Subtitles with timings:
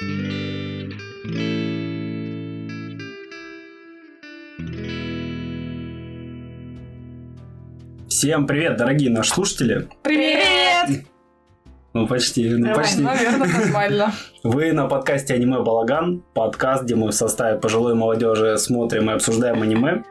[0.00, 0.96] Всем
[8.46, 9.90] привет, дорогие наши слушатели.
[10.02, 11.04] Привет!
[11.92, 13.02] Ну, почти, ну, почти.
[13.02, 14.14] Наверное, нормально.
[14.42, 19.60] Вы на подкасте «Аниме Балаган», подкаст, где мы в составе пожилой молодежи смотрим и обсуждаем
[19.60, 20.04] аниме.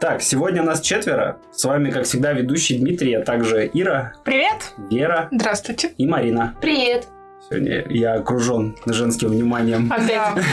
[0.00, 1.36] Так, сегодня нас четверо.
[1.52, 4.72] С вами, как всегда, ведущий Дмитрий, а также Ира, Привет!
[4.90, 5.92] Вера Здравствуйте.
[5.98, 6.54] и Марина.
[6.62, 7.08] Привет.
[7.48, 10.44] Сегодня я окружен женским вниманием Опять.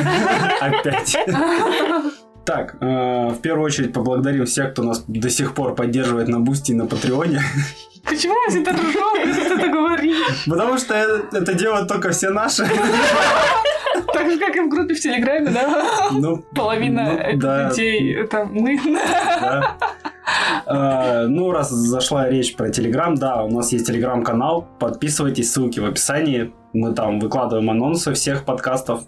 [0.61, 1.17] опять.
[2.45, 6.73] Так, э, в первую очередь поблагодарим всех, кто нас до сих пор поддерживает на Бусти
[6.73, 7.41] и на Патреоне.
[8.03, 10.43] Почему мы всегда ржем, когда ты это говоришь?
[10.45, 12.65] Потому что это это делают только все наши.
[14.13, 16.09] Так же, как и в группе в Телеграме, да?
[16.11, 17.69] Ну, Половина ну, да.
[17.69, 18.77] людей это мы.
[18.83, 19.77] Да.
[20.65, 24.67] Э, Ну, раз зашла речь про Телеграм, да, у нас есть Телеграм-канал.
[24.79, 26.53] Подписывайтесь, ссылки в описании.
[26.73, 29.01] Мы там выкладываем анонсы всех подкастов.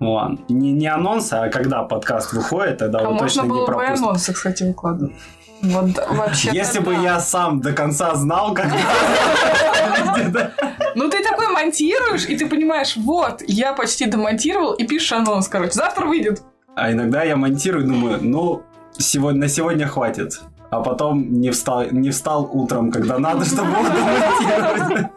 [0.00, 0.38] Ладно.
[0.48, 3.62] Не, не анонсы, а когда подкаст выходит, тогда А вы можно точно не было бы
[3.62, 4.02] и пропустите.
[4.04, 5.14] анонсы, кстати, выкладывать.
[5.62, 6.50] Вот вообще.
[6.52, 8.76] Если бы я сам до конца знал, когда...
[10.94, 15.72] Ну ты такой монтируешь, и ты понимаешь, вот, я почти домонтировал, и пишешь анонс, короче.
[15.72, 16.42] Завтра выйдет.
[16.74, 18.62] А иногда я монтирую и думаю, ну,
[18.98, 20.40] сегодня, на сегодня хватит.
[20.72, 25.10] А потом не встал, не встал утром, когда надо, чтобы его домонтировать.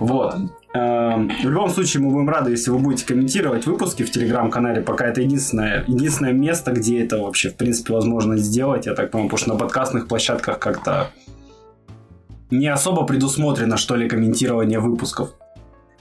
[0.00, 0.34] Вот.
[0.74, 5.06] Эм, В любом случае, мы будем рады, если вы будете комментировать выпуски в телеграм-канале, пока
[5.06, 9.38] это единственное, единственное место, где это вообще, в принципе, возможно сделать, я так понимаю, потому
[9.38, 11.08] что на подкастных площадках как-то
[12.50, 15.30] не особо предусмотрено, что ли, комментирование выпусков.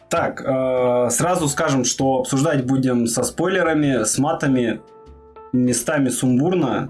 [0.10, 4.82] Так, э, сразу скажем, что обсуждать будем со спойлерами, с матами,
[5.54, 6.90] местами сумбурно.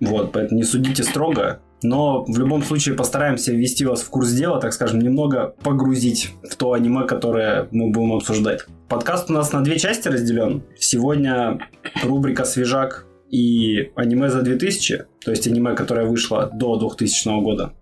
[0.00, 1.60] Вот, поэтому не судите строго.
[1.82, 6.56] Но в любом случае постараемся ввести вас в курс дела, так скажем, немного погрузить в
[6.56, 8.64] то аниме, которое мы будем обсуждать.
[8.88, 10.62] Подкаст у нас на две части разделен.
[10.78, 11.58] Сегодня
[12.02, 17.72] рубрика «Свежак» и аниме за 2000, то есть аниме, которое вышло до 2000 года.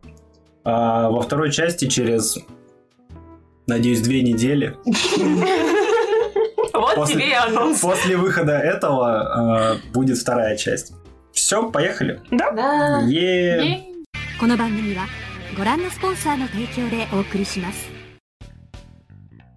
[0.65, 2.39] А во второй части через,
[3.67, 4.77] надеюсь, две недели
[6.73, 7.81] Вот После- тебе и анонс.
[7.81, 10.95] После выхода этого э, будет вторая часть.
[11.34, 12.20] Все, поехали.
[12.32, 13.02] Да.
[13.10, 13.84] Е-
[14.40, 15.06] この番組は
[15.58, 17.90] ご覧のスポンサーの提供でお送りします。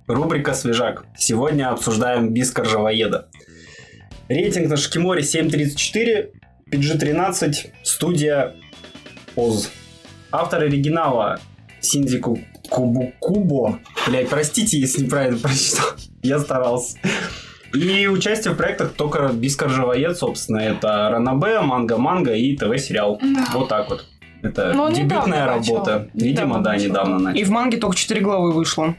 [0.09, 1.05] Рубрика «Свежак».
[1.17, 3.29] Сегодня обсуждаем Бискар Живоеда.
[4.29, 6.31] Рейтинг на Шикиморе 7.34,
[6.73, 8.55] PG-13, студия
[9.37, 9.71] ОЗ.
[10.33, 11.39] Автор оригинала
[11.81, 12.39] Синдику
[12.69, 13.79] Кубу Кубо.
[14.07, 15.87] Блять, простите, если неправильно прочитал.
[16.23, 16.99] Я старался.
[17.78, 23.20] И участие в проектах только Бискар Живоед, собственно, это Ранабе, Манга-Манга и ТВ-сериал.
[23.54, 24.06] Вот так вот.
[24.42, 25.74] Это Ну, он дебютная недавно начал.
[25.76, 26.08] работа.
[26.14, 26.86] Видимо, Недавно да, начал.
[26.90, 27.40] недавно начал.
[27.40, 28.96] И в манге только 4 главы вышло.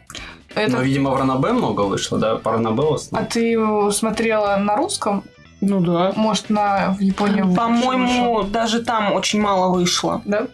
[0.56, 0.76] Но, Это...
[0.78, 2.36] видимо, в Ранабе много вышло, да?
[2.36, 3.56] По Ранабе в А ты
[3.92, 5.22] смотрела на русском?
[5.60, 6.12] Ну да.
[6.16, 10.22] Может, на в Японии По-моему, даже там очень мало вышло.
[10.24, 10.46] Да?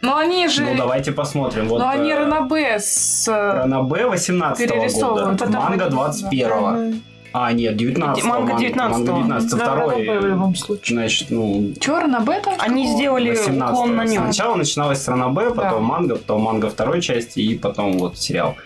[0.00, 0.64] Но они же...
[0.64, 1.68] Ну, давайте посмотрим.
[1.68, 3.28] Вот, Но они э, Ранабе с...
[3.28, 8.88] э, Ранабе 18 года, перерисовывают, потом манга они- 21 А, нет, 19 Манга 19-го.
[8.88, 9.90] Манга 19 Да, второй.
[10.06, 10.98] Ранабе в любом случае.
[10.98, 12.54] Значит, ну, Чё, Ранабе там?
[12.58, 14.24] Они сделали 18 уклон на нем.
[14.24, 15.78] Сначала начиналось с Ранабе, потом Да.
[15.80, 18.56] манга, потом манга второй части и потом вот сериал.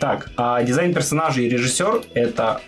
[0.00, 2.60] Так, а дизайн персонажей и режиссер это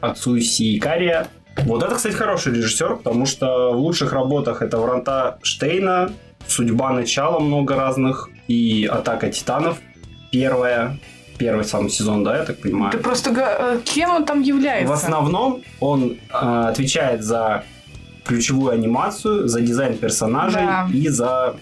[0.00, 1.28] Ацуси Икария.
[1.64, 6.10] Вот это, кстати, хороший режиссер, потому что в лучших работах это Вранта Штейна,
[6.48, 9.78] Судьба начала много разных и Атака титанов.
[10.32, 10.98] Первая,
[11.38, 12.92] первый сам сезон, да, я так понимаю.
[12.92, 13.30] Ты просто...
[13.30, 14.88] э, Кем он там является?
[14.88, 17.64] В основном он э, отвечает за
[18.24, 20.88] ключевую анимацию, за дизайн персонажей Да.
[20.92, 21.54] и за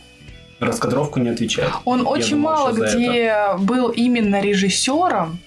[0.61, 1.71] раскадровку не отвечает.
[1.87, 5.39] Он очень думал, мало где был именно режиссером.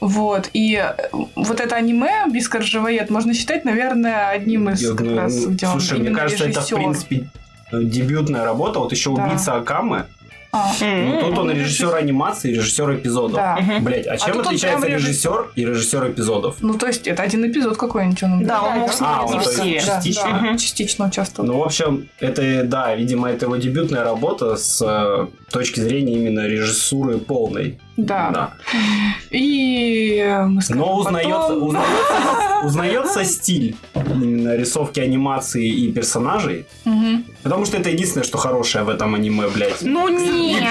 [0.00, 4.98] Вот, и э, вот это аниме «Бискар Живоед» можно считать, наверное, одним из Я как
[4.98, 6.76] думаю, раз, ну, где он Слушай, мне именно кажется, это в режиссер.
[6.76, 7.28] принципе
[7.72, 8.78] дебютная работа.
[8.78, 9.24] Вот еще Да.
[9.24, 10.06] убийца Акамы.
[10.50, 13.36] А, Ну, тут он режиссер анимации и режиссер эпизодов.
[13.36, 13.58] да.
[13.80, 16.56] Блять, а чем тут он отличается режиссер и режиссер эпизодов?
[16.60, 19.86] Ну, то есть, это один эпизод какой-нибудь он Да, он мог А, он, то есть,
[19.86, 20.40] частично.
[20.52, 21.48] да, частично участвовал.
[21.48, 26.46] Ну, в общем, это, да, видимо, это его дебютная работа с э, точки зрения именно
[26.46, 27.78] режиссуры полной.
[27.98, 28.30] Да.
[28.30, 28.52] Да.
[29.30, 36.66] И мы скажем Но узнается, потом- узнается, узнается стиль именно рисовки анимации и персонажей.
[36.84, 37.24] Мгм.
[37.42, 39.82] Потому что это единственное, что хорошее в этом аниме, блядь.
[39.82, 40.62] Ну И нет.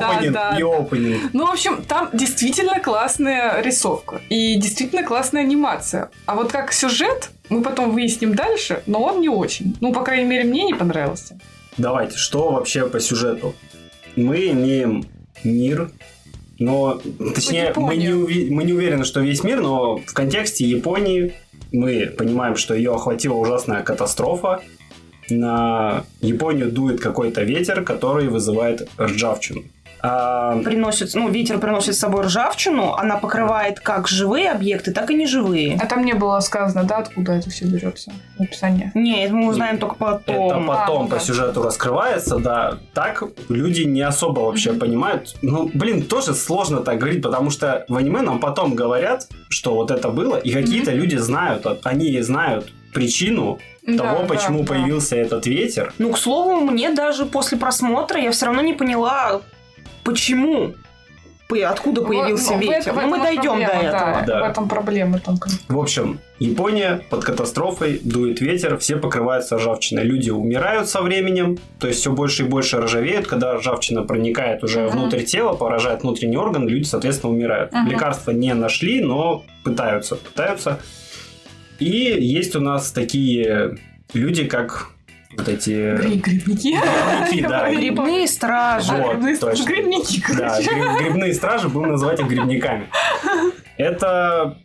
[0.00, 0.56] да, опенинг, да.
[0.58, 1.30] и опенинг.
[1.34, 6.10] Ну, в общем, там действительно классная рисовка и действительно классная анимация.
[6.26, 9.76] А вот как сюжет, мы потом выясним дальше, но он не очень.
[9.80, 11.38] Ну, по крайней мере, мне не понравился.
[11.76, 13.54] Давайте, что вообще по сюжету?
[14.16, 15.04] Мы имеем
[15.44, 15.90] мир,
[16.58, 17.00] Но,
[17.34, 21.34] точнее, мы не, уви- мы не уверены, что весь мир, но в контексте Японии
[21.72, 24.62] мы понимаем, что ее охватила ужасная катастрофа.
[25.28, 29.64] На Японию дует какой-то ветер, который вызывает ржавчину.
[30.00, 35.14] А, Приносит, ну, ветер приносит с собой ржавчину, она покрывает как живые объекты, так и
[35.14, 35.78] неживые.
[35.80, 38.92] А там не было сказано, да, откуда это все берется в описании.
[38.94, 40.46] Не, это мы узнаем только потом.
[40.46, 41.20] Это потом А, ну по да.
[41.20, 42.78] сюжету раскрывается, да.
[42.94, 45.34] Так люди не особо вообще понимают.
[45.42, 49.90] Ну, блин, тоже сложно так говорить, потому что в аниме нам потом говорят, что вот
[49.90, 54.66] это было, и какие-то люди знают, а- они знают причину Да, того, да, почему да.
[54.74, 55.92] появился этот ветер.
[55.98, 59.40] Ну, к слову, мне даже после просмотра я все равно не поняла,
[60.06, 60.74] почему,
[61.48, 62.92] по- откуда Вот, появился ну, в ветер.
[62.94, 64.12] Ну, мы дойдем до проблема, этого.
[64.12, 64.40] Да, Да.
[64.46, 65.48] в этом проблема только.
[65.68, 70.04] В общем, Япония под катастрофой, дует ветер, все покрываются ржавчиной.
[70.04, 73.26] Люди умирают со временем, то есть все больше и больше ржавеют.
[73.26, 74.90] Когда ржавчина проникает уже Мгм.
[74.98, 77.72] внутрь тела, поражает внутренний орган, люди, соответственно, умирают.
[77.72, 77.88] Мгм.
[77.90, 80.78] Лекарства не нашли, но пытаются, пытаются.
[81.78, 83.76] И есть у нас такие
[84.14, 84.88] люди, как
[85.36, 85.96] вот эти...
[85.96, 86.76] Гри- Грибники.
[86.78, 87.70] Грибники, да.
[87.74, 88.92] Грибные стражи.
[88.92, 89.64] Вот, Грибные точно.
[89.64, 90.70] Грибники, Да, короче.
[90.70, 92.88] гриб- грибные стражи, будем называть их грибниками.
[93.76, 94.56] Это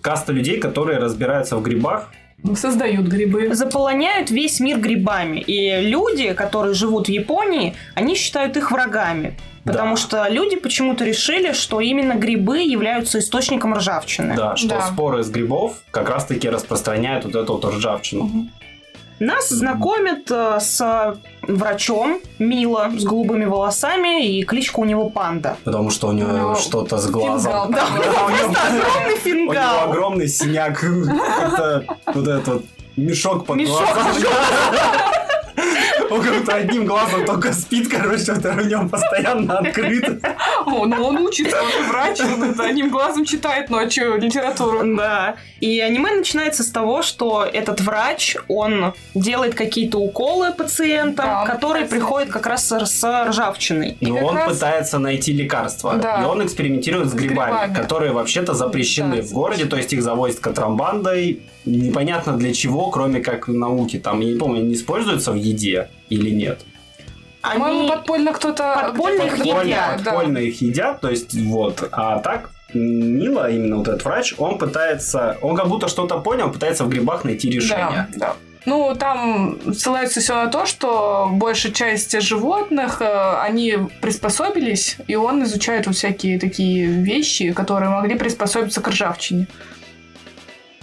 [0.00, 2.10] каста людей, которые разбираются в грибах,
[2.54, 3.52] Создают грибы.
[3.54, 5.40] заполоняют весь мир грибами.
[5.40, 9.36] И люди, которые живут в Японии, они считают их врагами.
[9.64, 10.00] Потому Да.
[10.00, 14.34] что люди почему-то решили, что именно грибы являются источником ржавчины.
[14.36, 14.80] Да, что Да.
[14.86, 18.24] споры с грибов как раз-таки распространяют вот эту вот ржавчину.
[18.24, 18.50] Мгм.
[19.20, 25.56] Нас знакомят э, с врачом Мила с голубыми волосами, и кличка у него Панда.
[25.64, 27.52] Потому что у него Ну, что-то с глазом.
[27.52, 28.24] Фингал, Да, да.
[28.26, 29.90] у него- Огромный у него фингал.
[29.90, 30.84] огромный синяк.
[32.14, 32.64] Вот этот
[32.96, 33.86] мешок под глазом.
[36.10, 40.24] Он как будто одним глазом только спит, короче, второй у него постоянно открыт.
[40.66, 44.80] О, ну он учится, он же врач, он это одним глазом читает ночью литературу.
[44.96, 45.36] Да.
[45.60, 51.84] И аниме начинается с того, что этот врач, он делает какие-то уколы пациентам, Да, которые
[51.84, 53.96] пытается приходят как раз с, с ржавчиной.
[54.00, 55.94] Но как он раз- пытается найти лекарства.
[55.96, 56.22] Да.
[56.22, 57.74] И он экспериментирует с С грибами, грибами.
[57.74, 61.40] которые вообще-то запрещены Да, в городе, то есть их завозят контрабандой.
[61.64, 63.98] Непонятно для чего, кроме как науки.
[63.98, 66.60] Там, я не помню, они используются в еде или нет.
[67.42, 67.88] По-моему, Они...
[67.88, 68.80] подпольно кто-то...
[68.82, 70.10] Подпольно их где-то- Подпольно, едят, да.
[70.12, 71.88] подпольно их едят, то есть вот.
[71.92, 76.84] А так Мила, именно вот этот врач, он пытается, он как будто что-то понял, пытается
[76.84, 78.08] в грибах найти решение.
[78.14, 78.34] Да, да.
[78.66, 85.42] Ну, там ссылается все на то, что большая часть животных, э, они приспособились, и он
[85.44, 89.46] изучает вот всякие такие вещи, которые могли приспособиться к ржавчине.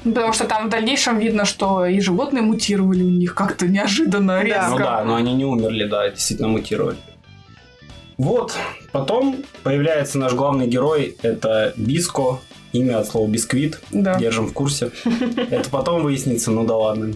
[0.05, 4.69] Потому что там в дальнейшем видно, что и животные мутировали у них как-то неожиданно, резко.
[4.69, 6.97] Ну да, но они не умерли, да, действительно мутировали.
[8.17, 8.53] Вот,
[8.93, 12.39] потом появляется наш главный герой, это Биско,
[12.71, 14.17] имя от слова бисквит, Да.
[14.17, 14.91] держим в курсе.
[15.49, 17.13] Это потом выяснится, ну да ладно.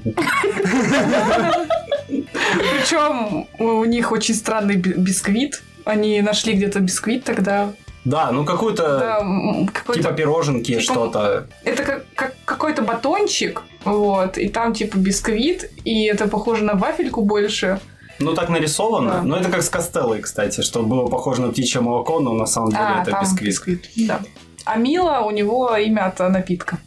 [2.07, 5.61] Причем у них очень странный би- бисквит.
[5.85, 7.71] Они нашли где-то бисквит тогда.
[8.05, 11.47] Да, ну какую-то, Да, м, какой-то типа пироженки, типа- что-то.
[11.65, 17.21] Это как, как какой-то батончик, вот, и там типа бисквит, и это похоже на вафельку
[17.23, 17.79] больше.
[18.19, 19.11] Ну, так нарисовано.
[19.11, 19.21] Да.
[19.23, 22.71] Но это как с Костеллой, кстати, что было похоже на птичье молоко, но на самом
[22.71, 23.89] деле а, это там бисквит.
[23.95, 24.19] Да.
[24.65, 26.79] А Мила, у него имя от напитка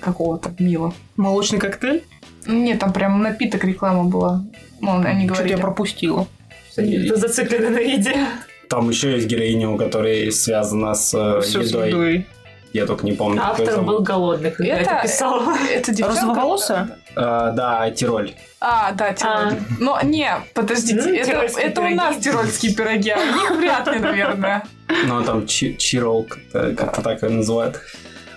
[0.00, 0.92] какого-то, Мила.
[1.16, 2.04] Молочный коктейль?
[2.46, 4.44] Нет, там прям напиток реклама была.
[4.80, 5.56] Ну, они Что-то говорили.
[5.56, 6.26] я пропустила.
[6.76, 8.14] И- зациклены на еде.
[8.68, 11.88] Там еще есть героиня, у которой связана с э, Все с едой.
[11.88, 12.26] едой.
[12.74, 15.42] Я только не помню, Автор был голодный, когда это, Это- писал.
[15.72, 16.20] Это девчонка.
[16.20, 16.98] Розоволосая?
[17.16, 18.32] А, да, Тироль.
[18.60, 19.32] А, да, Тироль.
[19.32, 19.52] А.
[19.80, 23.98] Но не, подождите, Ну, это, это у нас тирольские пироги, а у них вряд ли,
[23.98, 24.64] наверное.
[25.06, 27.80] Ну, там Чи- Чирол, как-то, как-то так ее называют.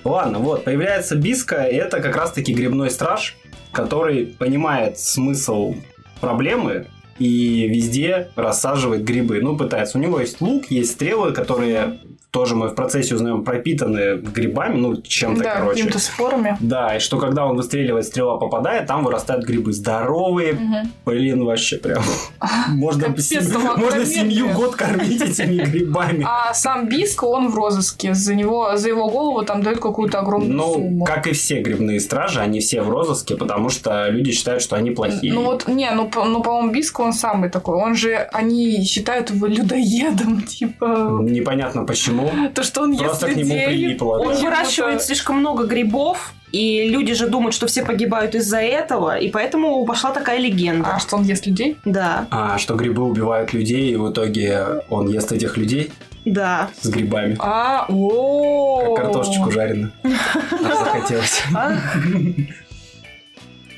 [0.05, 3.35] Ладно, вот, появляется Биска, и это как раз-таки грибной страж,
[3.73, 5.75] который понимает смысл
[6.21, 6.87] проблемы
[7.21, 9.41] и везде рассаживает грибы.
[9.41, 9.99] Ну, пытается.
[9.99, 11.99] У него есть лук, есть стрелы, которые
[12.31, 15.73] тоже мы в процессе узнаем пропитаны грибами, ну, чем-то, Да, короче.
[15.75, 16.57] какими-то спорами.
[16.61, 20.91] Да, и что когда он выстреливает, стрела попадает, там вырастают грибы здоровые, Мгм.
[21.05, 22.01] блин, вообще прям.
[22.69, 23.07] Можно,
[23.77, 26.25] можно семью год кормить этими грибами.
[26.27, 28.13] А сам Биско, он в розыске.
[28.13, 31.05] За него, за его голову там дают какую-то огромную Ну, сумму.
[31.05, 34.91] как и все грибные стражи, они все в розыске, потому что люди считают, что они
[34.91, 35.33] плохие.
[35.33, 37.75] Ну вот, не, ну, ну, по-моему, Биско, он самый такой.
[37.77, 41.19] Он же, они считают его людоедом, типа...
[41.21, 42.20] Непонятно почему.
[42.53, 43.67] То, что он Просто ест к нему людей.
[43.67, 44.17] прилипло.
[44.19, 49.29] Он выращивает слишком много грибов, и люди же думают, что все погибают из-за этого, и
[49.29, 50.95] поэтому пошла такая легенда.
[50.95, 51.77] А, что он ест людей?
[51.85, 52.27] Да.
[52.29, 55.91] А, что грибы убивают людей, и в итоге он ест этих людей?
[56.25, 56.69] Да.
[56.79, 57.35] с грибами.
[57.39, 59.91] А, о Как картошечку жареную.
[60.51, 61.41] Захотелось.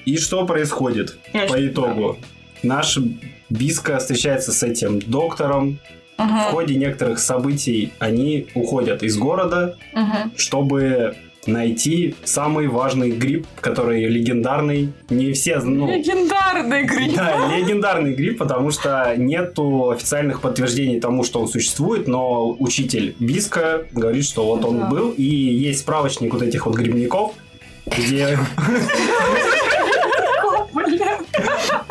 [0.05, 2.17] И что происходит по итогу?
[2.62, 2.97] Наш
[3.50, 5.79] Биска встречается с этим доктором.
[6.17, 9.75] В ходе некоторых событий они уходят из города,
[10.38, 11.15] чтобы
[11.46, 14.93] найти самый важный гриб, который легендарный.
[15.10, 17.15] Не все, ну, Легендарный гриб.
[17.15, 23.86] да, легендарный гриб, потому что нету официальных подтверждений тому, что он существует, но учитель Биска
[23.91, 24.86] говорит, что вот он Да.
[24.86, 27.34] был, и есть справочник вот этих вот грибников,
[27.86, 28.38] где.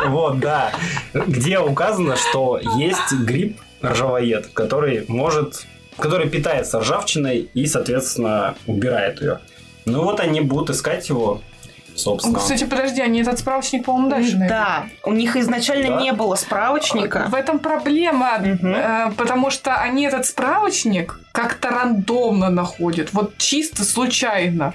[0.07, 0.73] Вот, да.
[1.15, 5.67] Где указано, что есть гриб ржавоед, который может
[5.99, 9.41] который питается ржавчиной и, соответственно, убирает ее.
[9.85, 11.43] Ну вот они будут искать его,
[11.95, 12.39] собственно.
[12.39, 14.49] Кстати, подожди, они этот справочник, по-моему, дальше найдут.
[14.49, 16.01] Да, у них изначально Да?
[16.01, 17.27] не было справочника.
[17.29, 24.73] В этом проблема, э, потому что они этот справочник как-то рандомно находят, вот чисто случайно.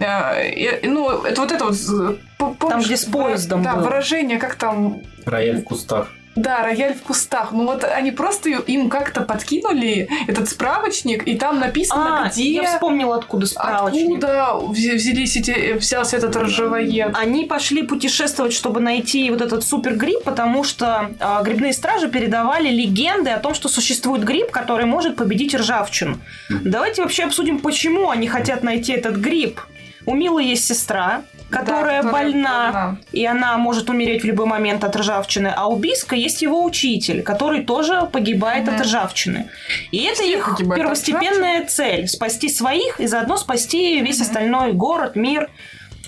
[0.00, 2.18] Э, ну, это вот это вот...
[2.38, 3.84] по- помнишь, где с поездом Да, было.
[3.84, 5.02] выражение, как там...
[5.26, 6.08] Рояль в кустах.
[6.36, 7.52] Да, рояль в кустах.
[7.52, 12.52] Ну вот они просто им как-то подкинули этот справочник, и там написано, А, где...
[12.54, 14.04] я вспомнила, откуда справочник.
[14.08, 17.14] Откуда вз- взялись эти, взялся этот ржавоед?
[17.14, 22.68] Они пошли путешествовать, чтобы найти вот этот супер гриб, потому что а, грибные стражи передавали
[22.68, 26.18] легенды о том, что существует гриб, который может победить ржавчину.
[26.48, 29.60] Давайте вообще обсудим, почему они хотят найти этот гриб.
[30.06, 31.22] У Милы есть сестра,
[31.54, 36.16] которая, Да, больна, и она может умереть в любой момент от ржавчины, а у Биска
[36.16, 38.74] есть его учитель, который тоже погибает Мгм.
[38.74, 39.48] от ржавчины.
[39.92, 44.26] И это Все их первостепенная цель– спасти своих и заодно спасти весь Мгм.
[44.26, 45.50] остальной город, мир.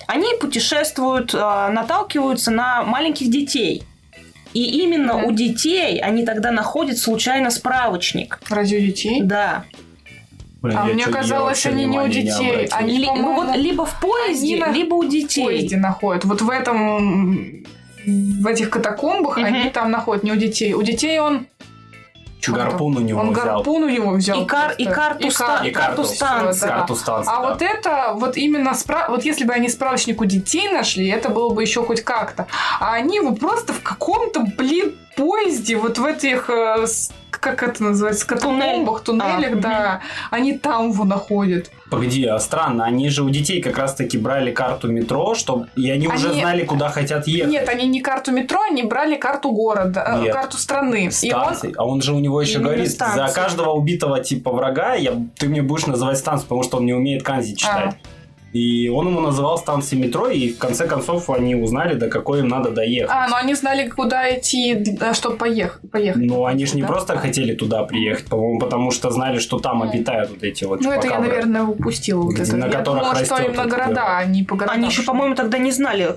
[0.07, 3.83] Они путешествуют, а, наталкиваются на маленьких детей.
[4.53, 5.25] И именно Мгм.
[5.25, 8.39] у детей они тогда находят случайно справочник.
[8.49, 9.21] У детей?
[9.21, 9.65] Да.
[10.61, 12.77] Блин, А мне чё- казалось, они не у детей, обратил.
[12.77, 15.45] они- Ли- ну вот либо в поезде, они либо у В детей.
[15.45, 16.25] поезде находят.
[16.25, 17.63] Вот в этом...
[18.05, 19.45] В этих катакомбах Мгм.
[19.45, 20.73] они там находят не у детей.
[20.73, 21.45] У детей он...
[22.41, 22.55] там?
[22.55, 23.45] Гарпун у него Он взял.
[23.45, 24.41] гарпун у него взял.
[24.41, 26.61] И, кар- и карту, И кар- И карту карту, станции.
[26.61, 26.67] да.
[26.77, 27.49] Карту станции, А да.
[27.49, 29.07] вот это, вот именно, спра...
[29.09, 32.47] вот если бы они справочник у детей нашли, это было бы еще хоть как-то.
[32.79, 36.85] А они вот просто в каком-то, блин, поезде, вот в этих, э,
[37.55, 40.01] как это называется, катакомбах, туннелях, А, да,
[40.31, 41.71] они там его находят.
[41.89, 45.67] Погоди, а странно, они же у детей как раз-таки брали карту метро, чтоб...
[45.75, 47.51] и они, уже Они- знали, куда хотят ехать.
[47.51, 50.33] Нет, они не карту метро, они брали карту города, э, Нет.
[50.33, 51.09] карту страны.
[51.21, 51.53] И он.
[51.77, 53.25] А он же у него еще Именно говорит, станции.
[53.27, 56.93] за каждого убитого типа врага я, ты мне будешь называть станцию, потому что он не
[56.93, 57.95] умеет канзи читать.
[58.57, 62.47] И он ему называл станции метро, и в конце концов они узнали, до какой им
[62.47, 63.11] надо доехать.
[63.13, 65.91] А, ну они знали, куда идти, чтобы поехать.
[65.91, 66.21] поехать.
[66.23, 66.87] Но они же не Да?
[66.87, 70.91] просто хотели туда приехать, по-моему, потому что знали, что там обитают вот эти вот Ну,
[70.91, 72.21] это я, наверное, упустила.
[72.23, 72.55] Вот это.
[72.57, 74.77] на я которых думала, что растет именно вот города, а не по городам.
[74.77, 76.15] Они еще, по-моему, тогда не знали,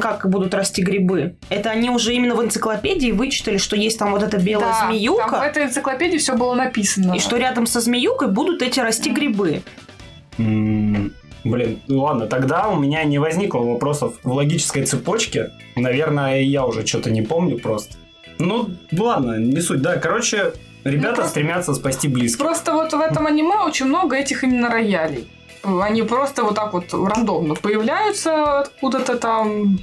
[0.00, 1.34] как будут расти грибы.
[1.50, 5.28] Это они уже именно в энциклопедии вычитали, что есть там вот эта белая Да, змеюка,
[5.30, 7.14] Там в этой энциклопедии все было написано.
[7.14, 9.62] и что рядом со змеюкой будут эти расти грибы.
[10.38, 11.12] М,
[11.44, 15.50] Блин, ну ладно, тогда у меня не возникло вопросов в логической цепочке.
[15.76, 17.96] Наверное, я уже что-то не помню просто.
[18.38, 19.82] Ну, ладно, не суть.
[19.82, 20.52] Да, короче,
[20.84, 22.38] ребята Ну, просто- стремятся спасти близких.
[22.44, 25.26] Просто вот в этом аниме очень много этих именно роялей.
[25.62, 29.78] Они просто вот так вот рандомно появляются откуда-то там.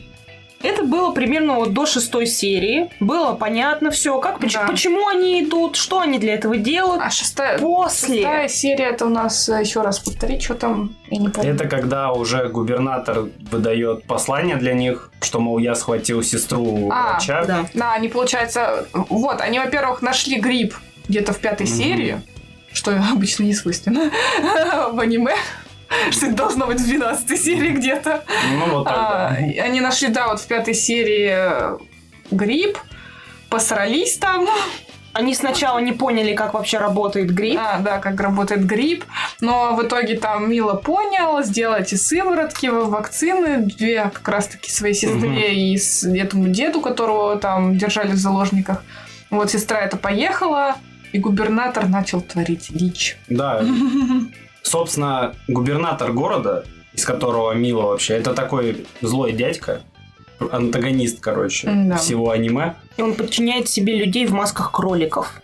[0.63, 2.89] Это было примерно вот до шестой серии.
[2.99, 4.65] Было понятно все, как, поч- Да.
[4.67, 7.01] почему они идут, что они для этого делают.
[7.03, 8.15] А шестая, После.
[8.17, 11.53] шестая серия это у нас еще раз повтори, что там, я не помню.
[11.53, 17.45] Это когда уже губернатор выдает послание для них, что, мол, я схватил сестру А, врача.
[17.45, 17.65] Да.
[17.73, 20.75] Да, они, получается, вот, они, во-первых, нашли гриб
[21.07, 21.75] где-то в пятой Мгм.
[21.75, 22.21] серии,
[22.73, 24.11] что обычно не свойственно
[24.93, 25.35] в аниме,
[26.11, 28.23] что это должно быть в 12 серии где-то.
[28.57, 29.63] Ну, вот так, А, да.
[29.63, 31.77] они нашли, да, вот в пятой серии э,
[32.31, 32.77] гриб,
[33.49, 34.47] посрались там.
[35.13, 37.59] Они сначала не поняли, как вообще работает гриб.
[37.61, 39.03] А, да, как работает гриб.
[39.41, 45.27] Но в итоге там Мила понял, сделал эти сыворотки, вакцины, две как раз-таки своей сестре
[45.29, 45.37] Мгм.
[45.37, 45.77] и
[46.17, 48.83] этому деду, которого там держали в заложниках.
[49.29, 50.75] Вот сестра это поехала,
[51.11, 53.17] и губернатор начал творить дичь.
[53.27, 53.61] Да,
[54.63, 59.81] собственно, губернатор города, из которого Мила вообще, это такой злой дядька,
[60.51, 61.97] антагонист, короче, Да.
[61.97, 62.75] всего аниме.
[62.97, 65.41] И он подчиняет себе людей в масках кроликов.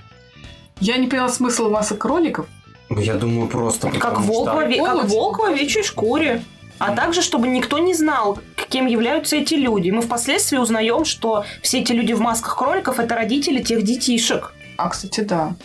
[0.79, 2.47] Я не поняла смысл масок кроликов.
[2.89, 4.61] Я думаю, просто Как волк, в что...
[4.61, 5.19] ове- как Полностью.
[5.19, 6.43] волк в овечьей шкуре.
[6.79, 8.37] А также, чтобы никто не знал,
[8.69, 9.89] кем являются эти люди.
[9.89, 14.53] Мы впоследствии узнаем, что все эти люди в масках кроликов это родители тех детишек.
[14.77, 15.55] А, кстати, да.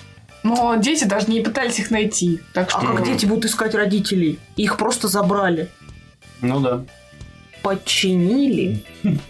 [0.42, 2.40] Но дети даже не пытались их найти.
[2.52, 2.80] Так что...
[2.80, 4.38] А как дети будут искать родителей?
[4.56, 5.68] Их просто забрали.
[6.40, 6.82] Ну да.
[7.62, 8.82] Подчинили.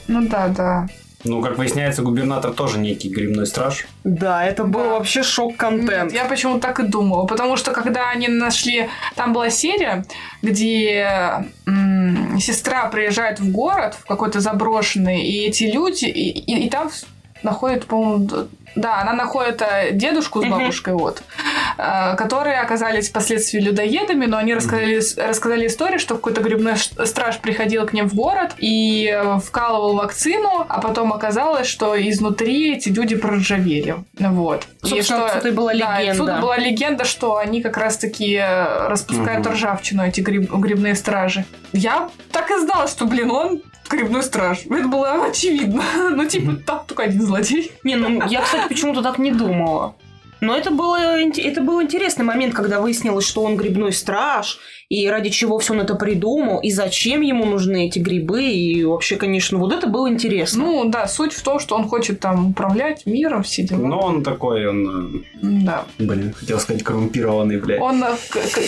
[0.09, 0.87] Ну да, да.
[1.25, 3.87] Ну, как выясняется, губернатор тоже некий гримной страж.
[4.03, 4.89] Да, это был Да.
[4.89, 6.11] вообще шок-контент.
[6.13, 7.27] Нет, я почему так и думала.
[7.27, 8.89] Потому что когда они нашли...
[9.15, 10.05] Там была серия,
[10.43, 16.07] где м, сестра приезжает в город, в какой-то заброшенный, и эти люди...
[16.07, 16.91] И, и- и там
[17.45, 18.49] находят, по-моему...
[18.75, 21.23] Да, она находит э, дедушку с бабушкой, вот,
[21.79, 27.87] э, которые оказались впоследствии людоедами, но они рассказали, рассказали историю, что какой-то грибной страж приходил
[27.87, 33.15] к ним в город и э, вкалывал вакцину, а потом оказалось, что изнутри эти люди
[33.17, 33.97] проржавели.
[34.19, 34.67] Вот.
[34.83, 36.11] Собственно, отсюда и была Да, легенда.
[36.13, 38.41] отсюда была легенда, что они как раз-таки
[38.89, 39.55] распускают Мгм.
[39.55, 41.45] ржавчину, эти гриб- грибные стражи.
[41.73, 43.63] Я так и знала, что, блин, он
[43.93, 44.61] грибной страж.
[44.69, 45.83] Это было очевидно.
[46.11, 47.73] Ну, типа, там только один злодей.
[47.85, 49.95] Не, ну я, кстати, почему-то так не думала.
[50.43, 54.59] Но это, было, это был интересный момент, когда выяснилось, что он грибной страж,
[54.89, 59.15] и ради чего все он это придумал, и зачем ему нужны эти грибы, и вообще,
[59.17, 60.65] конечно, вот это было интересно.
[60.65, 63.87] Ну, да, суть в том, что он хочет там управлять миром, все дела.
[63.87, 65.85] Но он такой, он, Да.
[65.99, 67.81] э, блин, хотел сказать коррумпированный, блядь.
[67.81, 68.09] Он э,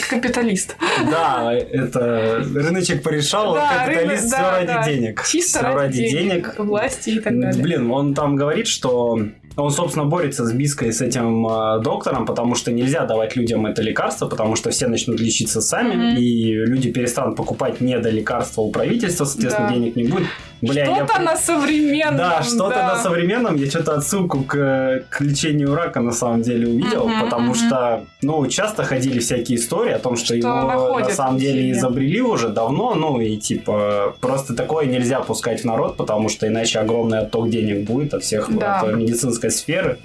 [0.08, 0.76] капиталист.
[1.10, 4.82] Да, это рыночек порешал, Да, капиталист рынок- все да, ради да.
[4.84, 5.24] денег.
[5.26, 7.62] Чисто Всё ради, денег, власти и так далее.
[7.62, 9.18] Блин, он там говорит, что
[9.56, 13.82] он, собственно, борется с Биской, с этим э, доктором, потому что нельзя давать людям это
[13.82, 16.16] лекарство, потому что все начнут лечиться сами, Мгм.
[16.18, 19.74] и люди перестанут покупать недолекарства у правительства, соответственно, Да.
[19.74, 20.26] денег не будет.
[20.62, 22.16] Бля, я Что-то на современном.
[22.16, 22.94] Да, что-то да.
[22.94, 23.56] на современном.
[23.56, 27.54] Я что-то отсылку к, к лечению рака на самом деле увидел, Мгм, потому мгм.
[27.54, 32.22] что, ну, часто ходили всякие истории о том, что, Что его на самом деле изобрели
[32.22, 37.18] уже давно, ну, и типа просто такое нельзя пускать в народ, потому что иначе огромный
[37.18, 38.80] отток денег будет от всех, Да.
[38.80, 39.98] от медицинской сферы.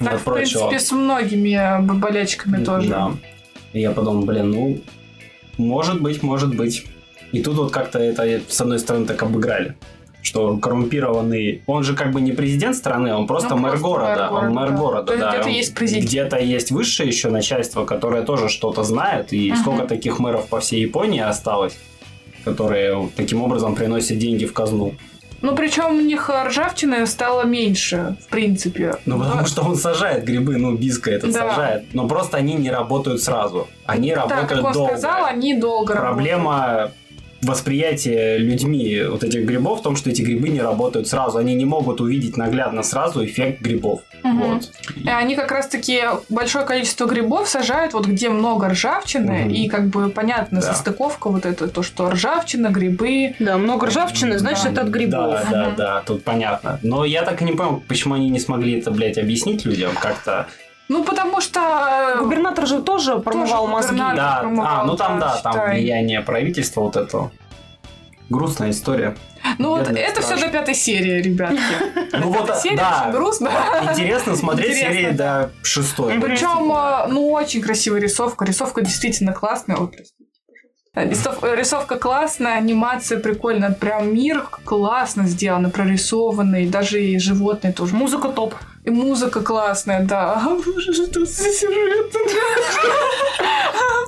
[0.00, 0.68] и Так, в прочего.
[0.68, 2.88] принципе, с многими болячками тоже.
[2.88, 3.12] Да.
[3.72, 4.80] И я подумал, блин, ну,
[5.58, 6.84] может быть, может быть.
[7.32, 9.74] И тут вот как-то это, с одной стороны, так обыграли.
[10.22, 11.62] Что коррумпированный...
[11.66, 14.30] Он же как бы не президент страны, он просто Ну, мэр просто города.
[14.30, 14.76] мэр он мэр города, да.
[14.78, 15.30] города, То да.
[15.32, 16.06] где-то Он- есть президент.
[16.06, 19.32] Где-то есть высшее еще начальство, которое тоже что-то знает.
[19.32, 19.60] И Мгм.
[19.60, 21.76] сколько таких мэров по всей Японии осталось,
[22.44, 24.94] которые таким образом приносят деньги в казну.
[25.44, 28.96] Ну, причем у них э, ржавчины стало меньше, в принципе.
[29.04, 31.50] Ну, потому что он сажает грибы, ну, Биска этот Да.
[31.50, 31.84] сажает.
[31.92, 33.68] Но просто они не работают сразу.
[33.84, 34.92] Они Так, работают как он долго.
[34.92, 36.92] сказал, они долго Проблема
[37.44, 41.38] восприятия людьми вот этих грибов в том, что эти грибы не работают сразу.
[41.38, 44.00] Они не могут увидеть наглядно сразу эффект грибов.
[44.22, 44.38] Мгм.
[44.54, 44.70] Вот.
[44.96, 49.50] И они как раз-таки большое количество грибов сажают вот где много ржавчины, Мгм.
[49.50, 50.72] и как бы понятно, Да.
[50.72, 53.34] состыковка вот это, то, что ржавчина, грибы.
[53.38, 54.70] Да, много ржавчины, значит, Да.
[54.70, 55.32] это от грибов.
[55.32, 56.78] Да, да, да, тут понятно.
[56.82, 60.46] Но я так и не понял, почему они не смогли это, блядь, объяснить людям как-то.
[60.88, 61.60] Ну, потому что...
[62.16, 63.92] э, Губернатор же тоже промывал мозги.
[63.92, 64.16] губернатор.
[64.16, 65.78] Да, промывал, а, ну там, да, там считай.
[65.78, 67.30] влияние правительства вот это.
[68.28, 69.16] Грустная история.
[69.58, 70.40] Ну, вот Бедный это все страж.
[70.40, 71.58] до пятой серии, ребятки.
[72.18, 73.50] Ну вот, Пятая серия да, очень грустно.
[73.90, 76.18] интересно смотреть серии до шестой.
[76.20, 78.44] Причем, э, ну, очень красивая рисовка.
[78.44, 79.76] Рисовка действительно классная.
[80.94, 83.72] Э, Рисовка классная, анимация прикольная.
[83.72, 86.66] Прям мир классно сделан, прорисованный.
[86.66, 87.94] Даже и животные тоже.
[87.94, 88.54] Музыка топ.
[88.84, 90.34] И музыка классная, да.
[90.46, 92.14] А боже, что за сюжет?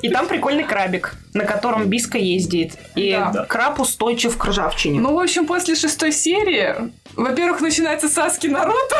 [0.03, 2.75] И там прикольный крабик, на котором Биска ездит.
[2.95, 3.45] И Да.
[3.47, 5.01] краб устойчив к ржавчине.
[5.01, 6.75] Ну, в общем, после шестой серии,
[7.15, 8.97] во-первых, начинается Саски Наруто.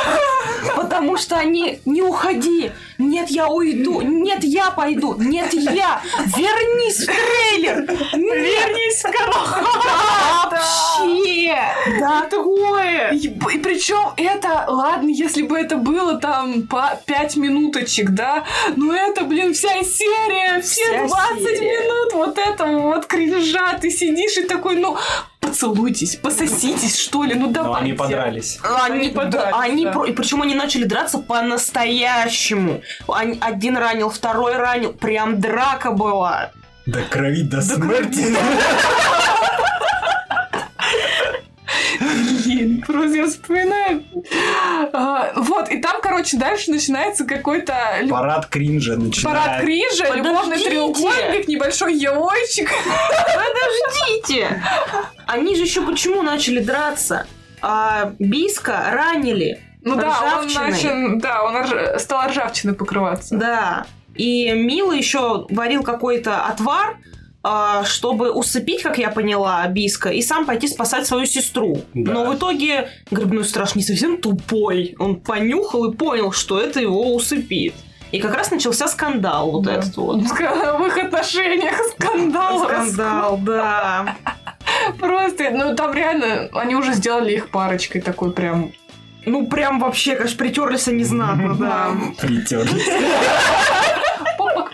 [0.75, 2.73] Потому что они не уходи.
[2.99, 4.01] Нет, я уйду.
[4.01, 5.15] Нет, я пойду.
[5.19, 6.01] Нет, я.
[6.37, 7.83] Вернись в трейлер.
[8.13, 9.11] Вернись в
[10.51, 11.57] Вообще.
[12.01, 13.11] Да, такое.
[13.13, 18.45] И, и причем это, ладно, если бы это было там по 5 минуточек, да,
[18.77, 21.81] но это, блин, вся серия, все Вся 20 серия.
[21.81, 24.97] минут вот этого вот кринжа, ты сидишь и такой, ну,
[25.47, 27.85] поцелуйтесь, пососитесь, что ли, ну Но давайте.
[27.85, 28.59] они подрались.
[28.63, 29.93] Они, Они подрались, да, они да.
[29.93, 32.83] про- и причем они начали драться по-настоящему.
[33.09, 34.93] Они- один ранил, второй ранил.
[34.93, 36.51] Прям драка была.
[36.87, 38.37] До крови, до смерти.
[42.01, 44.03] Блин, просто я вспоминаю.
[44.93, 49.39] А, вот, и там, короче, дальше начинается какой-то лю- Парад кринжа начинает.
[49.39, 50.71] парад кринжа, любовный Подождите.
[50.71, 52.71] треугольник, небольшой елойчик.
[53.35, 54.62] Подождите!
[55.27, 57.27] Они же еще почему начали драться?
[57.62, 59.61] А Биска ранили.
[59.83, 63.37] Ну да, он начал, да, он рж- стал ржавчиной покрываться.
[63.37, 63.87] Да.
[64.15, 66.97] И Мила еще варил какой-то отвар,
[67.85, 71.83] чтобы усыпить, как я поняла, Биска, и сам пойти спасать свою сестру.
[71.95, 72.13] Да.
[72.13, 74.95] Но в итоге грибной страж не совсем тупой.
[74.99, 77.75] Он понюхал и понял, что это его усыпит.
[78.13, 79.75] И как раз начался скандал вот Да.
[79.75, 80.21] этот вот.
[80.23, 82.65] В их отношениях скандал.
[82.65, 84.17] Скандал, да.
[84.99, 88.73] Просто, ну там реально, они уже сделали их парочкой такой прям.
[89.29, 91.91] Ну, прям вообще, конечно, притерлись они знатно, да.
[92.21, 92.87] Притерлись.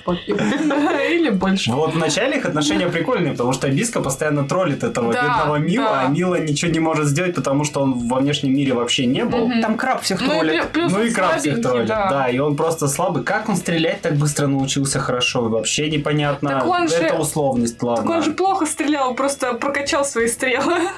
[0.05, 0.33] Попе.
[1.12, 1.73] Или больше.
[1.73, 5.85] Вот в начале их отношения прикольные, потому что Биска постоянно троллит этого Да, бедного Мила,
[5.85, 6.01] да.
[6.03, 9.51] а Мила ничего не может сделать, потому что он во внешнем мире вообще не был.
[9.61, 10.65] Там краб всех Ну и троллит.
[10.75, 12.09] Ну и краб всех троллит, да.
[12.11, 12.29] да.
[12.29, 13.23] и он просто слабый.
[13.25, 16.51] Как он стрелять так быстро научился хорошо, вообще непонятно.
[16.51, 18.05] Так он же- Это условность, ладно.
[18.05, 20.75] Так он же плохо стрелял, просто прокачал свои стрелы.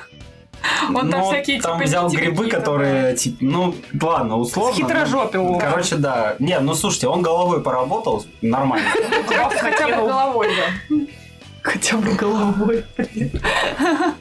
[0.95, 4.75] Он там Ну, всякие там типа взял грибы, которые, типа, ну, ладно, условно.
[4.75, 5.59] Хитрожопил ну.
[5.59, 6.37] Короче, да.
[6.39, 8.87] Не, ну слушайте, он головой поработал, нормально.
[9.29, 9.49] да.
[9.51, 10.97] Хотя бы головой, да.
[11.63, 12.85] Хотя бы головой.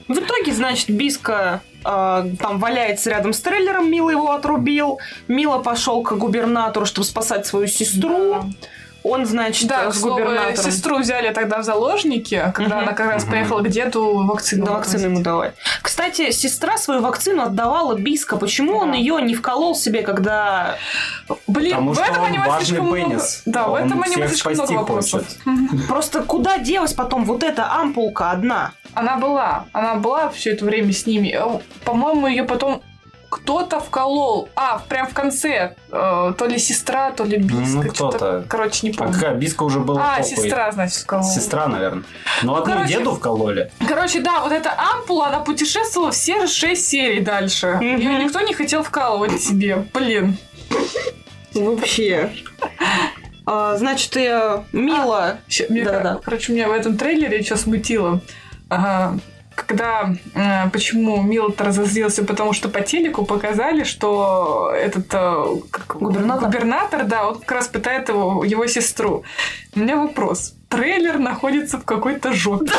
[0.08, 5.00] В итоге, значит, Биска э, там валяется рядом с трейлером, Мила его отрубил.
[5.28, 8.46] Мила пошел к губернатору, чтобы спасать свою сестру.
[9.04, 10.56] Он, значит, Да, с слову, губернатором.
[10.72, 12.84] сестру взяли тогда в заложники, когда Мгм.
[12.88, 13.32] она как раз Мгм.
[13.32, 14.66] поехала к деду вакцину.
[14.66, 15.52] Да, вакцину ему давай.
[15.82, 18.38] Кстати, сестра свою вакцину отдавала Биска.
[18.38, 18.98] Почему он Да.
[18.98, 20.78] ее не вколол себе, когда...
[21.48, 22.98] Блин, Потому в что этом он аниме важный слишком много...
[23.10, 23.42] пенис.
[23.46, 25.26] Да, в Он этом аниме слишком много вопросов.
[25.44, 25.88] хочет.
[25.88, 28.72] Просто куда делась потом вот эта ампулка одна?
[28.94, 31.30] Она была, она была все это время с ними.
[31.38, 32.82] Э, По-моему, ее потом
[33.36, 34.50] кто-то вколол.
[34.56, 35.76] А, прям в конце.
[35.92, 37.84] э, то ли сестра, то ли биска.
[37.84, 38.46] Ну, кто-то.
[38.48, 39.14] Короче, не А помню.
[39.14, 40.36] какая Биска уже была А, топовой.
[40.44, 41.28] сестра, значит, вколола.
[41.30, 42.04] Сестра, наверное.
[42.44, 43.72] Ну, одну короче, деду вкололи.
[43.88, 47.76] Короче, да, вот эта ампула, она путешествовала все шесть серий дальше.
[47.82, 47.98] Мгм.
[47.98, 49.86] Ее никто не хотел вкалывать себе.
[49.94, 50.38] Блин.
[51.54, 52.32] Вообще.
[53.46, 55.38] А, значит, э, Мила...
[55.50, 56.20] Ща- мне, Да-да-да.
[56.24, 58.22] Короче, меня в этом трейлере что смутило.
[58.70, 59.20] Ага,
[59.56, 66.46] когда э, почему Милот разозлился, потому что по телеку показали, что этот э, как- Губернатор?
[66.50, 69.24] губернатор, да, он как раз пытает его, его сестру.
[69.76, 70.54] У меня вопрос.
[70.70, 72.72] Трейлер находится в какой-то жопе.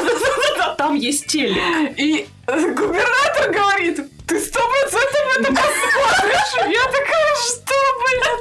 [0.79, 1.63] Там есть телек.
[1.97, 6.75] И губернатор говорит, ты сто процентов это посмотришь?
[6.75, 8.39] Я такая, что, блин?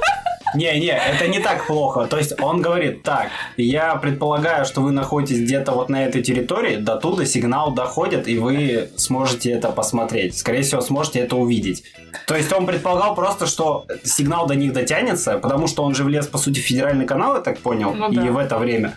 [0.54, 2.06] Не-не, это не так плохо.
[2.06, 6.76] То есть он говорит, так, я предполагаю, что вы находитесь где-то вот на этой территории,
[6.76, 10.36] до туда сигнал доходит, и вы сможете это посмотреть.
[10.38, 11.84] Скорее всего, сможете это увидеть.
[12.26, 16.26] То есть он предполагал просто, что сигнал до них дотянется, потому что он же влез,
[16.26, 18.22] по сути, в федеральный канал, я так понял, Ну и да.
[18.22, 18.94] в это время.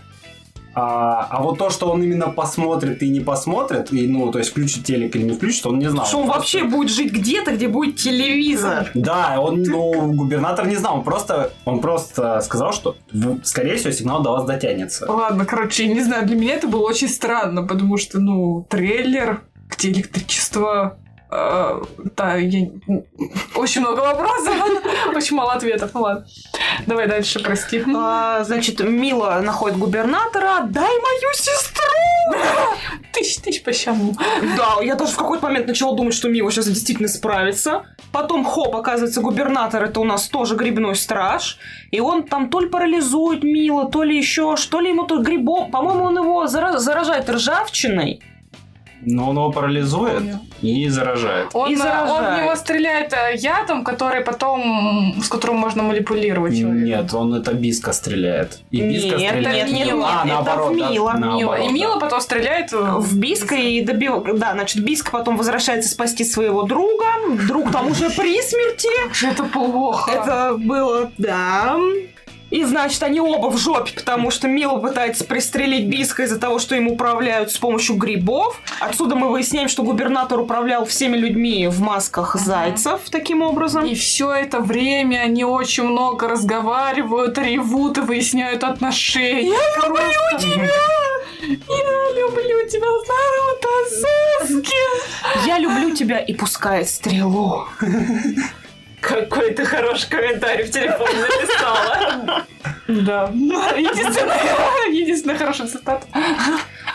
[0.79, 4.51] А, а вот то, что он именно посмотрит и не посмотрит, и, ну, то есть
[4.51, 6.05] включит телек или не включит, он не знал.
[6.05, 8.91] Что он вообще будет жить где-то, где будет телевизор.
[8.93, 13.91] Да, он, ну, губернатор не знал, он просто, он просто сказал, что, в- скорее всего,
[13.91, 15.11] сигнал до вас дотянется.
[15.11, 19.41] Ладно, короче, не знаю, для меня это было очень странно, потому что, ну, трейлер,
[19.75, 20.99] где электричество...
[21.31, 21.81] э,
[22.15, 22.67] да, я...
[23.55, 24.55] Очень много вопросов,
[25.15, 26.25] очень мало ответов, ну ладно.
[26.85, 27.83] Давай дальше, прости.
[27.95, 30.61] А, значит, Мила находит губернатора.
[30.69, 31.83] Дай мою сестру!
[33.13, 34.15] Тысяч, тысяч по щаму.
[34.57, 37.83] Да, я даже в какой-то момент начала думать, что Мила сейчас действительно справится.
[38.11, 41.57] Потом, хоп, оказывается, губернатор это у нас тоже грибной страж.
[41.91, 45.71] И он там то ли парализует Мила, то ли еще, что ли ему тут грибом.
[45.71, 48.21] По-моему, он его зара- заражает ржавчиной.
[49.09, 50.39] Но он его парализует Помню.
[50.61, 51.47] и заражает.
[51.53, 52.43] Он, И э, он в заражает.
[52.43, 56.83] него стреляет э, ядом, который потом, с которым можно манипулировать человеком.
[56.83, 58.59] Нет, он это Биска стреляет.
[58.69, 59.67] И Биска Нет, стреляет.
[59.67, 59.99] нет, нет, Милу.
[59.99, 61.11] нет, а, это наоборот, в да, Мила.
[61.13, 61.53] наоборот, Мила.
[61.55, 61.71] И да.
[61.71, 64.25] Мила потом стреляет в Биска и добил...
[64.33, 67.05] Да, значит, Биска потом возвращается спасти своего друга.
[67.47, 68.89] Друг там уже при смерти.
[69.25, 70.11] Это плохо.
[70.11, 71.77] Это было, да.
[72.49, 76.75] И, значит, они оба в жопе, потому что Мила пытается пристрелить Биска из-за того, что
[76.75, 78.61] им управляют с помощью грибов.
[78.79, 83.85] Отсюда мы выясняем, что губернатор управлял всеми людьми в масках зайцев таким образом.
[83.85, 89.49] И все это время они очень много разговаривают, ревут и выясняют отношения.
[89.49, 90.69] Я люблю тебя!
[91.41, 95.47] Я люблю тебя, Наруто Саски!
[95.47, 97.67] Я люблю тебя и пускает стрелу.
[98.99, 102.45] Какой ты хороший комментарий в телефон написала.
[102.87, 103.29] Да.
[103.33, 106.05] Единственная, единственная хорошая цитата.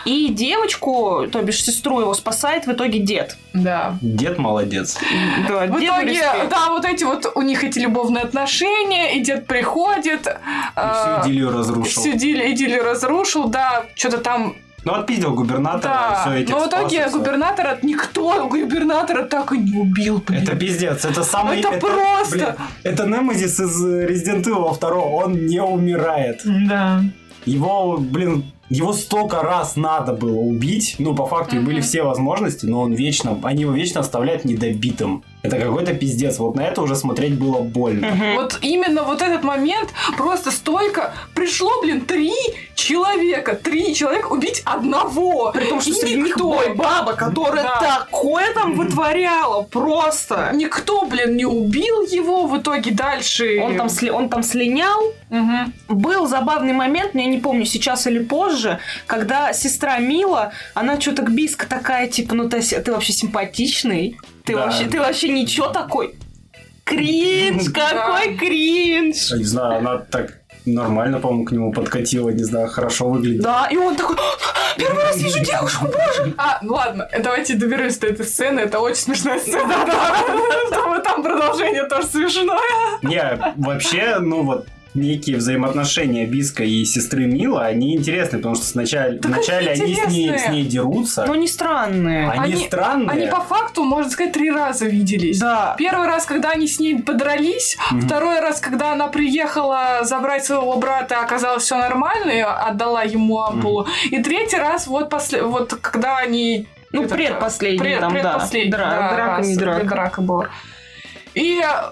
[0.05, 3.37] И девочку, то бишь сестру его спасает в итоге дед.
[3.53, 3.95] Да.
[4.01, 4.97] Дед молодец.
[5.47, 6.49] Да, В итоге, респект.
[6.49, 10.31] да, вот эти вот у них эти любовные отношения, и дед приходит, И
[10.75, 12.01] а, всю идиллию разрушил.
[12.01, 17.07] всю идиллию разрушил, да, что-то там Ну, отпиздил губернатора, Да, все этих но в итоге
[17.07, 17.17] всё.
[17.17, 20.43] губернатора никто губернатора так и не убил, блин.
[20.43, 21.59] Это пиздец, это самый...
[21.59, 22.35] Это просто.
[22.35, 22.47] блин,
[22.83, 26.41] это Немезис из Resident Evil 2, он не умирает.
[26.45, 27.01] Да.
[27.45, 28.43] Его, блин,
[28.73, 30.95] его столько раз надо было убить.
[30.99, 35.23] Ну, по факту, и были все возможности, но он вечно, они его вечно оставляют недобитым.
[35.43, 36.39] Это какой-то пиздец.
[36.39, 38.07] Вот на это уже смотреть было больно.
[38.07, 38.35] Мгм.
[38.35, 42.31] Вот именно вот этот момент просто столько пришло, блин, три
[42.75, 45.51] человека, три человека убить одного.
[45.51, 48.05] При том, что И среди них никто, бой баба, которая Да.
[48.05, 49.63] такое там вытворяла.
[49.63, 50.51] Просто.
[50.53, 53.59] никто, блин, не убил его в итоге дальше.
[53.61, 55.13] Он там, сли- он там слинял.
[55.29, 55.73] Мгм.
[55.89, 58.62] Был забавный момент, но я не помню, сейчас или позже,
[59.07, 64.17] когда сестра Мила, она что-то к Биско такая, типа, ну ты, ты вообще симпатичный.
[64.45, 64.65] Ты, Да.
[64.65, 66.15] вообще, ты вообще ничего такой.
[66.83, 67.89] Кринж, Да.
[67.89, 69.31] какой кринж.
[69.31, 73.41] Я не знаю, она так нормально, по-моему, к нему подкатила, не знаю, хорошо выглядит.
[73.41, 74.15] Да, и он такой,
[74.77, 76.33] первый раз вижу девушку, боже.
[76.37, 78.61] А, ну ладно, давайте доберусь до этой сцены.
[78.61, 79.73] Это очень смешная сцена.
[80.71, 82.59] Чтобы там продолжение тоже смешное.
[83.01, 89.13] Не, вообще, ну вот, некие взаимоотношения Биска и сестры Мила, они интересны, потому что сначала,
[89.13, 92.29] Так они вначале они с ней, с ней дерутся, Но не странные.
[92.29, 93.09] они, Они- странные.
[93.09, 95.39] Они по факту, можно сказать, три раза виделись.
[95.39, 95.75] Да.
[95.77, 98.01] Первый раз, когда они с ней подрались, Мгм.
[98.01, 103.87] второй раз, когда она приехала забрать своего брата, оказалось все нормально, и отдала ему ампулу.
[104.11, 106.67] И третий раз, вот, после, вот когда они...
[106.91, 108.19] Ну, это, предпоследний пред- там, да.
[108.19, 109.85] предпоследний, да, драка, раз, не где драка.
[109.87, 110.49] драка была.
[111.33, 111.91] И э,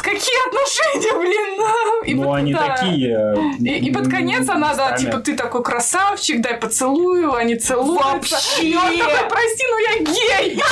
[0.00, 1.66] какие отношения, блин?
[2.04, 2.76] И Ну, вот, они да.
[2.76, 3.34] такие...
[3.60, 8.04] И, и под конец она, да, типа, ты такой красавчик, дай поцелую, они целуются.
[8.04, 8.62] Вообще!
[8.62, 10.62] И он такой, прости, ну я гей!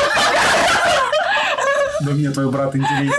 [2.03, 3.13] Да мне твой брат интересен.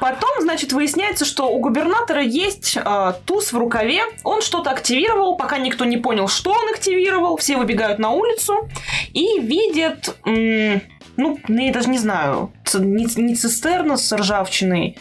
[0.00, 4.02] Потом, значит, выясняется, что у губернатора есть э, туз в рукаве.
[4.22, 7.36] Он что-то активировал, пока никто не понял, что он активировал.
[7.36, 8.68] Все выбегают на улицу
[9.12, 10.80] и видят, м,
[11.18, 14.96] ну, я даже не знаю, не, не цистерна с ржавчиной.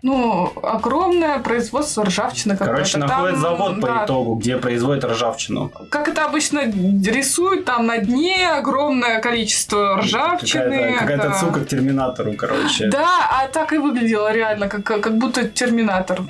[0.00, 2.56] Ну, огромное производство ржавчины.
[2.56, 5.70] Короче, находят Там, завод по да, итогу, где производят ржавчину.
[5.90, 10.62] Как это обычно рисуют, там на дне огромное количество ржавчины.
[10.62, 11.30] Какая-то, какая-то да.
[11.34, 12.88] отсылка к Терминатору, короче.
[12.88, 16.20] Да, а так и выглядело реально, как, как будто терминатор.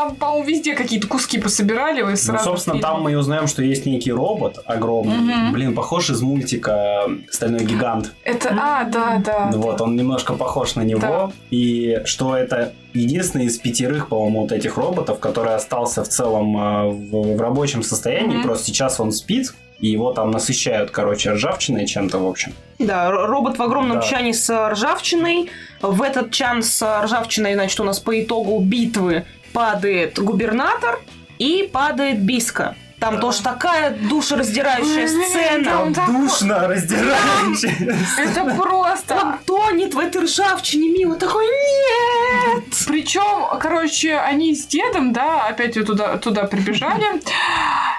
[0.00, 2.00] Там, по-моему, везде какие-то куски пособирали.
[2.00, 5.16] Вы Ну, сразу собственно, там мы и узнаем, что есть некий робот огромный.
[5.16, 5.52] Мгм.
[5.52, 8.12] Блин, похож из мультика «Стальной гигант».
[8.24, 9.50] Это, а, да, да.
[9.52, 11.00] Ну Вот, он немножко похож на него.
[11.00, 11.30] Да.
[11.50, 16.90] И что это единственный из пятерых, по-моему, вот этих роботов, который остался в целом э,
[16.92, 18.36] в, в рабочем состоянии.
[18.36, 18.44] Мгм.
[18.44, 22.52] Просто сейчас он спит, и его там насыщают, короче, ржавчиной чем-то, в общем.
[22.78, 24.02] Да, робот в огромном Да.
[24.06, 25.50] чане с ржавчиной.
[25.82, 31.00] В этот чан с ржавчиной, значит, у нас по итогу битвы падает губернатор
[31.38, 32.76] и падает Биска.
[32.98, 33.20] Там Да.
[33.22, 35.64] тоже такая душераздирающая Блин, сцена.
[35.64, 37.98] там так- Душно, раздирающее.
[38.18, 39.14] Это просто...
[39.16, 42.64] Он тонет в этой ржавчине, Мила такой, нет!
[42.86, 47.22] Причем, короче, они с дедом, да, опять туда, туда прибежали,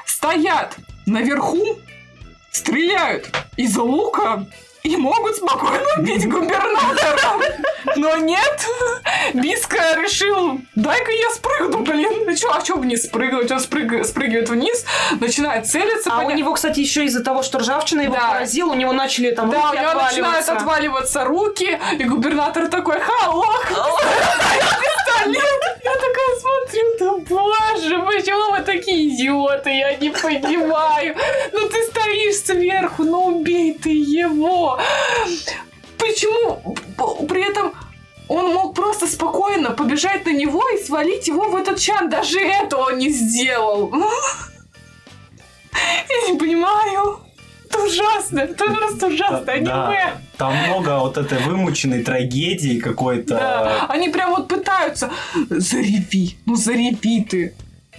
[0.06, 0.76] стоят
[1.08, 1.80] наверху,
[2.52, 4.46] стреляют из лука
[4.84, 7.40] и могут спокойно убить губернатора.
[7.96, 8.68] Но нет,
[9.34, 12.24] Биска решил, дай-ка я спрыгну, блин.
[12.26, 13.52] Ну чё, а чё бы не спрыгнуть?
[13.52, 14.86] Он спрыг- спрыгивает вниз,
[15.20, 16.10] начинает целиться.
[16.13, 18.30] А у поня- него, кстати, еще из-за того, что ржавчина его Да.
[18.32, 21.24] поразила, у него начали там Да, у руки него начинают отваливаться.
[21.26, 25.44] руки, и губернатор такой, халох, пистолет.
[25.84, 31.15] Я такая смотрю, да боже, почему вы такие идиоты, я не понимаю.
[31.54, 34.80] Ну ты стоишь сверху, ну убей ты его.
[35.98, 36.76] Почему
[37.28, 37.74] при этом
[38.32, 42.10] он мог просто спокойно побежать на него и свалить его в этот чан.
[42.10, 43.91] Даже этого он не сделал.
[45.74, 47.20] Я не понимаю.
[47.65, 48.39] Это ужасно.
[48.39, 49.46] Это просто ужасно.
[49.46, 50.13] Да, Аниме.
[50.38, 53.36] Там много вот этой вымученной трагедии какой-то.
[53.36, 53.86] Да.
[53.89, 55.10] Они прям вот пытаются.
[55.50, 56.38] Зареви.
[56.46, 57.54] Ну зареви ты.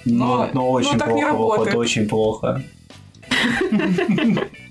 [0.04, 1.76] Но, Но- но очень но так не плохо выходит, работает.
[1.76, 2.62] очень плохо.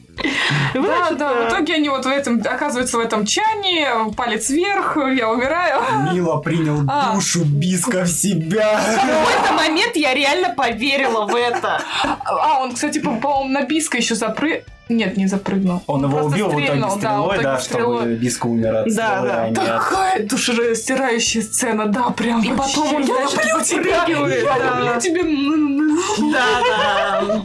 [0.73, 1.33] Вы, Да, да.
[1.33, 5.81] В итоге они вот в этом оказываются в этом чане, палец вверх, я умираю.
[6.13, 7.13] Мила принял А.
[7.13, 8.79] душу Биска в себя.
[8.79, 11.81] В какой-то момент я реально поверила в это.
[12.25, 14.63] А, он, кстати, по- по-моему, на Биска еще запрыг...
[14.89, 15.81] Нет, не запрыгнул.
[15.87, 17.97] Он его просто убил в итоге стрельнул, да, стрелой, итоге да, стрелой.
[18.01, 19.41] чтобы Биска умер от Да, стрелы, да.
[19.43, 22.43] а не от- Такая душераздирающая сцена, да, прям.
[22.43, 22.75] И вообще.
[22.75, 24.05] потом он, я значит, люблю тебя, я
[24.59, 24.79] да.
[24.81, 26.31] люблю тебя.
[26.33, 27.41] Да, да.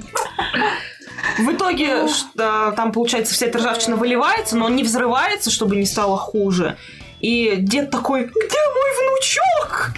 [1.38, 5.86] В итоге что, там, получается, вся эта ржавчина выливается, но он не взрывается, чтобы не
[5.86, 6.76] стало хуже.
[7.20, 9.92] И дед такой, где мой внучок?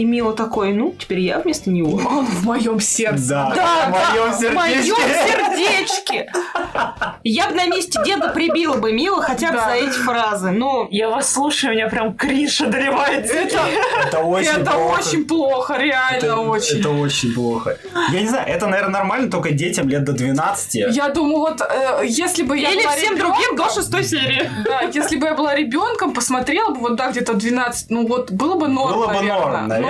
[0.00, 2.00] И Мила такой, ну, теперь я вместо него.
[2.10, 3.28] Он в моем сердце.
[3.28, 6.32] Да, Да, в моем В моем сердечке.
[7.22, 9.64] Я бы на месте деда прибила бы Мила хотя бы Да.
[9.66, 10.50] за эти фразы.
[10.52, 13.26] Ну, Я вас слушаю, у меня прям крыша одолевает.
[13.30, 13.60] Это,
[14.06, 14.98] Это очень это плохо.
[15.00, 16.80] очень плохо, реально Это, очень.
[16.80, 17.76] это очень плохо.
[18.12, 20.94] Я не знаю, это, наверное, нормально только детям лет до 12.
[20.96, 24.50] Я думаю, вот э, если бы я или была всем ребенком- другим до шестой серии.
[24.64, 28.54] Да, если бы я была ребенком, посмотрела бы вот да, где-то 12, ну вот было
[28.54, 29.40] бы норм, Было бы наверное.
[29.40, 29.89] норм, наверное,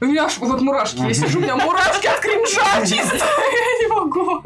[0.00, 3.86] У меня аж вот мурашки, я сижу, у меня мурашки от кринжа чисто, я не
[3.88, 4.42] могу.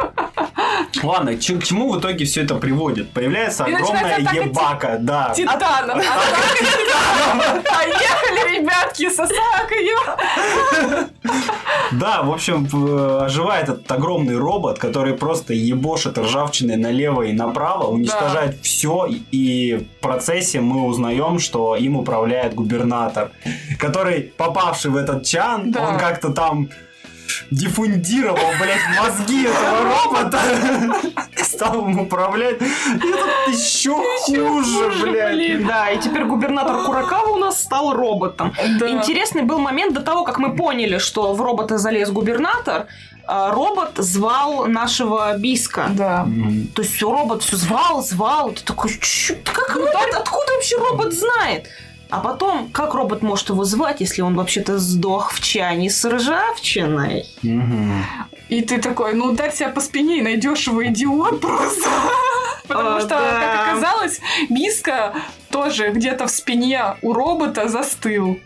[1.02, 3.10] Ладно, к чему в итоге все это приводит?
[3.12, 5.32] Появляется И огромная ебака, да.
[5.34, 5.96] Титанов.
[7.64, 9.98] Поехали, ребятки, сосакаю.
[11.92, 17.84] Да, в общем, в- оживает этот огромный робот, который просто ебошит ржавчиной налево и направо,
[17.88, 23.30] уничтожает все, и в процессе мы узнаем, что им управляет губернатор,
[23.78, 25.88] который, попавший в этот чан, Да.
[25.88, 26.68] он как-то там
[27.50, 30.40] диффундировал, блядь, мозги этого робота,
[31.42, 32.60] стал им управлять.
[32.60, 35.66] И этот еще хуже, блядь.
[35.66, 38.52] Да, и теперь губернатор Куракава у нас стал роботом.
[38.58, 42.86] Интересный был момент до того, как мы поняли, что в робота залез губернатор.
[43.26, 45.86] а, Робот звал нашего Биска.
[45.90, 46.26] Да.
[46.74, 48.50] То есть робот все звал, звал.
[48.52, 49.34] Ты такой, «Чё?
[49.44, 50.14] как робот?
[50.14, 51.66] Откуда вообще робот знает?
[52.08, 57.26] А потом, как робот может его звать, если он вообще-то сдох в чане с ржавчиной?
[58.48, 61.88] И ты такой, ну ударь себя по спине и найдешь его идиот просто.
[62.68, 65.14] Потому О, что, как оказалось, Биска
[65.50, 68.38] тоже где-то в спине у робота застыл.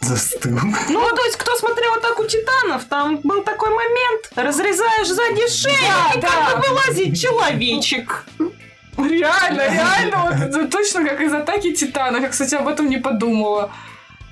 [0.00, 0.56] Застыл.
[0.88, 5.74] Ну, то есть, кто смотрел «Атаку титанов», там был такой момент, разрезаешь сзади шею,
[6.14, 8.24] и Да, как бы вылазит человечек.
[8.98, 12.22] Реально, реально, вот это точно как из атаки титанов.
[12.22, 13.70] Я, кстати, об этом не подумала.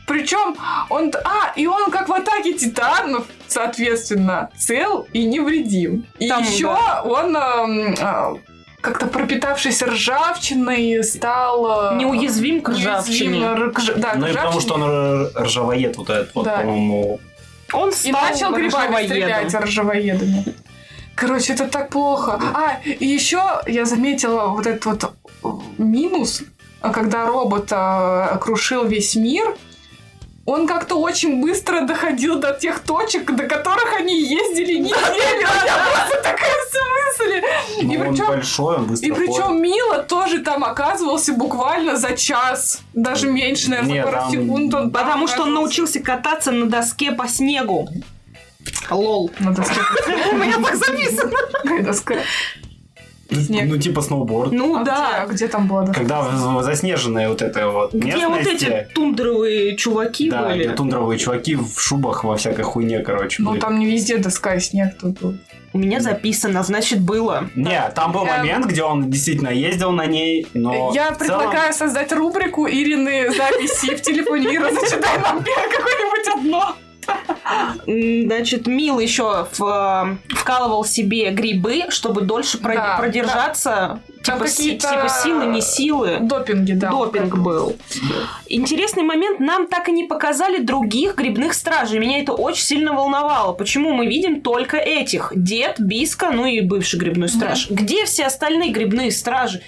[0.07, 0.57] Причем
[0.89, 1.13] он...
[1.25, 6.07] А, и он как в атаке титанов, соответственно, цел и невредим.
[6.19, 6.69] И Там, еще
[7.05, 8.35] он эм, а,
[8.81, 11.93] как-то пропитавшийся ржавчиной стал...
[11.93, 13.57] э, Неуязвим к неуязвим ржавчине.
[13.81, 16.59] ж- Да, к Ну и потому что он ржавоед вот этот вот, Да.
[16.59, 17.19] по-моему.
[17.73, 19.07] Он И стал начал грибами ржавоедом.
[19.09, 20.45] стрелять ржавоедами.
[21.17, 22.39] Короче, это так плохо.
[22.55, 25.13] А, и еще я заметила вот этот вот
[25.79, 26.43] минус,
[26.81, 29.57] а когда робот э, крушил весь мир,
[30.45, 34.97] он как-то очень быстро доходил до тех точек, до которых они ездили неделю.
[35.01, 36.57] У меня просто такая
[37.19, 37.43] мысль.
[37.81, 39.63] И Ну, он причем большой, он быстро и причем.
[39.63, 42.81] Мила тоже там оказывался буквально за час.
[42.95, 44.75] Даже меньше, наверное, Нет, за пару там- секунд.
[44.75, 47.89] он Потому что он научился кататься на доске по снегу.
[48.91, 49.31] Лол.
[49.41, 49.81] На доске.
[50.33, 51.33] У меня так записано.
[51.63, 52.15] Какая доска?
[53.29, 53.65] Ну, снег.
[53.67, 54.53] Ну, типа сноуборд.
[54.53, 55.25] Ну А да.
[55.27, 56.01] Где, где там была доска?
[56.01, 60.65] Когда заснеженной вот этой вот Где вот эти тундровые чуваки да, были.
[60.67, 63.43] где тундровые чуваки в шубах во всякой хуйне, короче.
[63.43, 63.61] Ну, были.
[63.61, 65.35] там не везде доска и снег тут был.
[65.73, 67.51] У меня записано, значит, было.
[67.57, 71.41] Не, там был Я- момент, где он действительно ездил на ней, но Я в целом-
[71.41, 74.55] предлагаю создать рубрику Ирины записи в телефоне.
[74.57, 76.77] Ира, зачитай нам какое-нибудь одно.
[77.87, 84.01] Значит, Мил еще в- вкалывал себе грибы, чтобы дольше Да, продержаться.
[84.25, 86.19] Там Типа, си- типа силы, не силы.
[86.21, 86.91] Допинги, да.
[86.91, 87.77] Допинг был.
[88.49, 92.01] Интересный момент, нам так и не показали других грибных стражей.
[92.01, 93.53] Меня это очень сильно волновало.
[93.53, 95.33] Почему мы видим только этих?
[95.37, 97.71] Дед, Биска, ну и бывший грибной страж.
[97.71, 99.63] Где все остальные грибные стражи?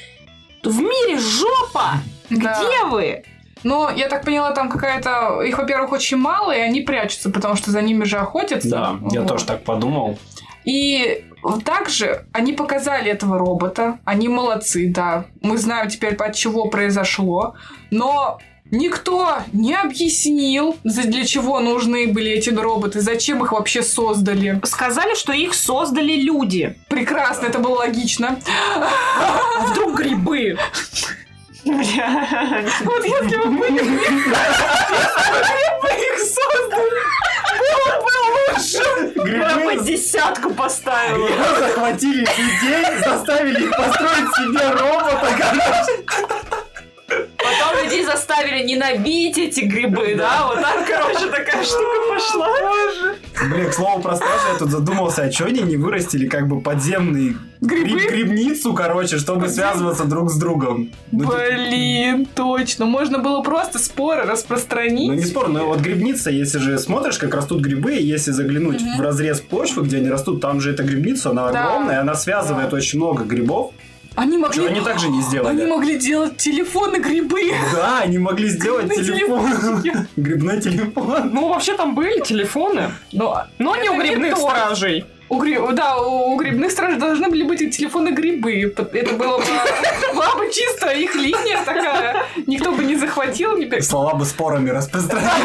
[0.64, 1.92] В мире жопа!
[2.30, 2.36] Да.
[2.64, 3.22] Где вы?
[3.62, 5.42] Но, я так поняла, там какая-то...
[5.42, 8.68] Их, во-первых, очень мало, и они прячутся, потому что за ними же охотятся.
[8.70, 9.28] Да, я Вот.
[9.28, 10.18] тоже так подумал.
[10.64, 11.24] И
[11.64, 13.98] также они показали этого робота.
[14.04, 15.24] Они молодцы, да.
[15.40, 17.54] Мы знаем теперь, от чего произошло.
[17.90, 18.38] Но
[18.70, 24.60] никто не объяснил, для чего нужны были эти роботы, зачем их вообще создали.
[24.64, 26.76] Сказали, что их создали люди.
[26.88, 28.38] Прекрасно, это было логично.
[28.76, 30.58] А вдруг грибы?
[31.68, 33.78] Вот если бы мы их
[36.18, 37.02] создали,
[37.58, 38.12] было бы
[38.48, 38.84] лучше.
[39.38, 41.28] Я бы Грибы десятку поставила.
[41.58, 46.57] захватили людей, заставили их построить себе робота, короче.
[47.38, 50.46] Потом людей заставили ненавидеть эти грибы, да?
[50.48, 52.48] Вот так, короче, такая штука пошла.
[53.50, 56.60] Блин, к слову про стражи, я тут задумался, а что они не вырастили как бы
[56.60, 57.90] подземный Грибы?
[58.00, 60.90] гриб- грибницу, короче, чтобы связываться друг с другом?
[61.12, 62.86] Ну, Блин, точно.
[62.86, 65.10] Можно было просто споры Ну, распространить.
[65.10, 69.40] не спорно, но вот грибница, если же смотришь, как растут грибы, если заглянуть в разрез
[69.40, 71.64] почвы, где они растут, там же эта грибница, она Да.
[71.68, 72.76] огромная, она связывает Да.
[72.76, 73.72] очень много грибов.
[74.18, 74.60] Они могли...
[74.60, 75.66] Что они так же не Они сделали?
[75.70, 77.52] могли делать телефоны грибы.
[77.72, 80.06] Да, они могли сделать Грибные телефон.
[80.16, 81.30] Грибной телефон.
[81.32, 85.04] Ну, вообще там были телефоны, Но, но не у грибных то.
[85.28, 88.72] У, гри- да, у грибных стражей должны были быть телефоны грибы.
[88.76, 89.44] Это было бы,
[90.14, 92.24] была бы чисто их линия такая.
[92.46, 95.32] Никто бы не захватил, не Слова бы спорами распространялись.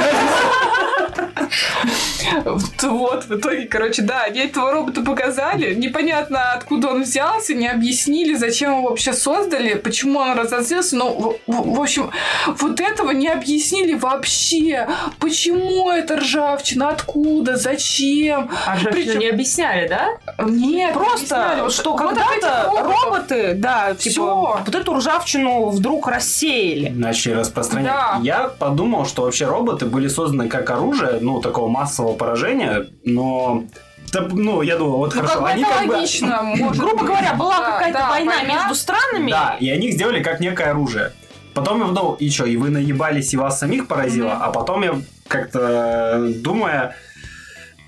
[2.82, 5.74] Вот, в итоге, короче, да, они этого робота показали.
[5.76, 10.96] Непонятно, откуда он взялся, не объяснили, зачем его вообще создали, почему он разозлился.
[10.96, 12.12] Но, в, общем,
[12.48, 14.88] вот этого не объяснили вообще.
[15.20, 18.50] Почему это ржавчина, откуда, зачем.
[18.66, 19.28] А Причем- не
[19.74, 20.46] объясняли, да?
[20.46, 21.62] Нет, Просто, объясняли.
[21.62, 24.60] Вот- что вот когда-то роботы, да, типа, Всё.
[24.66, 26.90] вот эту ржавчину вдруг рассеяли.
[26.90, 27.92] Начали распространять.
[27.94, 28.20] Да.
[28.24, 33.64] Я подумал, что вообще роботы были созданы как оружие, ну, такого массового поражения, но...
[34.12, 35.94] Да, ну, я думаю, вот Ну, хорошо, как бы они это как бы...
[35.94, 37.08] логично, может Грубо быть.
[37.08, 39.32] говоря, была Да, какая-то да, война, между странами.
[39.32, 41.14] Да, и они их сделали как некое оружие.
[41.56, 44.30] Потом я подумал, и что, и вы наебались, и вас самих поразило?
[44.30, 44.44] Мгм.
[44.44, 44.96] А потом я
[45.28, 46.96] как-то, думая,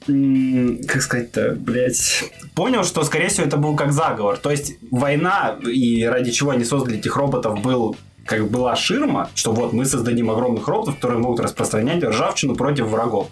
[0.05, 4.37] как сказать-то, блядь, понял, что, скорее всего, это был как заговор.
[4.37, 7.95] То есть война, и ради чего они создали этих роботов, был
[8.25, 13.29] как была ширма, что вот мы создадим огромных роботов, которые могут распространять ржавчину против врагов.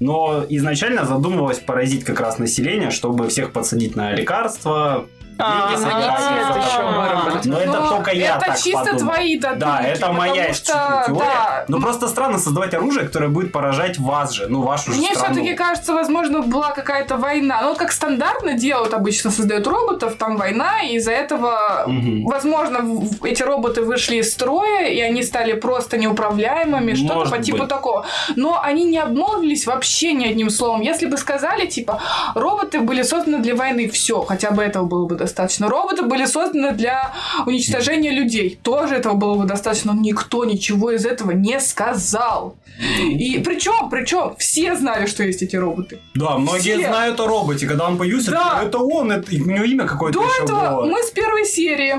[0.00, 5.06] Но изначально задумывалось поразить как раз население, чтобы всех подсадить на лекарства,
[5.38, 7.48] А, а, это.
[7.48, 8.98] Но это Но только я Это так чисто подумал.
[9.14, 11.24] твои Да, додумки, это моя потому чисто что, теория.
[11.24, 15.14] да, Но просто странно создавать оружие, которое будет поражать вас же, ну, вашу же Мне
[15.14, 15.34] страну.
[15.34, 17.60] все-таки кажется, возможно, была какая-то война.
[17.62, 21.84] Ну, как стандартно делают обычно, создают роботов, там война, и из-за этого,
[22.24, 22.78] возможно,
[23.24, 27.68] эти роботы вышли из строя, и они стали просто неуправляемыми, что-то по типу быть.
[27.68, 28.04] такого.
[28.36, 30.80] Но они не обмолвились вообще ни одним словом.
[30.82, 32.00] Если бы сказали, типа,
[32.34, 35.68] роботы были созданы для войны, все, хотя бы этого было бы достаточно.
[35.68, 37.12] Роботы были созданы для
[37.46, 39.92] уничтожения людей, тоже этого было бы достаточно.
[39.92, 42.56] Но никто ничего из этого не сказал.
[43.00, 45.98] И причем, причем, все знали, что есть эти роботы.
[46.14, 46.88] Да, многие Все.
[46.88, 47.66] знают о роботе.
[47.66, 48.62] Когда он появился, Да.
[48.64, 50.86] это, он, это, у него имя какое-то До еще этого было.
[50.86, 51.96] мы с первой серии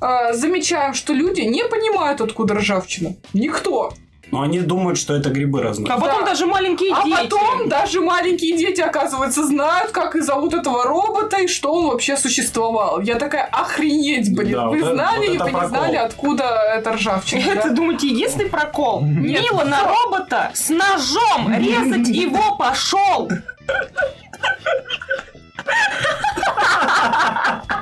[0.00, 3.14] э, замечаем, что люди не понимают, откуда ржавчина.
[3.32, 3.92] Никто.
[4.34, 5.94] Но они думают, что это грибы разносят.
[5.96, 6.30] А потом Да.
[6.30, 7.16] даже маленькие А дети.
[7.16, 12.16] потом даже маленькие дети, оказывается, знают, как и зовут этого робота и что он вообще
[12.16, 13.00] существовал.
[13.00, 14.52] Я такая, охренеть, блин.
[14.54, 16.44] Да, вы вот это- знали, вот и это вы не знали, откуда
[16.76, 17.40] это ржавчина.
[17.52, 17.74] Это, да?
[17.74, 19.02] думаете, единственный прокол?
[19.04, 19.42] Нет.
[19.42, 23.28] Мила на робота с ножом резать его пошел.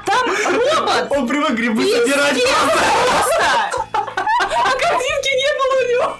[0.05, 2.43] Там робот Он привык грибы собирать.
[2.43, 3.71] просто.
[4.65, 6.17] А картинки не было у него.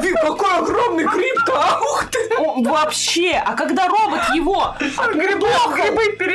[0.00, 1.80] Ты какой огромный гриб-то, а?
[1.80, 2.18] Ух ты!
[2.38, 3.42] О, вообще.
[3.44, 5.70] А когда робот его отгребал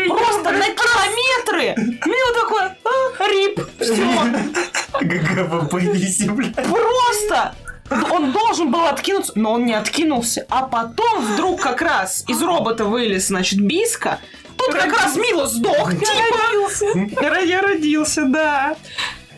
[0.08, 2.62] просто на километры, Мила такой,
[3.20, 3.96] «А, RIP, все.
[5.00, 6.56] GGWP easy, блядь.
[6.56, 7.54] Просто
[8.12, 10.46] он должен был откинуться, но он не откинулся.
[10.50, 14.20] А потом вдруг как раз из робота вылез, значит, Биска.
[14.58, 17.40] Тут как раз Мила сдох, типа.
[17.44, 18.76] Я родился, да.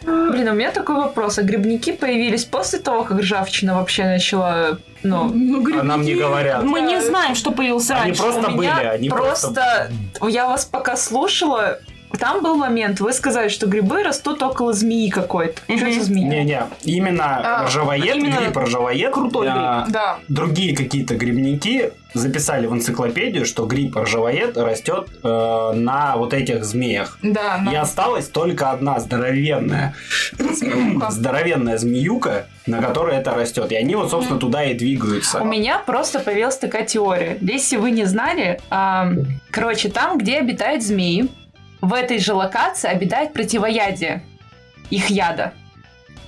[0.06, 1.38] Блин, у меня такой вопрос.
[1.40, 5.32] А грибники появились после того, как ржавчина вообще начала, ну...
[5.34, 6.64] Ну, А нам не грибники- говорят.
[6.64, 8.22] Мы не знаем, что появился Они раньше.
[8.22, 9.92] просто у были, меня они просто...
[10.28, 11.80] Я вас пока слушала,
[12.20, 15.62] там был момент, вы сказали, что грибы растут около змеи какой-то.
[15.64, 15.94] Что Мгм.
[15.94, 16.28] за змея?
[16.28, 19.14] Не-не, именно А, ржавоед, именно гриб ржавоед.
[19.14, 20.20] крутой а, Да.
[20.28, 27.18] Другие какие-то грибники записали в энциклопедию, что гриб ржавоед растет э, на вот этих змеях.
[27.22, 29.96] Да, И на- осталась только одна здоровенная,
[30.38, 31.12] Змеюка.
[31.12, 33.72] здоровенная змеюка, на которой это растет.
[33.72, 35.42] И они вот, собственно, туда и двигаются.
[35.42, 37.38] У меня просто появилась такая теория.
[37.42, 39.12] Если вы не знали, а,
[39.52, 41.28] короче, там, где обитают змеи,
[41.82, 44.24] в этой же локации обитает противоядие
[44.90, 45.54] их яда.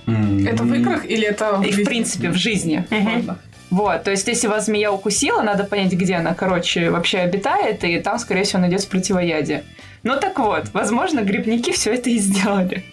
[0.06, 0.46] М.
[0.46, 2.86] Это в играх или это И в принципе в жизни.
[2.90, 3.38] Ладно.
[3.70, 7.98] Вот, то есть, если вас змея укусила, надо понять, где она, короче, вообще обитает, и
[7.98, 9.64] там, скорее всего, найдется противоядие.
[10.02, 12.84] Ну так вот, возможно, грибники все это и сделали.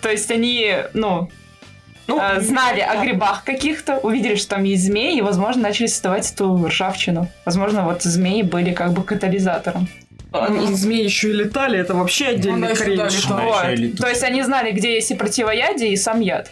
[0.00, 1.28] То есть они, ну,
[2.06, 6.30] Ну, э, знали о грибах каких-то, увидели, что там есть змеи, и, возможно, начали создавать
[6.32, 7.28] эту ржавчину.
[7.44, 9.88] Возможно, вот змеи были как бы катализатором.
[10.32, 13.26] Они змеи еще и летали, это вообще отдельный еще кринж.
[13.26, 13.98] Вот.
[13.98, 16.50] То есть они знали, где есть и противоядие, и сам яд.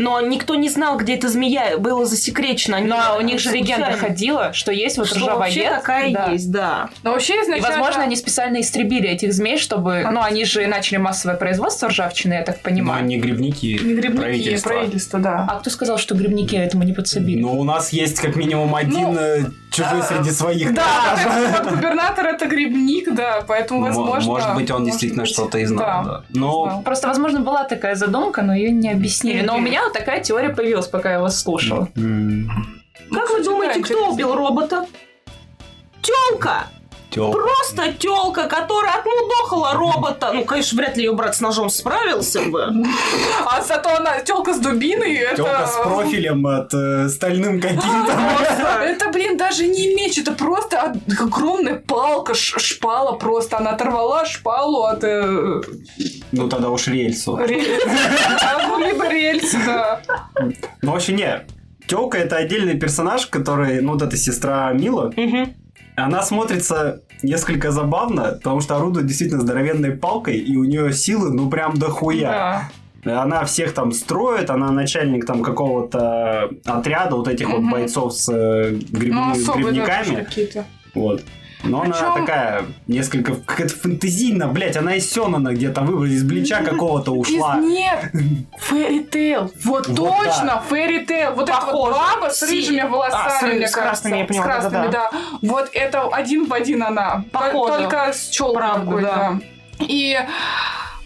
[0.00, 2.78] Но никто не знал, где эта змея, было засекречено.
[2.78, 3.98] Они- Но у них же легенда случайно.
[3.98, 5.70] ходила, что есть вот Что вообще ржавоед.
[5.80, 6.26] такая да.
[6.32, 6.88] есть, да.
[7.02, 7.68] Но вообще И, изначально...
[7.68, 10.06] возможно, они специально истребили этих змей, чтобы...
[10.10, 13.00] Ну, они же начали массовое производство ржавчины, я так Но понимаю.
[13.04, 14.68] они грибники, Не грибники, правительства.
[14.70, 15.46] правительство, да.
[15.50, 17.40] А кто сказал, что грибники этому не подсобили?
[17.40, 20.74] Но у нас есть как минимум один Ну, э, чужой среди своих.
[20.74, 24.30] Да, губернатор это грибник, да, поэтому, Мо- возможно...
[24.32, 26.22] Может быть, он действительно что-то и знал.
[26.30, 26.82] Но.
[26.84, 29.42] Просто, возможно, была такая задумка, но ее не объяснили.
[29.42, 31.88] Но у меня вот такая теория появилась, пока я вас слушала.
[31.96, 32.50] м,
[33.12, 34.86] Как вы думаете, кто убил робота?
[36.02, 36.64] Телка!
[37.10, 40.32] Тёл- Просто телка, которая отмудохала робота.
[40.32, 42.72] Ну, конечно, вряд ли ее брат с ножом справился бы.
[43.46, 45.36] А зато она телка с дубиной, это...
[45.36, 48.12] Тёлка с профилем от э, стальным каким-то.
[48.82, 53.58] Это, блин, даже не меч, это просто огромная палка, шпала просто.
[53.58, 55.60] Она оторвала шпалу от э,
[56.32, 57.36] Ну тогда уж рельсу.
[57.36, 60.00] Ну, либо рельсы, да.
[60.82, 61.46] Ну вообще не.
[61.86, 65.12] Тёлка это отдельный персонаж, который, ну вот эта сестра Мила.
[66.06, 71.48] Она смотрится несколько забавно, потому что орудует действительно здоровенной палкой, и у нее силы, ну
[71.50, 72.68] прям дохуя.
[73.04, 73.22] Да.
[73.22, 77.70] Она всех там строит, она начальник там какого-то отряда вот этих вот Мгм.
[77.70, 80.26] бойцов с э, гриб- Ну, грибниками.
[80.94, 81.22] Вот.
[81.62, 86.62] Но она Причём- такая, несколько, какая-то фантазийно, блядь, она из Сёнона где-то выбрала, из Блича
[86.62, 87.58] какого-то ушла.
[87.58, 88.12] Из- Нет,
[88.58, 89.52] Фэри Тейл.
[89.64, 91.32] Вот, Вот точно, Фэри Тейл.
[91.34, 91.94] Вот эта вот Похоже.
[91.98, 93.80] баба с рыжими волосами, А, с мне с кажется.
[93.82, 95.10] красными, я поняла, С красными, да-да-да.
[95.12, 95.18] да.
[95.42, 97.24] Вот это один в один она.
[97.30, 97.74] Похоже.
[97.82, 99.14] Только с челкой Правда, такой, да.
[99.14, 99.38] да.
[99.80, 100.18] И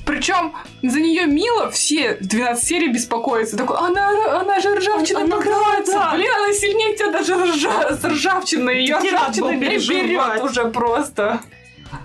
[0.05, 0.53] причем
[0.83, 3.57] за нее мило все 12 серий беспокоятся.
[3.57, 5.93] Такой, она, она же ржавчиной Она- покрывается.
[5.95, 6.13] да.
[6.15, 8.79] Блин, она сильнее тебя даже ржа- с ржавчиной.
[8.81, 10.43] Ее ржавчина было не берет переживать.
[10.43, 11.41] уже просто.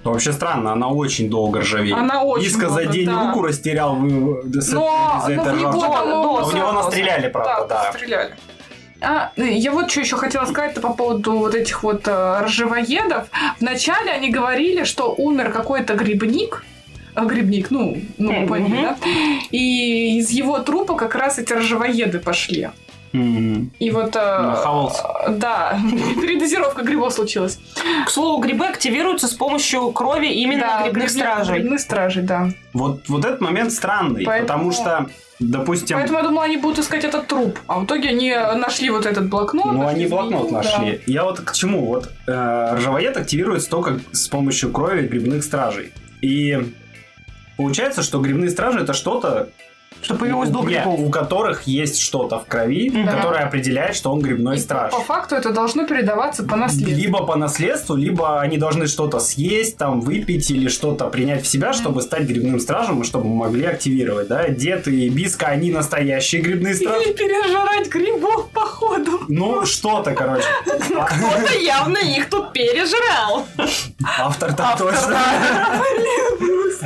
[0.04, 1.98] Вообще странно, она очень долго ржавеет.
[1.98, 3.28] Она очень Иска за долго, день да.
[3.28, 5.82] руку растерял вы- с- Но, из-за но этой в него ржавчины.
[5.82, 7.92] там Да, много в него настреляли, правда, да.
[7.94, 8.36] стреляли.
[9.02, 13.30] А, я вот что еще хотела сказать по поводу вот этих вот э, ржавоедов.
[13.62, 16.64] Вначале они говорили, что умер какой-то грибник,
[17.28, 18.98] грибник, ну, ну, поняли, да?
[19.52, 22.70] И из его трупа как раз эти ржавоеды пошли.
[23.12, 24.16] И вот...
[24.16, 25.02] э, Нахавался.
[25.30, 25.80] Да,
[26.22, 27.60] передозировка грибов случилась.
[28.06, 31.56] К слову, грибы активируются с помощью крови именно Да, грибных стражей.
[31.60, 32.50] Грибных стражей, да.
[32.74, 35.10] Вот, вот этот момент странный, Поэтому- потому что,
[35.40, 37.58] допустим, Поэтому я думала, они будут искать этот труп.
[37.66, 39.66] А в итоге они нашли вот этот блокнот.
[39.74, 40.58] ну нашли они блокнот змею, да.
[40.78, 41.02] нашли.
[41.08, 41.88] Я вот к чему?
[41.88, 45.94] Вот э, ржавоед активируется только с помощью крови грибных стражей.
[46.22, 46.60] И
[47.60, 49.50] получается, что грибные стражи это что-то,
[50.02, 51.00] Что появилось до не, грибов.
[51.00, 53.08] у которых есть что-то в крови, Мгм.
[53.08, 54.92] которое определяет, что он грибной И страж.
[54.92, 56.96] По факту это должно передаваться по наследству.
[56.96, 61.74] Либо по наследству, либо они должны что-то съесть, там, выпить или что-то принять в себя,
[61.74, 64.48] чтобы стать грибным стражем и чтобы могли активировать, да.
[64.50, 67.04] Дед и Биска, они настоящие грибные стражи.
[67.06, 69.20] Или пережрать грибов, походу.
[69.28, 70.46] Ну, что-то, короче.
[70.66, 73.46] Кто-то явно их тут пережрал.
[74.20, 75.18] Автор так точно.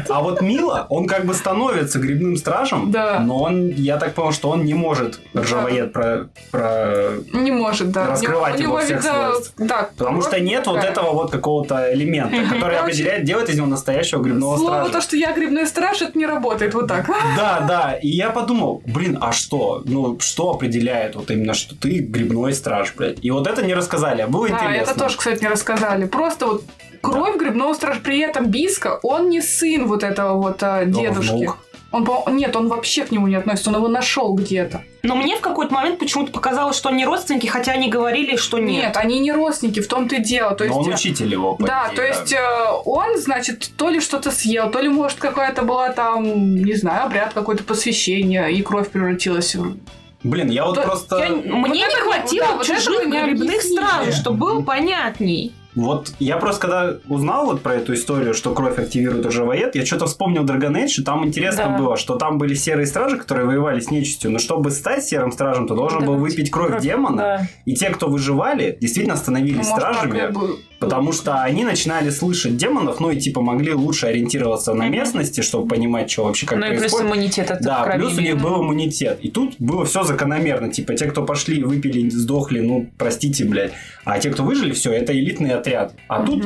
[0.10, 3.03] А вот Мила, он как бы становится грибным стражем, Да.
[3.20, 8.08] Но он, я так понял, что он не может ржавоед про, про- Не может, да.
[8.08, 9.54] Раскрывать него, его всех свойств.
[9.58, 10.92] Да, Потому что нет вот такая.
[10.92, 14.92] этого вот какого-то элемента, который Короче, определяет, делает из него настоящего грибного Слово стража.
[14.92, 17.08] то, что я грибной страж, это не работает вот так.
[17.38, 17.94] Да, да.
[18.02, 19.82] И я подумал, блин, а что?
[19.86, 23.18] Ну, что определяет вот именно, что ты грибной страж, блядь?
[23.22, 24.92] И вот это не рассказали, а было Да, интересно.
[24.92, 26.06] это тоже, кстати, не рассказали.
[26.06, 26.64] Просто вот
[27.02, 28.00] кровь грибного стража.
[28.04, 31.32] При этом Биска, он не сын вот этого вот а, дедушки.
[31.34, 31.58] внук.
[31.94, 34.82] Он, по- нет, он вообще к нему не относится, он его нашел где-то.
[35.04, 38.84] Но мне в какой-то момент почему-то показалось, что они родственники, хотя они говорили, что Нет.
[38.86, 38.98] нет.
[38.98, 40.56] они не родственники, в том-то и дело.
[40.56, 41.56] То есть, Но он э, учитель его.
[41.56, 42.40] по Да, идее, то есть э,
[42.86, 47.34] он, значит, то ли что-то съел, то ли, может, какая-то была там, не знаю, обряд
[47.34, 49.78] какое-то посвящение, и кровь превратилась в...
[50.24, 51.18] Блин, я вот Да, просто...
[51.20, 55.54] я- Мне Вот не хватило да, вот чужих грибных стражей, чтобы было понятней.
[55.76, 60.06] Вот я просто когда узнал вот про эту историю, что кровь активирует ржавоед, я что-то
[60.06, 61.78] вспомнил Dragon Age, и там интересно Да.
[61.78, 65.68] было, что там были серые стражи, которые воевали с нечистью, но чтобы стать серым стражем,
[65.68, 67.48] ты должен Да, был выпить кровь, кровь, демона, Да.
[67.66, 70.50] и те, кто выживали, действительно становились Ну, может, стражами, было.
[70.84, 75.68] Потому что они начинали слышать демонов, ну и типа могли лучше ориентироваться на местности, чтобы
[75.68, 77.08] понимать, что вообще как Ну и плюс происходит.
[77.08, 77.98] иммунитет от Да, крови.
[78.00, 79.20] плюс у них был иммунитет.
[79.22, 80.72] И тут было все закономерно.
[80.72, 83.74] Типа, те, кто пошли и выпили, сдохли, ну, простите, блядь.
[84.06, 85.94] А те, кто выжили, все, это элитный отряд.
[86.08, 86.44] А тут,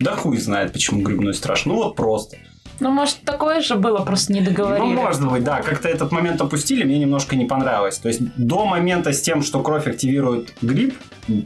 [0.00, 1.64] да хуй знает, почему грибной страж.
[1.66, 2.36] Ну, вот просто.
[2.80, 4.86] Ну, может, такое же было, просто не договорили.
[4.86, 5.62] Ну, может быть, да.
[5.62, 7.98] Как-то этот момент опустили, мне немножко не понравилось.
[7.98, 10.94] То есть, до момента с тем, что кровь активирует гриб,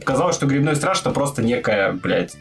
[0.03, 2.35] казалось, что грибной страж это просто некая, блядь,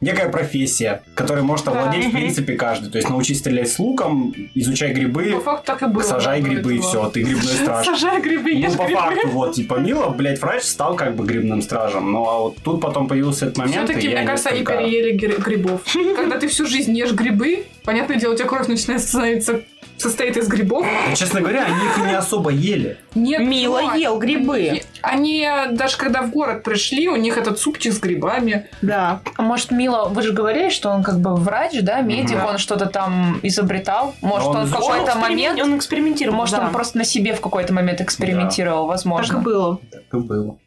[0.00, 1.72] некая профессия, которой может Да.
[1.72, 2.16] овладеть, в Мгм.
[2.16, 2.90] принципе, каждый.
[2.90, 6.02] То есть, научись стрелять с луком, изучай грибы, По факту так и было.
[6.02, 7.84] сажай да, грибы, и все, ты грибной страж.
[7.84, 8.98] Сажай грибы, Ну, по грибы.
[9.00, 12.10] факту, вот, типа, Мила, блядь, врач стал как бы грибным стражем.
[12.12, 15.18] Ну, а вот тут потом появился этот момент, Все-таки, и мне кажется, они несколько- переели
[15.18, 15.82] гри- грибов.
[16.16, 19.62] Когда ты всю жизнь ешь грибы, Понятное дело, у тебя кровь начинает становиться
[19.96, 20.86] состоит из грибов.
[20.86, 22.96] Да, честно говоря, они их и не особо ели.
[23.14, 24.80] Нет, Мила Вань, ел грибы.
[25.02, 28.66] Они, они даже когда в город пришли, у них этот супчик с грибами.
[28.80, 29.20] Да.
[29.36, 32.46] А может, Мила, вы же говорили, что он как бы врач, да, медик, Мгм.
[32.46, 34.14] он что-то там изобретал?
[34.22, 35.60] Может, Он он, в какой-то момент...
[35.60, 36.36] Он экспериментировал.
[36.38, 36.64] Может, да.
[36.66, 39.38] он просто на себе в какой-то момент экспериментировал, Так и возможно.
[39.40, 39.80] было.
[39.92, 40.58] Так и было.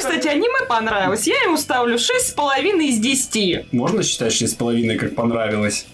[0.00, 1.26] Кстати, аниме понравилось.
[1.26, 3.72] Я ему ставлю 6,5 из 10.
[3.72, 5.86] Можно считать, что с половиной как понравилось?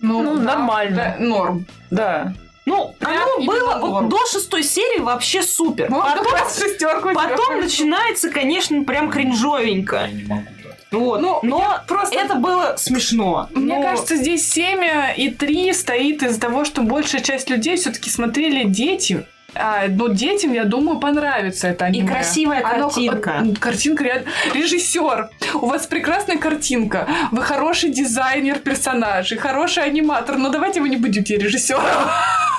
[0.00, 1.16] Ну, да, нормально.
[1.18, 1.66] да, норм.
[1.90, 2.34] Да.
[2.66, 5.90] Ну, Прям оно было вот до шестой серии вообще супер.
[5.90, 10.08] Можно Потом, шестерку потом начинается, конечно, прям кринжовенько.
[10.12, 10.44] не могу.
[10.90, 11.20] Вот.
[11.20, 13.48] Ну, Но Просто это было смешно.
[13.50, 14.80] Мне Но- кажется, здесь 7
[15.16, 19.26] и 3 стоит из-за того, что большая часть людей все-таки смотрели дети.
[19.54, 22.08] А, ну, детям, я думаю, понравится это аниме.
[22.12, 23.42] красивая Оно- картинка.
[23.44, 24.26] э, картинка реально...
[24.52, 27.06] Режиссер, у вас прекрасная картинка.
[27.30, 30.36] Вы хороший дизайнер персонажей, хороший аниматор.
[30.36, 31.82] Но давайте вы не будете режиссером.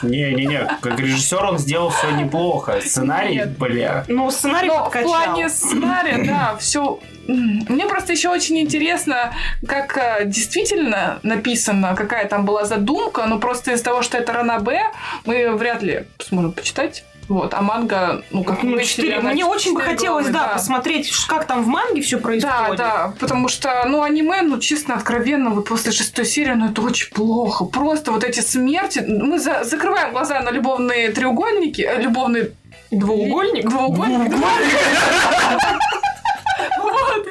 [0.04, 2.80] Не-не-не, как режиссер он сделал все неплохо.
[2.82, 3.58] Сценарий, Нет.
[3.58, 4.04] бля.
[4.08, 5.10] Ну, сценарий Но в подкачал.
[5.10, 7.00] плане сценария, да, все.
[7.28, 9.34] Мне просто еще очень интересно,
[9.68, 14.82] как э, действительно написано, какая там была задумка, но просто из-за того, что это Ранабе,
[15.26, 17.04] мы вряд ли сможем почитать.
[17.28, 19.08] Вот, а манга, ну, как Ну, мы четыре.
[19.08, 22.18] читали, она Мне очень бы хотелось, главы, да, посмотреть, ш- как там в манге все
[22.18, 22.78] Да, происходит.
[22.78, 27.10] да, потому что, ну, аниме, ну, честно, откровенно, вот после шестой серии, ну, это очень
[27.12, 27.66] плохо.
[27.66, 32.52] Просто вот эти смерти, мы за- закрываем глаза на любовные треугольники, э, любовные...
[32.92, 33.68] Двуугольник?
[33.70, 34.32] Двуугольник,
[37.16, 37.28] Вот.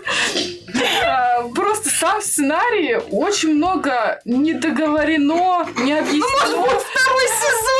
[1.06, 6.64] А, Просто сам сценарий очень много не договорено, не объяснено.
[6.64, 7.74] Второй сезон!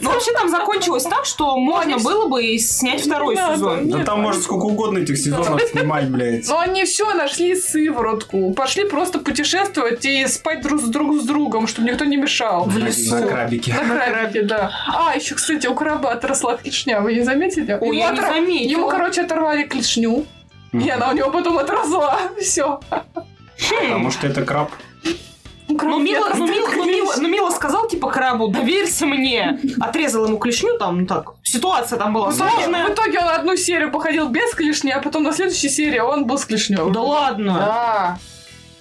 [0.00, 3.88] Ну, вообще там закончилось так, что можно было бы и снять второй сезон.
[3.88, 6.48] Да там может сколько угодно этих сезонов снимать, блядь.
[6.48, 11.66] Но они все нашли сыворотку, пошли просто путешествовать и спать друг с друг с другом,
[11.66, 12.66] чтобы никто не мешал.
[12.66, 12.88] На-
[13.20, 13.74] На крабике.
[13.74, 14.70] На крабике, да.
[14.94, 17.76] А, еще, кстати, у краба отросла клешня, вы не заметили?
[17.80, 18.70] Ой, я не заметила.
[18.70, 20.24] Ему, короче, оторвали клешню,
[20.72, 22.18] и она у него потом отросла.
[22.40, 22.80] Все.
[23.82, 24.70] Потому что это краб.
[25.82, 29.58] Ну, Мила, ну, Мила, ну, Мила- ну, Мила сказал, типа, крабу, доверься мне.
[29.80, 32.86] Отрезал ему клешню, там, ну так, ситуация там была В итоге, сложная.
[32.86, 36.38] в итоге он одну серию походил без клешни, а потом на следующей серии он был
[36.38, 36.76] с клешней.
[36.92, 37.54] Да ладно.
[37.54, 38.18] Да.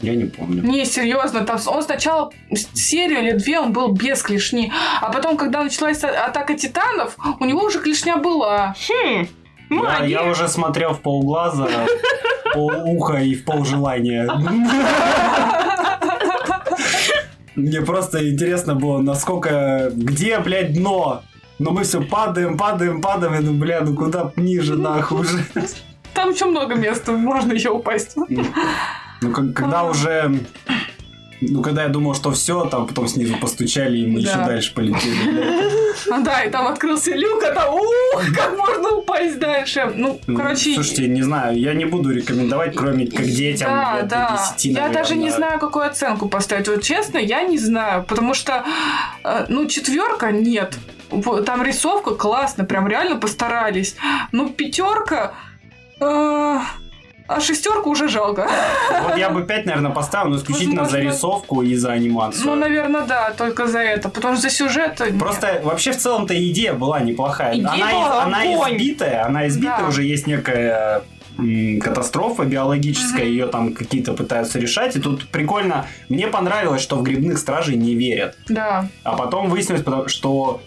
[0.02, 0.62] Я не помню.
[0.62, 2.30] Не, серьезно, там он сначала
[2.74, 4.72] серию или две он был без клешни,
[5.02, 8.76] а потом, когда началась а- атака титанов, у него уже клешня была.
[8.90, 9.28] Хм,
[9.70, 10.10] Я, молодец.
[10.10, 11.68] я уже смотрел в полглаза,
[12.46, 14.30] в полуха и в полжелания.
[17.56, 19.92] Мне просто интересно было, насколько...
[19.94, 21.24] Где, блядь, дно?
[21.58, 23.34] Но мы все падаем, падаем, падаем.
[23.34, 25.46] Я думаю, бля, ну куда ниже, нахуй уже.
[26.14, 28.16] Там еще много места, можно еще упасть.
[29.22, 30.40] Ну, когда уже...
[31.50, 34.30] Ну, когда я думал, что все, там потом снизу постучали, и мы Да.
[34.30, 35.94] еще дальше полетели.
[36.12, 39.92] А, да, и там открылся люк, а там, ух, как можно упасть дальше.
[39.96, 40.74] Ну, Ну, короче...
[40.76, 44.40] Слушайте, не знаю, я не буду рекомендовать, кроме как детям Да, лет да.
[44.58, 46.68] 10, я даже не знаю, какую оценку поставить.
[46.68, 48.04] Вот честно, я не знаю.
[48.04, 48.64] Потому что,
[49.24, 50.78] э, ну, четверка нет.
[51.46, 53.96] Там рисовка классно, прям реально постарались.
[54.32, 55.34] Ну, пятерка.
[56.02, 56.60] э,
[57.28, 58.48] а шестерку уже жалко.
[59.04, 61.10] Вот я бы 5, наверное, поставил, но исключительно за Возможно.
[61.10, 62.46] рисовку и за анимацию.
[62.46, 64.10] Ну, наверное, да, только за это.
[64.10, 65.00] Потому что за сюжет.
[65.00, 65.20] нет.
[65.20, 67.56] Просто вообще в целом-то идея была неплохая.
[67.56, 68.76] Идея она, была она огонь.
[68.78, 69.88] избитая, она избитая, Да.
[69.88, 71.02] уже есть некая
[71.82, 73.32] катастрофа биологическая, Мгм.
[73.32, 74.96] ее там какие-то пытаются решать.
[74.96, 78.38] И тут прикольно, мне понравилось, что в грибных стражей не верят.
[78.48, 78.88] Да.
[79.04, 80.62] А потом выяснилось, что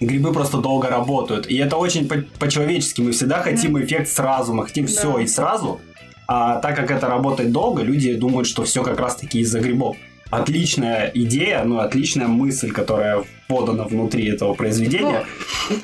[0.00, 1.46] грибы просто долго работают.
[1.46, 3.00] И это очень по- по-человечески.
[3.00, 4.92] Мы всегда хотим эффект сразу, мы хотим Да.
[4.92, 5.80] все и сразу.
[6.28, 9.96] А так как это работает долго, люди думают, что все как раз-таки из-за грибов.
[10.28, 15.24] Отличная идея, ну, отличная мысль, которая подана внутри этого произведения.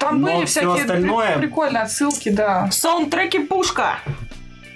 [0.00, 2.68] Там Но были всё всякие остальное- при- прикольные отсылки, да.
[2.72, 3.98] Саундтреки пушка.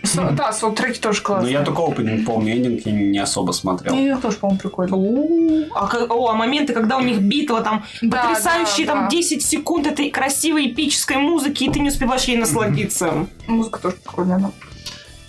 [0.07, 1.53] Со- Да, саундтреки тоже Но классные.
[1.53, 3.95] я только эндинг я не особо смотрел.
[3.95, 5.67] Их тоже, по-моему, прикольно.
[5.75, 9.09] А, о, а моменты, когда у них битва, там потрясающие там да.
[9.09, 13.27] 10 секунд этой красивой эпической музыки, и ты не успеваешь ей насладиться.
[13.47, 14.53] Музыка тоже прикольная.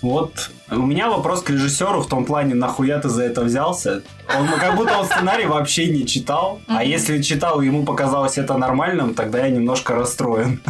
[0.00, 4.02] Вот у меня вопрос к режиссеру в том плане, нахуя ты за это взялся?
[4.36, 6.60] Он ну, как будто он сценарий вообще не читал.
[6.68, 10.60] А если читал и ему показалось это нормальным, тогда я немножко расстроен.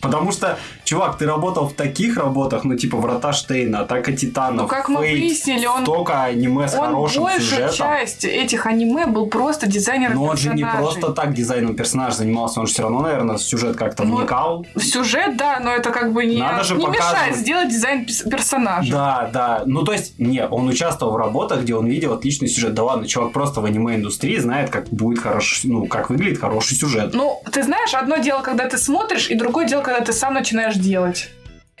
[0.00, 4.68] Потому что, чувак, ты работал в таких работах, ну, типа Врата Штейна, Атака Титанов, Ну,
[4.68, 7.74] как мы Фейт, выяснили, он- столько аниме с Он хорошим большую сюжетом.
[7.76, 10.82] часть этих аниме был просто дизайнером Но он же не персонажей.
[10.82, 14.66] просто так дизайном персонажа занимался, он же все равно, наверное, в сюжет как-то Ну, вникал.
[14.74, 18.90] В сюжет, да, но это как бы не, Надо же не мешает сделать дизайн персонажа.
[18.92, 19.62] Да, да.
[19.66, 22.74] Ну, то есть, не, он участвовал в работах, где он видел отличный сюжет.
[22.74, 27.14] Да ладно, чувак просто в аниме-индустрии знает, как будет хороший, ну, как выглядит хороший сюжет.
[27.14, 30.74] Ну, ты знаешь, одно дело, когда ты смотришь, и другое дело, когда ты сам начинаешь
[30.74, 31.30] делать.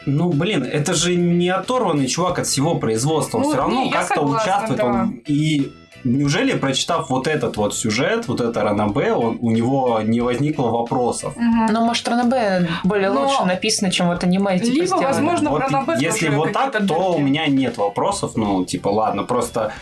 [0.06, 3.38] Ну, блин, это же не оторванный чувак от всего производства.
[3.38, 4.78] Он Ну, все равно как-то согласна, участвует.
[4.80, 4.84] да.
[4.86, 5.22] Он...
[5.26, 5.72] И
[6.04, 11.34] неужели, прочитав вот этот вот сюжет, вот это Ранабе, он, у него не возникло вопросов?
[11.36, 14.58] Ну, может, Ранобе более Но- лучше написано, чем вот аниме.
[14.58, 15.06] типа, Либо, сделано.
[15.08, 17.22] возможно, Вот в Ранобе если вот так, какие-то то у дырки.
[17.22, 18.36] меня нет вопросов.
[18.36, 19.72] Ну, типа, ладно, просто...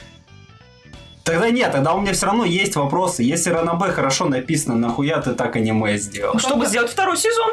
[1.24, 3.22] Тогда нет, тогда у меня все равно есть вопросы.
[3.22, 6.38] Если Ранабе хорошо написано, нахуя ты так аниме сделал?
[6.38, 6.70] Чтобы да.
[6.70, 7.50] сделать второй сезон.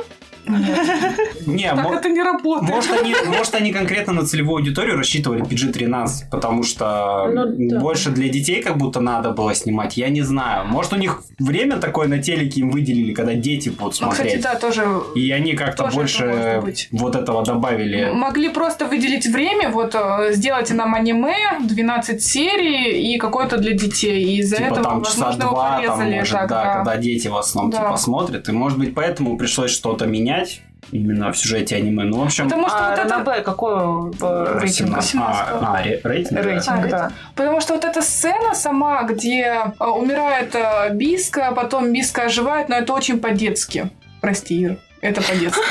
[1.46, 2.70] Не, Так мо- это не работает.
[2.74, 7.80] Может они, может, они конкретно на целевую аудиторию рассчитывали PG-13, потому что Ну, да.
[7.80, 10.66] больше для детей как будто надо было снимать, я не знаю.
[10.68, 14.42] Может, у них время такое на телеке им выделили, когда дети будут Ну, кстати, смотреть.
[14.44, 14.86] да, тоже
[15.16, 16.88] И они как-то Тоже это больше быть.
[16.92, 18.12] вот этого добавили.
[18.14, 24.24] могли просто выделить время, вот э, сделайте нам аниме, 12 серий и какое-то для детей.
[24.24, 26.74] И из-за Типа этого, там часа возможно, его два, там, порезали может, так, да, да.
[26.76, 27.78] когда дети в основном Да.
[27.80, 28.50] типа смотрят.
[28.50, 30.62] И, может быть, поэтому пришлось что-то менять
[30.92, 32.04] именно в сюжете аниме.
[32.04, 33.10] Ну, в общем, Потому что А вот это...
[33.10, 35.02] Ранобе какой э, рейтинг?
[35.02, 35.16] 17.
[35.16, 36.34] А, а, ре- рейтинг?
[36.34, 36.42] да.
[36.42, 37.12] Рейтинг, А, да.
[37.36, 42.76] Потому что вот эта сцена сама, где э, умирает э, Биска, потом Биска оживает, но
[42.76, 43.90] это очень по-детски.
[44.22, 44.78] Прости, Ир.
[45.04, 45.62] Это по-детски.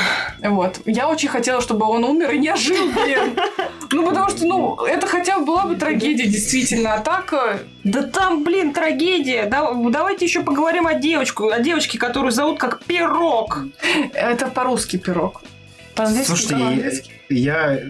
[0.43, 0.81] Вот.
[0.85, 3.35] Я очень хотела, чтобы он умер и не ожил, блин.
[3.91, 6.95] Ну, потому что, ну, это хотя бы была бы трагедия, действительно.
[6.95, 9.47] А так, э, Да там, блин, трагедия.
[9.47, 13.61] Да, давайте еще поговорим о девочку, о девочке, которую зовут как Пирог.
[14.13, 15.43] это по-русски пирог.
[15.95, 17.35] По-английски Слушайте, да.
[17.35, 17.81] я,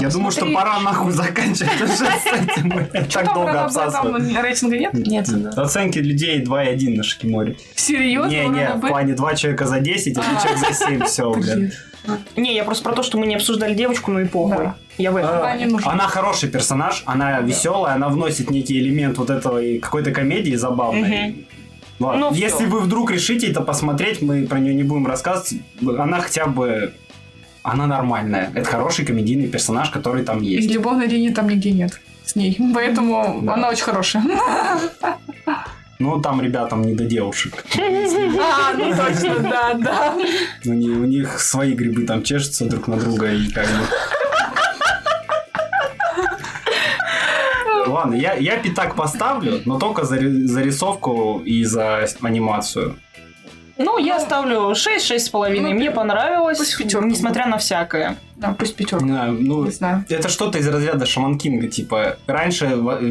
[0.00, 2.86] я думаю, что пора нахуй заканчивать уже с этим.
[3.10, 3.68] Так долго.
[3.72, 4.92] Там рейтинга нет?
[4.94, 5.62] Нет, да.
[5.62, 7.56] Оценки людей 2,1 на Шикиморе.
[7.74, 8.30] Серьезно?
[8.30, 10.40] Не, не, в плане 2 человека за 10, один А.
[10.42, 11.72] человек за 7, все, блин.
[12.36, 14.56] Не, я просто про то, что мы не обсуждали девочку, ну и похуй.
[14.66, 14.74] Да.
[14.98, 15.78] Я в этом.
[15.84, 21.46] Она хороший персонаж, она веселая, она вносит некий элемент вот этого и какой-то комедии забавной.
[22.00, 25.62] Ладно, Ну, если вы вдруг решите это посмотреть, мы про нее не будем рассказывать.
[25.80, 26.92] Она хотя бы...
[27.64, 28.50] Она нормальная.
[28.54, 30.70] Это хороший комедийный персонаж, который там И есть.
[30.70, 32.56] любовной линии там нигде нет с ней.
[32.74, 33.54] Поэтому Да.
[33.54, 34.22] она очень хорошая.
[35.98, 37.64] Ну, там ребятам не до девушек.
[37.76, 40.14] А, ну точно, да, да.
[40.66, 43.72] У них, у них свои грибы там чешутся друг на друга и как бы...
[47.86, 52.96] Ладно, я, я пятак поставлю, но только за, ри- за рисовку и за анимацию.
[53.76, 55.60] Ну, я ставлю 6, 6,5.
[55.60, 58.16] Ну, Мне понравилось, пусть пятерку несмотря на всякое.
[58.36, 59.04] Да, пусть пятерка.
[59.04, 60.04] Не знаю, ну, Не знаю.
[60.08, 62.66] это что-то из разряда Шаман Кинга, типа, раньше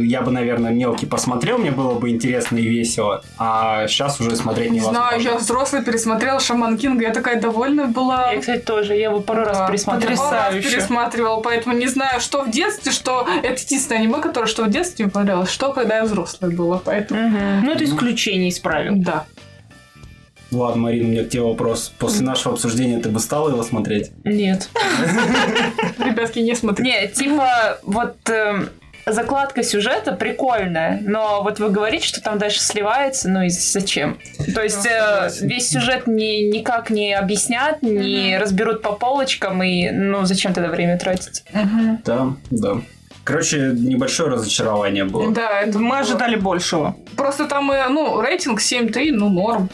[0.05, 4.71] я бы, наверное, мелкий посмотрел, мне было бы интересно и весело, а сейчас уже смотреть
[4.71, 5.07] Не невозможно.
[5.09, 8.31] знаю, я взрослый пересмотрела Шаман Кинга, я такая довольная была.
[8.33, 8.95] Я, кстати, тоже.
[8.95, 10.15] Я его пару раз пересмотрела.
[10.17, 10.69] пару раз Потрясающе.
[10.71, 13.25] пересматривала, поэтому не знаю, что в детстве, что...
[13.43, 17.29] Это единственное аниме, которое что в детстве мне понравилось, что когда я взрослая была, поэтому...
[17.63, 18.93] Ну, это исключение из правил.
[18.97, 19.25] Да.
[20.53, 21.91] Ладно, Марина, у меня к тебе вопрос.
[21.97, 24.11] После нашего обсуждения ты бы стала его смотреть?
[24.23, 24.69] Нет.
[25.99, 26.89] Ребятки, не смотрите.
[26.89, 28.69] Не, типа, вот эм,
[29.05, 34.17] закладка сюжета прикольная, но вот вы говорите, что там дальше сливается, ну и зачем?
[34.53, 40.25] То есть э, весь сюжет ни, никак не объяснят, не разберут по полочкам, и ну
[40.25, 41.43] зачем тогда время тратить?
[41.53, 42.01] Мгм.
[42.05, 42.81] Да, да.
[43.23, 45.31] Короче, небольшое разочарование было.
[45.31, 45.99] Да, это Мы было.
[45.99, 46.97] ожидали большего.
[47.15, 49.69] Просто там, э, ну, рейтинг 7-3, ну, норм.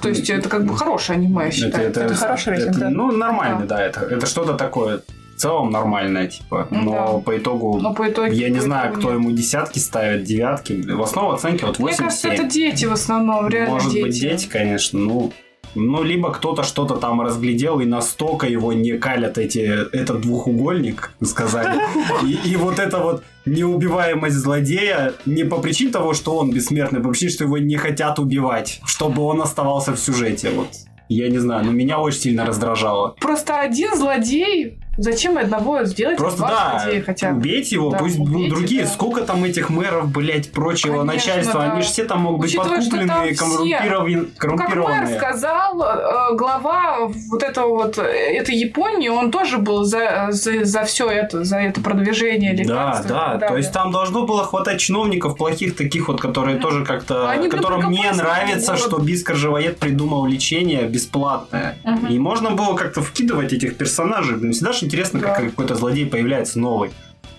[0.00, 1.88] То есть это как бы хорошее аниме, я считаю.
[1.90, 2.90] это хороший рейтинг, это, да.
[2.90, 3.80] Ну, нормально, да.
[3.80, 5.02] это, это что-то такое
[5.38, 6.66] в целом нормальное, типа.
[6.70, 7.18] Ну Но да.
[7.20, 8.36] по итогу, Но по итоге...
[8.36, 9.20] я не по знаю, итогу кто нет.
[9.20, 10.72] ему десятки ставит, девятки.
[10.72, 11.82] В основном оценки вот 8-7.
[11.82, 14.02] Мне кажется, это дети в основном, реально Может дети.
[14.04, 15.32] быть, дети, конечно, ну...
[15.74, 19.58] Ну, либо кто-то что-то там разглядел, и настолько его не калят эти,
[19.94, 21.78] этот двухугольник, сказали.
[22.24, 27.02] И, и вот эта вот неубиваемость злодея не по причине того, что он бессмертный, а
[27.02, 30.50] по причине, что его не хотят убивать, чтобы он оставался в сюжете.
[30.50, 30.68] Вот.
[31.08, 33.16] Я не знаю, но меня очень сильно раздражало.
[33.20, 36.16] Просто один злодей Зачем одного сделать?
[36.16, 37.38] Просто да, злодея хотя бы.
[37.38, 38.82] убейте его, Да, пусть убейте, другие.
[38.82, 38.88] да.
[38.88, 41.72] Сколько там этих мэров, блядь, прочего Конечно, начальства, да.
[41.72, 44.58] они же все там могут быть Учитывая, что там подкупленные, все- коррумпирован- Ну, как мэр
[44.58, 45.16] коррумпированные.
[45.18, 46.98] сказал, э, глава
[47.30, 51.58] вот этого вот э, этой Японии, он тоже был за, за, за все это, за
[51.58, 56.08] это продвижение Да, лекарств да, так то есть там должно было хватать чиновников плохих таких
[56.08, 61.78] вот, которые тоже как-то, Они, которым не нравится, что Бискар Живоед придумал лечение бесплатное.
[62.10, 64.36] И можно было как-то вкидывать этих персонажей.
[64.50, 66.90] Всегда же интересно, как какой-то злодей появляется новый.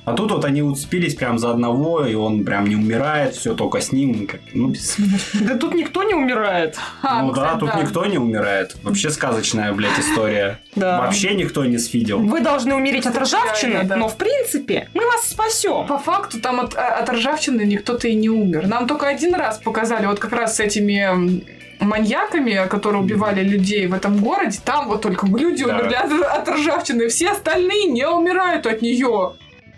[0.05, 3.79] А тут вот они уцепились прям за одного, и он прям не умирает, все только
[3.79, 4.25] с ним.
[4.25, 4.73] как- ну,
[5.41, 6.77] Да тут никто не умирает.
[7.03, 8.75] А, ну да, тут никто не умирает.
[8.81, 10.59] Вообще сказочная, блядь, история.
[10.75, 11.01] Да.
[11.01, 12.19] Вообще никто не сфидел.
[12.19, 13.97] Вы должны умереть от ржавчины, да.
[13.97, 15.85] но в принципе мы вас спасем.
[15.85, 18.65] По факту там от, от ржавчины никто-то и не умер.
[18.67, 21.43] Нам только один раз показали, вот как раз с этими
[21.79, 25.75] маньяками, которые убивали людей в этом городе, там вот только люди Да.
[25.77, 29.33] умерли от, от ржавчины, все остальные не умирают от нее.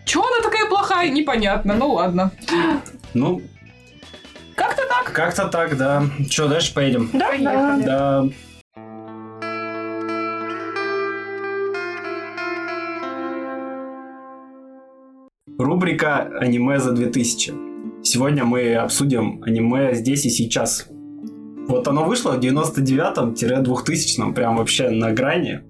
[0.05, 1.75] Чего она такая плохая, непонятно.
[1.75, 2.31] Ну ладно.
[3.13, 3.41] Ну,
[4.55, 5.11] Как-то так.
[5.13, 6.03] как-то так, да.
[6.29, 7.09] Че, дальше поедем?
[7.13, 7.83] Да, Поехали.
[7.83, 8.25] Да.
[15.57, 17.53] Рубрика «Аниме за 2000».
[18.03, 20.87] Сегодня мы обсудим аниме здесь и сейчас.
[21.71, 25.61] Вот оно вышло в 99-2000, прям вообще на грани.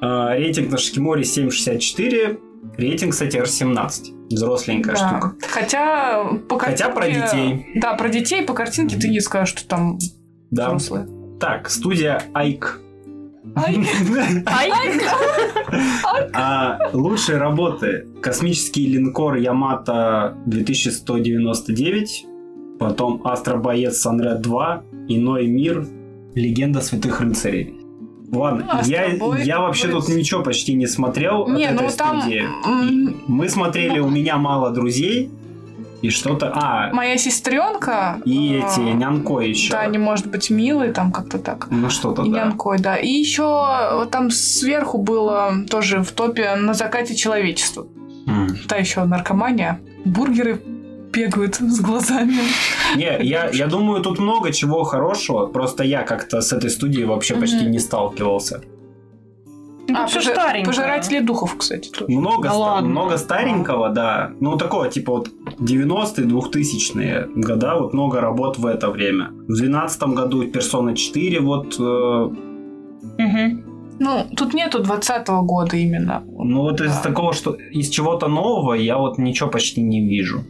[0.00, 2.38] А, рейтинг на Шикиморе 7.64,
[2.76, 4.28] рейтинг, кстати, R17.
[4.30, 5.08] Взросленькая Да.
[5.08, 5.34] штука.
[5.48, 7.66] Хотя по Хотя про картинке- детей.
[7.80, 9.98] Да, про детей по картинке ты не скажешь, что там
[10.50, 10.66] Да.
[10.68, 11.06] взрослые.
[11.40, 12.80] Так, студия Айк.
[13.56, 13.80] Ай.
[14.46, 14.70] Ай,
[16.34, 18.06] А, лучшие работы.
[18.22, 22.26] Космический линкор Ямато 2199,
[22.80, 25.86] потом Астробоец Санред 2, Иной мир,
[26.34, 27.76] Легенда святых рыцарей.
[28.32, 29.44] Ладно, я, Астробоец.
[29.46, 32.44] я вообще тут ничего почти не смотрел Не, от ну этой там, студии.
[32.66, 35.30] м, Мы смотрели ну- «У меня мало друзей»
[36.00, 36.50] и что-то...
[36.54, 38.20] А, Моя сестренка.
[38.24, 39.72] и а, эти, Нянко еще.
[39.72, 41.66] Да, они, может быть, милые, там как-то так.
[41.70, 42.44] Ну что-то, И да.
[42.44, 42.96] Нянкой, да.
[42.96, 43.42] И еще
[43.96, 47.86] вот там сверху было тоже в топе на закате человечества.
[48.26, 48.56] М.
[48.68, 49.80] Та еще наркомания.
[50.04, 50.62] Бургеры
[51.12, 52.34] бегают с глазами.
[52.96, 55.46] Не, я, я думаю, тут много чего хорошего.
[55.46, 57.70] Просто я как-то с этой студией вообще почти Мгм.
[57.70, 58.60] не сталкивался.
[59.88, 60.64] Ну, всё пожи- старенькое.
[60.66, 62.12] Пожиратели духов, кстати, тоже.
[62.12, 62.88] Много, Да ста- ладно.
[62.88, 64.30] много старенького, да.
[64.40, 69.30] Ну, такого, типа, вот 90-е, 2000-е года, вот много работ в это время.
[69.48, 72.30] В 2012 году Персона 4, вот, э,
[73.18, 73.64] Мгм.
[73.98, 76.22] Ну, тут нету 20 года именно.
[76.38, 77.02] ну, вот из Да.
[77.02, 80.40] такого, что из чего-то нового я вот ничего почти не вижу,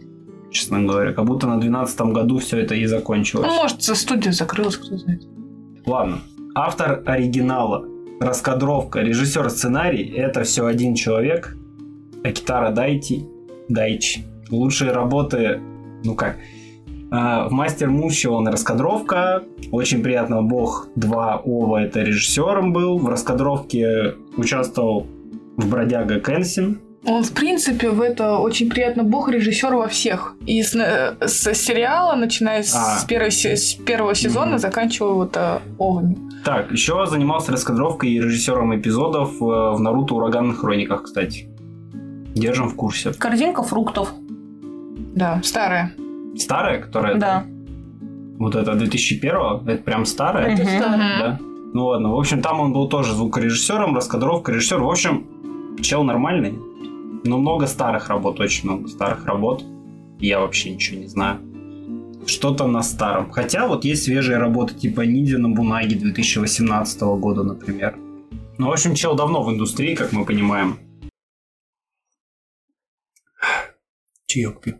[0.50, 1.12] честно говоря.
[1.12, 3.46] Как будто на 12 году все это и закончилось.
[3.48, 5.22] Ну, может, студия закрылась, кто знает.
[5.86, 6.20] Ладно.
[6.54, 7.84] Автор оригинала,
[8.20, 11.56] раскадровка, режиссер сценарий– это все один человек.
[12.24, 13.24] Акитара Дайти.
[13.68, 14.24] Дайчи.
[14.50, 15.60] Лучшие работы,
[16.04, 16.36] ну как,
[17.10, 19.42] а, в Мастер Муши он раскадровка.
[19.72, 22.98] Очень приятно, Бог 2 Ова это режиссером был.
[22.98, 25.06] В раскадровке участвовал
[25.56, 26.80] в Бродяга Кенсин.
[27.06, 30.34] Он, в принципе, в это очень приятно бог режиссер во всех.
[30.46, 33.06] И с, э, с сериала, начиная с, А.
[33.08, 34.58] первой се- с первого сезона, Мгм.
[34.58, 36.16] заканчивая вот э, овами.
[36.44, 41.48] Так, еще занимался раскадровкой и режиссером эпизодов э, в Наруто Ураганных Хрониках, кстати.
[42.34, 43.12] Держим в курсе.
[43.12, 44.12] Корзинка фруктов.
[45.14, 45.92] Да, старая.
[46.36, 47.44] Старая, которая Да.
[48.38, 50.64] Вот это 2001 это прям старое, Мгм.
[51.18, 51.38] да?
[51.72, 54.80] Ну ладно, в общем, там он был тоже звукорежиссером, раскадровка, режиссер.
[54.82, 55.24] В общем,
[55.82, 56.54] чел нормальный,
[57.24, 59.64] но много старых работ, очень много старых работ.
[60.18, 61.40] Я вообще ничего не знаю.
[62.26, 63.30] Что-то на старом.
[63.30, 67.96] Хотя вот есть свежие работы типа Ниндзя на Бунаге 2018 года, например.
[68.58, 70.78] Ну, в общем, чел давно в индустрии, как мы понимаем.
[74.26, 74.74] Чаек пью.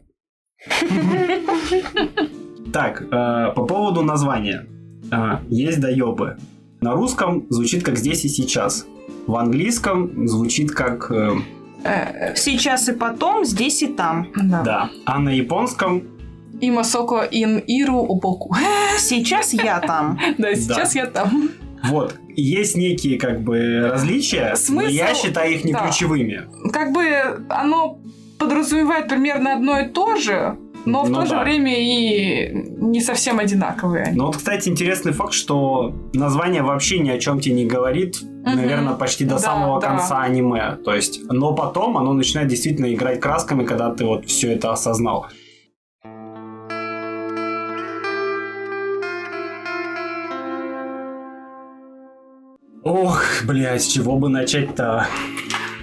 [2.73, 4.67] Так, э, по поводу названия.
[5.11, 6.37] Э, есть доебы.
[6.81, 8.87] На русском звучит как здесь и сейчас.
[9.27, 11.33] В английском звучит как Э,
[12.37, 14.29] Сейчас и потом, здесь и там.
[14.35, 14.63] да.
[14.63, 14.91] да.
[15.07, 16.03] А на японском
[16.61, 18.55] И Масоко ин Иру Обоку.
[18.99, 20.19] Сейчас я там.
[20.39, 21.51] Да, сейчас я там.
[21.85, 25.81] вот есть некие как бы различия, но я считаю их не да.
[25.81, 26.43] ключевыми.
[26.73, 27.99] Как бы оно
[28.39, 30.57] подразумевает примерно одно и то же,
[30.87, 31.43] но в Ну то же да.
[31.43, 34.13] время и не совсем одинаковые.
[34.15, 38.57] Но вот, кстати, интересный факт, что название вообще ни о чем тебе не говорит, Мгм.
[38.57, 39.89] наверное, почти до Да, самого да.
[39.89, 40.77] конца аниме.
[40.85, 45.27] То есть, но потом оно начинает действительно играть красками, когда ты вот все это осознал.
[52.83, 55.07] Ох, блядь, с чего бы начать-то?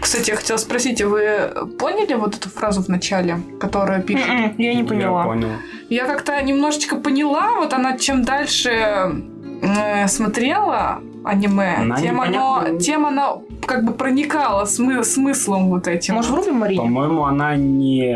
[0.07, 4.29] Кстати, я хотела спросить, вы поняли вот эту фразу в начале, которая пишет?
[4.29, 5.23] М-м, Я не Я поняла.
[5.25, 5.49] понял.
[5.89, 8.69] Я как-то немножечко поняла, вот она чем дальше
[9.61, 13.33] э, смотрела аниме, Она тем, оно, тем она
[13.65, 16.13] как бы проникала смы- смыслом вот этим.
[16.13, 16.81] Может, врубим Марию?
[16.83, 18.15] По-моему, она не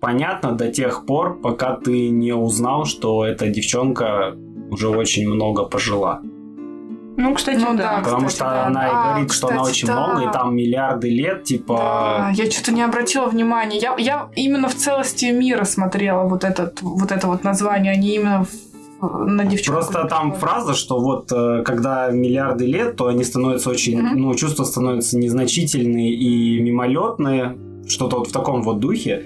[0.00, 4.34] понятна до тех пор, пока ты не узнал, что эта девчонка
[4.72, 6.22] уже очень много пожила.
[7.20, 7.96] Ну, кстати, Ну да.
[7.96, 8.02] да.
[8.02, 8.66] Потому кстати, что да.
[8.66, 10.06] она и А, говорит, что она кстати, очень да.
[10.06, 12.30] много, и там миллиарды лет, Да, типа...
[12.34, 13.78] я что-то не обратила внимания.
[13.78, 18.14] Я, я именно в целости мира смотрела вот, этот, вот это вот название, а не
[18.16, 18.44] именно
[19.00, 19.80] в- на девчонку.
[19.80, 24.20] Просто там фраза, что вот э, когда миллиарды лет, то они становятся очень, Мгм.
[24.20, 27.56] ну, чувства становятся незначительные и мимолетные,
[27.88, 29.22] что-то вот в таком вот духе.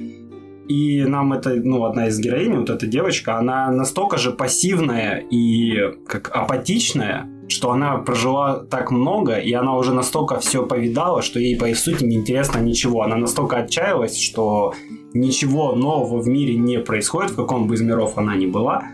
[0.68, 5.92] И нам это, ну, одна из героинь, вот эта девочка, она настолько же пассивная и
[6.07, 11.59] как апатичная, что она прожила так много, и она уже настолько все повидала, что ей,
[11.59, 13.03] по сути, не интересно ничего.
[13.03, 14.72] Она настолько отчаялась, что
[15.12, 18.84] ничего нового в мире не происходит, в каком бы из миров она ни была,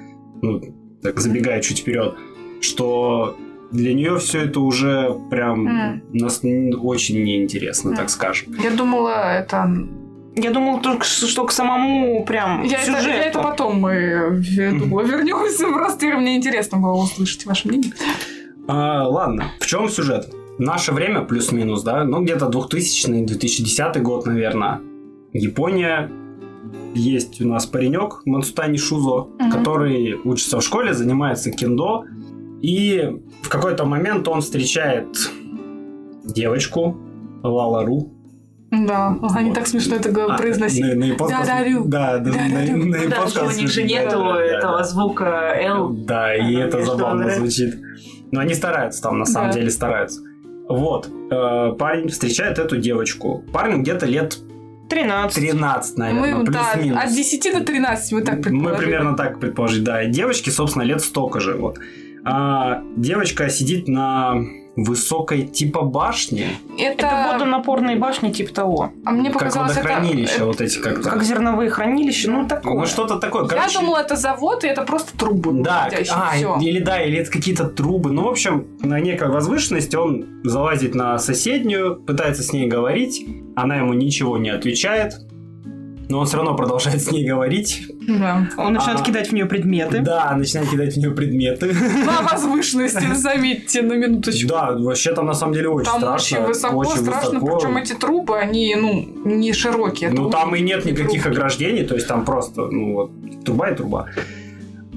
[0.43, 0.61] ну,
[1.03, 2.15] так забегая чуть вперед,
[2.61, 3.37] что
[3.71, 6.03] для нее все это уже прям М.
[6.13, 7.97] нас очень неинтересно, М.
[7.97, 8.55] так скажем.
[8.63, 9.71] Я думала, это...
[10.37, 13.09] Я думала только, что к самому прям Я это, сюжету.
[13.09, 15.67] я это потом мы э, думала, вернемся.
[15.67, 17.93] Просто мне интересно было услышать ваше мнение.
[18.73, 20.33] А, ладно, в чем сюжет?
[20.59, 24.81] Наше время плюс-минус, да, ну где-то 2000-2010 год, наверное.
[25.33, 26.09] Япония.
[26.95, 29.51] Есть у нас паренек Мансутани Шузо, Мгм.
[29.51, 32.05] который учится в школе, занимается кендо.
[32.63, 33.11] И
[33.43, 35.07] в какой-то момент он встречает
[36.25, 36.97] девочку
[37.43, 38.13] Лалару.
[38.71, 39.55] Да, они Вот.
[39.55, 40.81] так смешно это А, произносить.
[40.85, 41.85] на, на японском- Да-дарю.
[41.87, 42.77] Да, да, на, Да-дарю.
[42.85, 44.85] на да, японском что у них же нету Да, да, этого да.
[44.85, 45.25] звука
[45.61, 45.89] L.
[46.07, 47.75] Да, и это забавно звучит.
[48.33, 49.57] Но они стараются там, на самом Да.
[49.59, 50.21] деле стараются.
[50.69, 53.45] Вот, э, парень встречает эту девочку.
[53.53, 54.39] Парню где-то лет
[54.89, 55.35] 13.
[55.51, 57.03] 13, наверное, Мы, да, плюс-минус.
[57.05, 58.77] от 10 до 13 мы так Мы предположили.
[58.85, 60.05] примерно так предположить, да.
[60.05, 61.55] Девочке, собственно, лет столько же.
[61.55, 61.79] Вот.
[62.25, 64.35] А девочка сидит на
[64.77, 66.49] высокой типа башне,
[66.79, 68.93] Это, Это водонапорные башни типа того.
[69.05, 69.83] а мне как показалось, это...
[69.83, 71.11] водохранилище, это- вот эти как-то.
[71.11, 72.75] Как зерновые хранилища, ну такое.
[72.75, 73.43] Ну, что-то такое.
[73.43, 76.59] Я Короче, думала, это завод, и это просто трубы Да, выходящие, а, всё.
[76.61, 78.11] или да, или это какие-то трубы.
[78.13, 83.77] Ну, в общем, на некой возвышенности он залазит на соседнюю, пытается с ней говорить, она
[83.77, 85.15] ему ничего не отвечает,
[86.11, 87.87] но он все равно продолжает с ней говорить.
[88.07, 88.49] Да.
[88.57, 89.05] Он начинает А.
[89.05, 90.01] кидать в нее предметы.
[90.01, 91.73] Да, начинает кидать в нее предметы.
[92.05, 94.49] На возвышенности, заметьте, на минуточку.
[94.49, 96.39] Да, вообще там на самом деле очень Там страшно.
[96.39, 97.59] очень высоко, очень страшно, высоко.
[97.59, 100.11] причем эти трубы, они, ну, не широкие.
[100.11, 103.11] Ну, там и нет не никаких ограждений, то есть там просто, ну, вот,
[103.45, 104.07] труба и труба.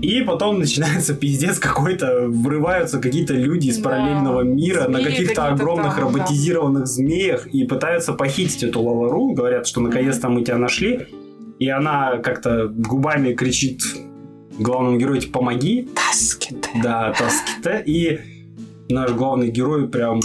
[0.03, 3.89] И потом начинается пиздец какой-то, врываются какие-то люди из Да.
[3.89, 6.01] параллельного мира на Змеи каких-то какие-то огромных там, да.
[6.19, 11.07] роботизированных змеях и пытаются похитить эту Лавару, говорят, что наконец-то мы тебя нашли.
[11.59, 13.81] И она как-то губами кричит
[14.59, 16.57] главному герою, типа, помоги, Таските.
[16.83, 17.81] да, Таските.
[17.85, 18.19] И
[18.89, 20.19] наш главный герой прям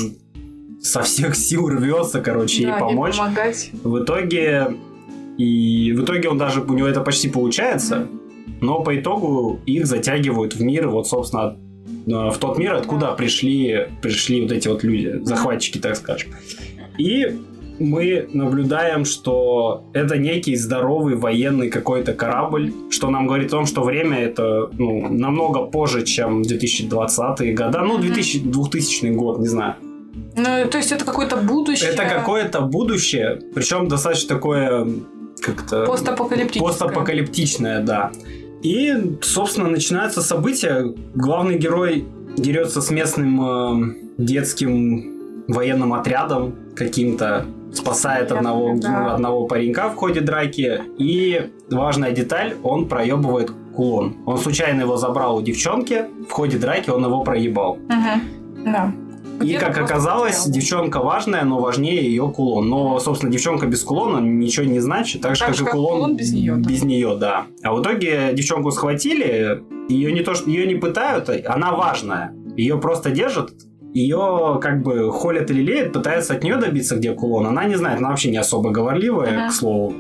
[0.83, 3.17] со всех сил рвется, короче, Да, ей помочь.
[3.17, 3.71] помогать.
[3.85, 4.77] В итоге
[5.39, 8.09] и в итоге он даже у него это почти получается,
[8.61, 11.57] но по итогу их затягивают в мир, вот собственно
[12.07, 16.33] э, в тот мир, откуда пришли пришли вот эти вот люди, захватчики, так скажем.
[16.99, 17.39] И
[17.79, 23.83] мы наблюдаем, что это некий здоровый военный какой-то корабль, что нам говорит о том, что
[23.83, 29.77] время это ну, намного позже, чем 2020-е года, ну, 2000, 2000 год, не знаю.
[30.37, 31.91] Ну, то есть это какое-то будущее.
[31.91, 34.87] Это какое-то будущее, причем достаточно такое
[35.41, 36.69] как-то Постапокалиптическое.
[36.69, 38.11] постапокалиптичное, да.
[38.63, 40.93] И, собственно, начинаются события.
[41.15, 42.07] Главный герой
[42.37, 49.15] дерется с местным э, детским военным отрядом каким-то, спасает Я- одного, да.
[49.15, 50.81] одного паренька в ходе драки.
[50.99, 54.17] И важная деталь, он проебывает кулон.
[54.27, 57.77] Он случайно его забрал у девчонки, в ходе драки он его проебал.
[57.89, 58.65] Мгм.
[58.73, 58.93] Да.
[59.43, 60.55] И, как оказалось, потерял.
[60.55, 62.69] девчонка важная, но важнее ее кулон.
[62.69, 65.75] Но, собственно, девчонка без кулона ничего не значит, так же, Так как же, и как
[65.75, 66.55] кулон, кулон без да.
[66.57, 67.47] Без нее, да.
[67.63, 72.35] А в итоге девчонку схватили, ее не то, что ее не пытают, она важная.
[72.57, 73.53] Ее просто держат,
[73.95, 77.47] ее как бы холят и лелеют, пытаются от нее добиться, где кулон.
[77.47, 79.49] Она не знает, она вообще не особо говорливая, Ага.
[79.49, 79.95] к слову.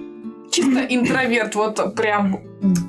[0.51, 2.41] Чисто интроверт, вот прям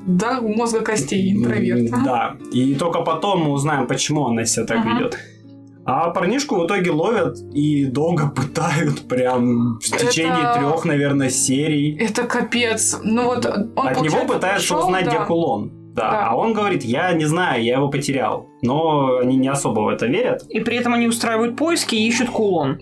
[0.07, 1.91] до мозга костей интроверт.
[2.03, 2.37] Да.
[2.53, 4.89] И только потом мы узнаем, почему она себя так Ага.
[4.95, 5.17] ведет.
[5.91, 11.97] А парнишку в итоге ловят и долго пытают, прям в Это- течение трех, наверное, серий.
[11.97, 12.99] Это капец.
[13.03, 15.11] Ну вот он, От него пытаются пришёл, узнать, да.
[15.11, 15.71] где кулон.
[15.95, 16.11] Да.
[16.11, 16.27] Да.
[16.29, 18.47] А он говорит, я не знаю, я его потерял.
[18.61, 20.43] Но они не особо в это верят.
[20.47, 22.79] И при этом они устраивают поиски и ищут кулон.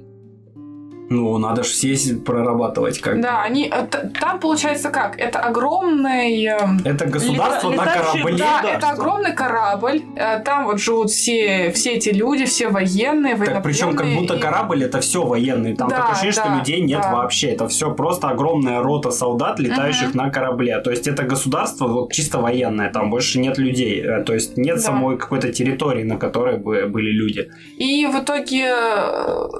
[1.09, 3.21] Ну, надо же все с- прорабатывать как.
[3.21, 5.17] Да, они э, т- там получается как?
[5.19, 8.35] Это огромный э, Это государство Лета- на корабле.
[8.37, 10.01] Да, это огромный корабль.
[10.15, 14.39] э, Там вот живут все, все эти люди, все военные, Так причем как будто и-
[14.39, 15.75] корабль это все военные.
[15.75, 17.11] Там Да, такое ощущение, что да, людей нет да.
[17.13, 17.51] вообще.
[17.51, 20.79] Это все просто огромная рота солдат, летающих на корабле.
[20.81, 22.91] То есть это государство вот чисто военное.
[22.91, 24.01] Там больше нет людей.
[24.01, 24.81] Э, То есть нет Да.
[24.81, 27.49] самой какой-то территории, на которой бы были люди.
[27.77, 28.67] И в итоге,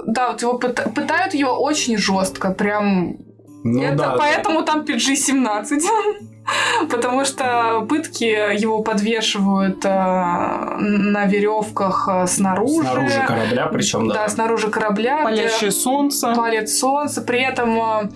[0.06, 3.16] да, вот его пыта- пытают его очень жестко, прям.
[3.64, 4.14] Ну это да.
[4.18, 5.80] поэтому там PG-17.
[6.90, 12.82] Потому что пытки его подвешивают э, на веревках э, снаружи.
[12.88, 14.28] Снаружи корабля, причем, Да, да.
[14.28, 15.16] снаружи корабля.
[15.30, 16.32] где Палящее солнце.
[16.34, 17.20] палит солнце.
[17.20, 18.08] При этом э,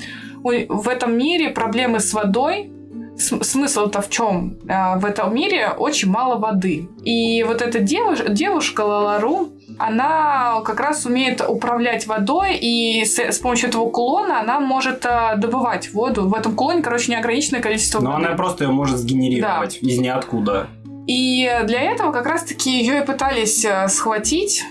[0.44, 2.72] у- в этом мире проблемы с водой.
[3.18, 4.56] См- Смысл-то в чем?
[4.64, 6.88] В этом мире очень мало воды.
[7.04, 9.50] И вот эта девуш- девушка Лалару,
[9.86, 15.36] она как раз умеет управлять водой, и с, с помощью этого кулона она может э,
[15.36, 16.28] добывать воду.
[16.28, 18.26] В этом кулоне, короче, неограниченное количество Но воды.
[18.26, 20.68] она просто ее может сгенерировать из ниоткуда.
[21.06, 24.62] И для этого как раз-таки ее и пытались э, схватить.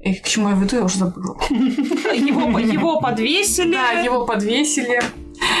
[0.00, 1.36] И к чему я веду, я уже забыла.
[1.50, 3.72] Его, его подвесили.
[3.72, 5.00] Да, его подвесили.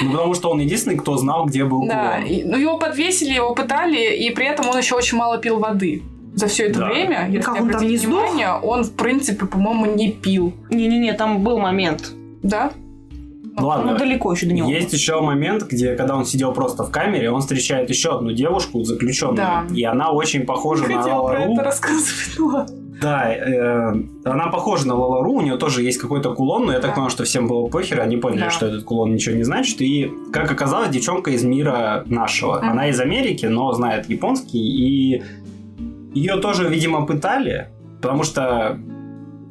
[0.02, 2.26] Ну, потому что он единственный, кто знал, где был Да, кулон.
[2.26, 6.02] и- ну его подвесили, его пытали, и при этом он еще очень мало пил воды.
[6.34, 6.86] За все это Да.
[6.86, 8.08] время, если Как он там не сдох?
[8.10, 10.52] внимание, он, в принципе, по-моему, не пил.
[10.70, 12.12] Не-не-не, там был момент.
[12.42, 12.72] Да?
[13.56, 13.92] Ну, ладно.
[13.92, 14.68] Ну, далеко еще до него.
[14.68, 18.82] Есть еще момент, где, когда он сидел просто в камере, он встречает еще одну девушку
[18.82, 19.64] заключенную, Да.
[19.72, 21.52] и она очень похожа Не на хотела про Лалару.
[21.52, 22.34] это рассказывать.
[22.38, 22.76] ну ладно.
[23.00, 23.92] Да, э,
[24.24, 26.96] она похожа на Лалару, у нее тоже есть какой-то кулон, но я так Да.
[26.96, 28.50] понял, что всем было похер, они поняли, Да.
[28.50, 29.80] что этот кулон ничего не значит.
[29.82, 32.58] И, как оказалось, девчонка из мира нашего.
[32.58, 32.68] Мгм.
[32.70, 35.22] Она из Америки, но знает японский, и
[36.14, 37.68] ее тоже, видимо, пытали,
[38.00, 38.78] потому что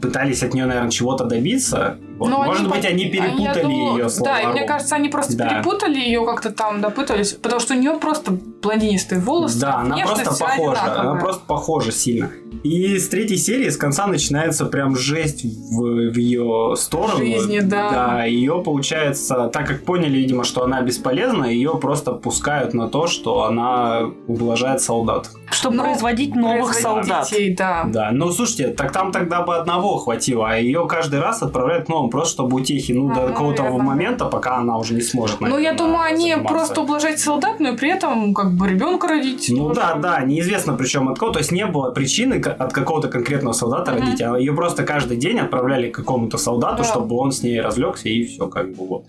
[0.01, 1.97] пытались от нее, наверное, чего-то добиться.
[2.20, 2.30] Вот.
[2.30, 5.09] Но Может они быть, по- они перепутали думаю, ее с Да, и мне кажется, они
[5.09, 5.47] просто Да.
[5.49, 9.59] перепутали ее как-то там, допытались, потому что у нее просто блондинистые волосы.
[9.61, 10.72] Да, она просто похожа.
[10.82, 11.11] одинаковая.
[11.11, 12.30] Она просто похожа сильно.
[12.63, 17.17] И с третьей серии, с конца начинается прям жесть в, в ее сторону.
[17.17, 17.89] жизни, да.
[17.91, 23.07] Да, ее получается, так как поняли, видимо, что она бесполезна, ее просто пускают на то,
[23.07, 25.29] что она ублажает солдат.
[25.51, 27.29] Чтобы Ну, производить новых Производить солдат.
[27.29, 27.83] детей, да.
[27.87, 31.89] Да, ну слушайте, так там тогда бы одного хватило, а ее каждый раз отправляют к
[31.89, 33.85] новым, просто чтобы утехи, ну, А, до ну, какого-то наверное.
[33.85, 35.39] момента, пока она уже не сможет.
[35.41, 36.53] Ну, я думаю, они заниматься.
[36.53, 39.47] просто ублажать солдат, но и при этом как бы ребенка родить.
[39.49, 39.79] Ну тоже.
[39.81, 41.31] да, да, неизвестно причем от кого.
[41.31, 44.01] То есть не было причины от какого-то конкретного солдата Мгм.
[44.01, 46.83] родить, а ее просто каждый день отправляли к какому-то солдату, Да.
[46.83, 49.03] чтобы он с ней разлегся и все как бы вот.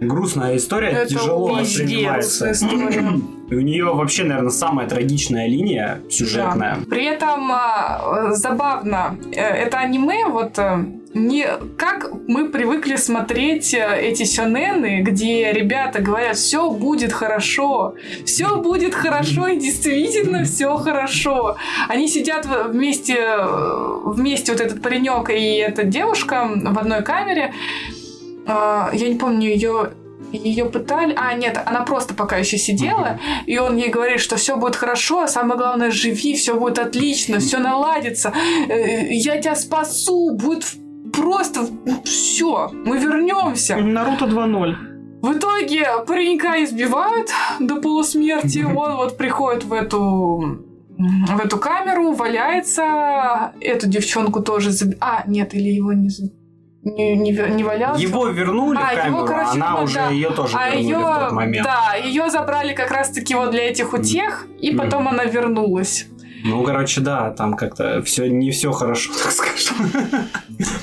[0.00, 2.52] Грустная история, Это тяжело воспринимается.
[3.50, 6.78] И у нее вообще, наверное, самая трагичная линия сюжетная.
[6.88, 10.84] При этом а, забавно, э, это аниме, вот э,
[11.14, 11.46] не
[11.76, 17.94] как мы привыкли смотреть э, эти сёнэны, где ребята говорят, все будет хорошо,
[18.26, 21.56] все будет хорошо, и действительно все хорошо.
[21.88, 27.52] Они сидят вместе, э, вместе вот этот паренек и эта девушка в одной камере.
[28.48, 29.92] А, Я не помню ее
[30.32, 31.14] ее пытали.
[31.16, 35.22] А, нет, она просто пока еще сидела, и он ей говорит, что все будет хорошо,
[35.22, 38.32] а самое главное, живи, все будет отлично, все наладится,
[38.68, 40.64] э, я тебя спасу, будет
[41.14, 41.60] просто
[42.04, 43.76] все, мы вернемся.
[43.76, 44.74] Наруто 2.0.
[45.22, 47.30] В итоге паренька избивают
[47.60, 50.58] до полусмерти, он вот приходит в эту
[50.98, 56.30] в эту камеру, валяется, эту девчонку тоже заб- А, нет, или его не, за-
[56.96, 58.00] не, не, не валялся.
[58.00, 60.08] Его вернули А, в его, камеру, короче, она ну уже да.
[60.10, 61.64] ее тоже А вернули ее, в тот момент.
[61.66, 64.78] да, ее забрали как раз-таки вот для этих утех, и Мгм.
[64.78, 66.06] потом она вернулась.
[66.44, 69.90] Ну, короче, да, там как-то все не все хорошо, так скажем.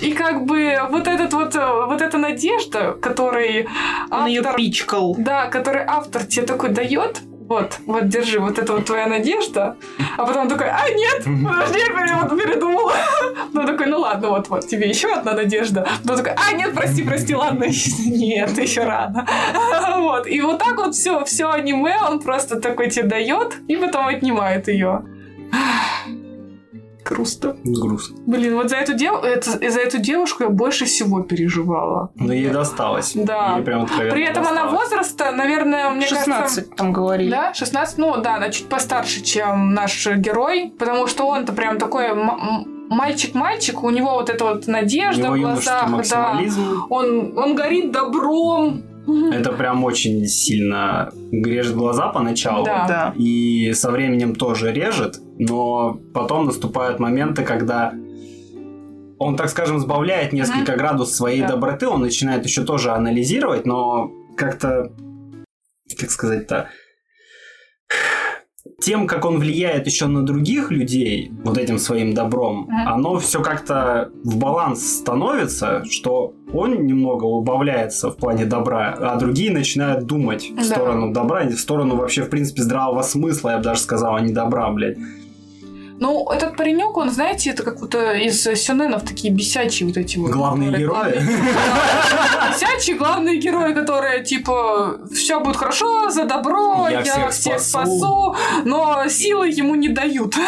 [0.01, 3.67] И как бы вот этот вот, э, вот эта надежда, который
[4.11, 5.15] Он ее автор, пичкал.
[5.17, 9.75] да, который автор тебе такой дает, вот, вот держи, вот это вот твоя надежда,
[10.17, 12.93] а потом такой, а нет, подожди, я вот передумала.
[13.53, 15.87] Ну такой, ну ладно, вот, вот, тебе еще одна надежда.
[16.01, 17.65] Потом такой, а нет, прости, прости, ладно,
[18.05, 19.25] нет, еще рано.
[19.97, 24.07] Вот, и вот так вот все, все аниме он просто такой тебе дает, и потом
[24.07, 25.03] отнимает ее.
[27.05, 27.55] Грустно.
[27.63, 28.17] Грустно.
[28.25, 29.23] Блин, вот за эту, дев...
[29.23, 32.09] это, за эту девушку я больше всего переживала.
[32.15, 33.11] Но ей досталось.
[33.13, 33.57] Да.
[33.57, 34.89] Ей прям При этом она досталось.
[34.89, 36.61] возраста, наверное, мне 16 кажется...
[36.75, 37.29] там говорили.
[37.29, 42.09] Да, 16, ну да, она чуть постарше, чем наш герой, потому что он-то прям такой
[42.89, 46.41] мальчик-мальчик, у него вот эта вот У надежда него в глазах, да.
[46.89, 48.83] Он, он горит добром.
[49.31, 52.65] Это прям очень сильно режет глаза поначалу.
[52.65, 53.13] Да.
[53.15, 57.93] И со временем тоже режет, но потом наступают моменты, когда
[59.17, 61.49] он, так скажем, сбавляет несколько градус своей Да.
[61.49, 64.91] доброты, он начинает еще тоже анализировать, но как-то,
[65.99, 66.69] как сказать-то,
[68.81, 72.87] тем, как он влияет еще на других людей, вот этим своим добром, Мгм.
[72.87, 79.51] оно все как-то в баланс становится, что он немного убавляется в плане добра, а другие
[79.51, 80.63] начинают думать в Да.
[80.63, 84.33] сторону добра, в сторону вообще, в принципе, здравого смысла, я бы даже сказал, а не
[84.33, 84.97] добра, блядь.
[85.97, 90.31] Ну, этот паренек, он, знаете, это как будто из сюненов такие бесячие вот эти вот.
[90.31, 91.21] Главные герои?
[92.49, 98.35] Бесячие главные герои, которые типа все будет хорошо, за добро, Я всех спасу».
[98.65, 100.35] но силы ему не дают.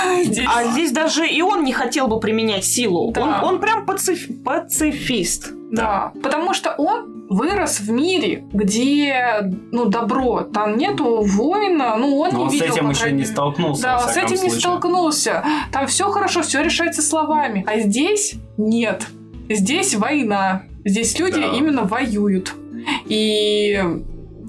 [0.57, 3.11] А здесь даже и он не хотел бы применять силу.
[3.11, 3.41] Да.
[3.44, 5.49] Он, прям пациф- пацифист.
[5.72, 9.41] Да, потому что он вырос в мире, где,
[9.71, 13.01] ну, добро, там нету воина, ну, он Но не он с видел, этим по еще
[13.01, 13.81] крайней не столкнулся.
[13.83, 14.59] Да, он с этим не случае.
[14.59, 15.43] столкнулся.
[15.71, 17.63] Там все хорошо, все решается словами.
[17.67, 19.05] А здесь нет.
[19.49, 20.63] Здесь война.
[20.85, 21.47] Здесь люди Да.
[21.53, 22.53] именно воюют.
[23.05, 23.81] И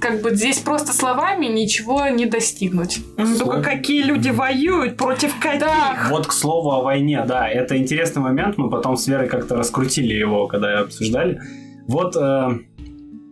[0.00, 3.00] как бы здесь просто словами ничего не достигнуть.
[3.16, 5.60] Ну, Только какие люди воюют, против каких?
[5.60, 5.96] Да.
[6.10, 10.14] Вот к слову о войне, да, это интересный момент, мы потом с Верой как-то раскрутили
[10.14, 11.40] его, когда обсуждали.
[11.88, 12.58] Вот, э,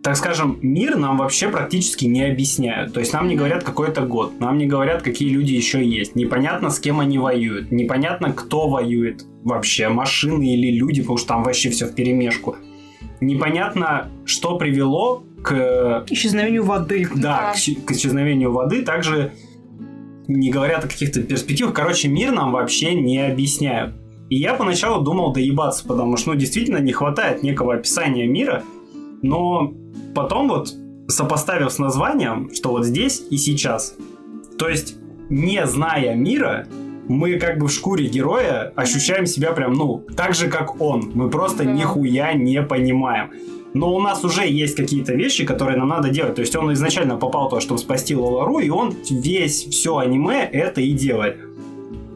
[0.03, 2.93] так скажем, мир нам вообще практически не объясняют.
[2.93, 6.15] То есть нам не говорят какой это год, нам не говорят, какие люди еще есть.
[6.15, 11.43] Непонятно, с кем они воюют, непонятно, кто воюет вообще, машины или люди, потому что там
[11.43, 12.55] вообще все в перемешку.
[13.19, 17.07] Непонятно, что привело к Исчезновению воды.
[17.15, 17.53] да, Да.
[17.53, 19.33] к, к исчезновению воды также
[20.27, 21.73] не говорят о каких-то перспективах.
[21.73, 23.95] Короче, мир нам вообще не объясняют.
[24.29, 28.63] И я поначалу думал доебаться, потому что, ну, действительно не хватает некого описания мира.
[29.21, 29.73] Но
[30.15, 30.73] потом вот,
[31.07, 33.95] сопоставив с названием, что вот здесь и сейчас.
[34.57, 34.95] То есть,
[35.29, 36.67] не зная мира,
[37.07, 41.11] мы как бы в шкуре героя ощущаем себя прям, ну, так же, как он.
[41.13, 41.71] Мы просто Да.
[41.71, 43.31] нихуя не понимаем.
[43.73, 46.35] Но у нас уже есть какие-то вещи, которые нам надо делать.
[46.35, 50.81] То есть он изначально попал то, чтобы спасти Лолару, и он весь, все аниме это
[50.81, 51.37] и делает.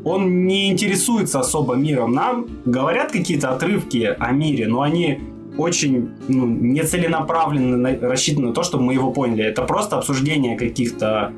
[0.03, 2.13] Он не интересуется особо миром.
[2.13, 5.19] Нам говорят какие-то отрывки о мире, но они
[5.57, 9.43] очень ну, нецеленаправленно на- рассчитаны на то, чтобы мы его поняли.
[9.43, 11.31] Это просто обсуждение каких-то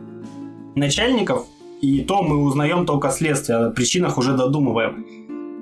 [0.76, 1.46] начальников,
[1.82, 5.06] и то мы узнаем только следствие, о причинах уже додумываем.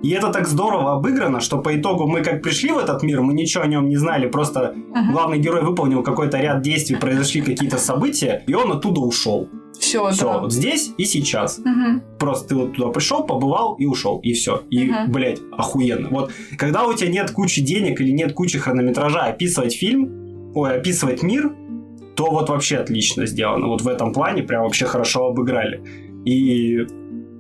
[0.03, 3.33] И это так здорово обыграно, что по итогу мы как пришли в этот мир, мы
[3.33, 5.11] ничего о нем не знали, просто Мгм.
[5.11, 9.47] главный герой выполнил какой-то ряд действий, произошли какие-то события, и он оттуда ушел.
[9.81, 10.37] Все, Все, да.
[10.37, 11.57] вот здесь и сейчас.
[11.57, 12.03] Мгм.
[12.19, 14.61] Просто ты вот туда пришел, побывал и ушел, и все.
[14.69, 15.11] И, Мгм.
[15.11, 16.07] блядь, охуенно.
[16.09, 21.23] Вот, когда у тебя нет кучи денег или нет кучи хронометража описывать фильм, ой, описывать
[21.23, 21.51] мир,
[22.15, 23.67] то вот вообще отлично сделано.
[23.67, 25.81] Вот в этом плане прям вообще хорошо обыграли.
[26.25, 26.85] И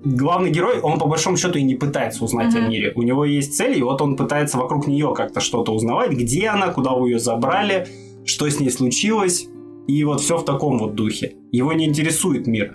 [0.03, 2.65] главный герой, он по большому счету и не пытается узнать Мгм.
[2.65, 2.91] о мире.
[2.95, 6.69] У него есть цель, и вот он пытается вокруг нее как-то что-то узнавать, где она,
[6.69, 7.85] куда вы ее забрали,
[8.25, 9.47] что с ней случилось.
[9.87, 11.35] И вот все в таком вот духе.
[11.51, 12.73] Его не интересует мир.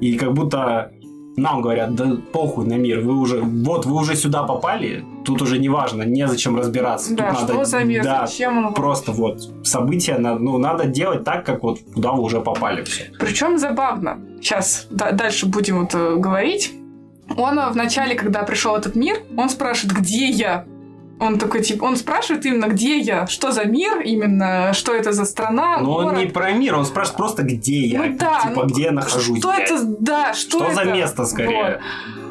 [0.00, 0.92] И как будто
[1.38, 5.58] нам говорят, да похуй на мир, вы уже, вот вы уже сюда попали, тут уже
[5.58, 7.14] не важно, незачем разбираться.
[7.14, 8.74] Да, тут что надо, за мир, да, зачем он...
[8.74, 12.82] просто вот события, ну, надо делать так, как вот куда вы уже попали.
[12.84, 13.10] Все.
[13.18, 14.18] Причем забавно.
[14.40, 16.72] Сейчас дальше будем вот э, говорить.
[17.36, 20.64] Он э, в начале, когда пришел этот мир, он спрашивает, где я?
[21.20, 25.24] Он такой, типа, он спрашивает именно, где я, что за мир именно, что это за
[25.24, 28.66] страна, Но он не про мир, он спрашивает просто, где я, Ну да, типа, ну,
[28.66, 29.38] где я нахожусь.
[29.38, 29.70] Что блядь.
[29.70, 30.74] это, да, что, Что это?
[30.74, 31.56] за место, скорее?
[31.62, 31.80] Вот.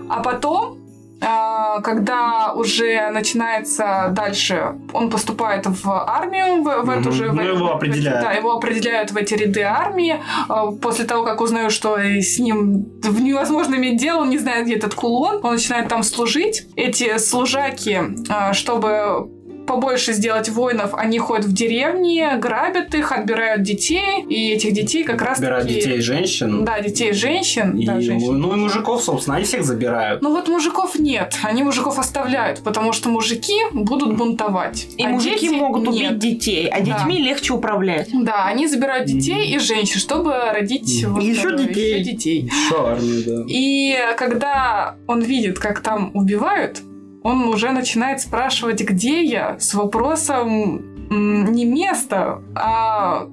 [0.10, 0.78] А потом,
[1.20, 7.12] когда уже начинается дальше, он поступает в армию, в, в эту Мгм.
[7.12, 7.30] же...
[7.30, 8.22] в Ну, его в определяют.
[8.22, 10.22] Да, его определяют в эти ряды армии.
[10.48, 12.86] А, После того, как узнаю, что с ним
[13.20, 16.68] невозможно иметь дело, он не знает, где этот кулон, он начинает там служить.
[16.76, 18.00] Эти служаки,
[18.30, 19.30] а, чтобы
[19.68, 25.22] побольше сделать воинов, они ходят в деревни, грабят их, отбирают детей, и этих детей как
[25.22, 26.66] раз Забирают детей и женщин.
[26.66, 27.78] Да, детей и женщин.
[27.78, 28.40] И, да, женщин.
[28.40, 30.22] ну и мужиков, собственно, они всех забирают.
[30.22, 34.88] Ну вот мужиков нет, они мужиков оставляют, потому что мужики будут бунтовать.
[34.98, 36.12] И а мужики дети могут нет.
[36.14, 36.86] убить детей, а Да.
[36.86, 38.10] детьми легче управлять.
[38.14, 41.14] Да, они забирают детей и женщин, чтобы родить Мгм.
[41.16, 41.94] вот, Ещё э, детей.
[42.00, 42.42] ещё детей.
[42.46, 43.44] Еще армию, да.
[43.48, 46.82] И когда он видит, как там убивают,
[47.28, 53.28] он уже начинает спрашивать, где я, с вопросом не место, а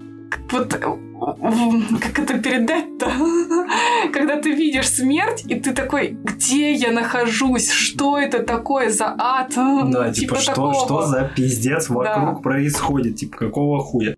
[0.51, 3.07] вот м, как это передать-то?
[4.13, 7.71] Когда ты видишь смерть, и ты такой, где я нахожусь?
[7.71, 9.53] Что это такое за ад?
[9.91, 10.75] Да, типа, что, такого.
[10.75, 12.41] что за пиздец вокруг Да.
[12.43, 13.17] происходит?
[13.17, 14.14] Типа, какого хуя?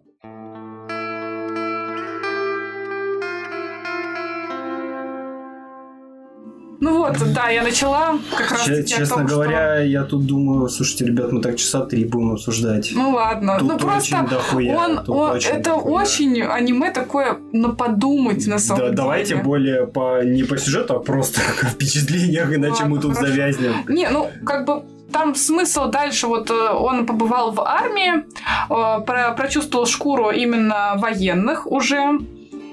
[6.81, 10.69] Ну вот, да, я начала как раз о Честно том, что- говоря, я тут думаю,
[10.69, 12.91] слушайте, ребят, мы так часа три будем обсуждать.
[12.95, 16.03] Ну ладно, Тут ну просто очень дохуя, он, он- очень это дохуя.
[16.03, 18.97] очень аниме такое на подумать на самом Да, деле.
[18.97, 23.33] давайте более по не по сюжету, а просто о впечатлениях, иначе Ладно, мы тут хорошо.
[23.33, 23.73] завязнем.
[23.89, 24.83] Не, ну как бы
[25.13, 31.67] там смысл дальше, вот э, он побывал в армии, э, про- прочувствовал шкуру именно военных
[31.67, 32.19] уже,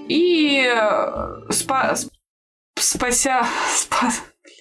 [0.09, 2.09] и э, спа- сп-
[2.83, 3.45] спася...
[3.75, 4.11] спа-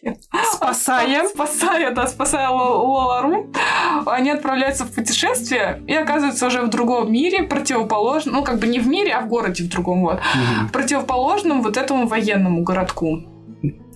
[0.03, 0.17] блин.
[0.53, 1.29] Спасая.
[1.29, 3.47] Спасая, да, спасая Ло- Лолару,
[4.07, 8.81] они отправляются в путешествие и оказываются уже в другом мире, противоположном, ну, как бы не
[8.81, 10.21] в мире, а в городе в другом, вот,
[10.73, 13.21] противоположном вот этому военному городку.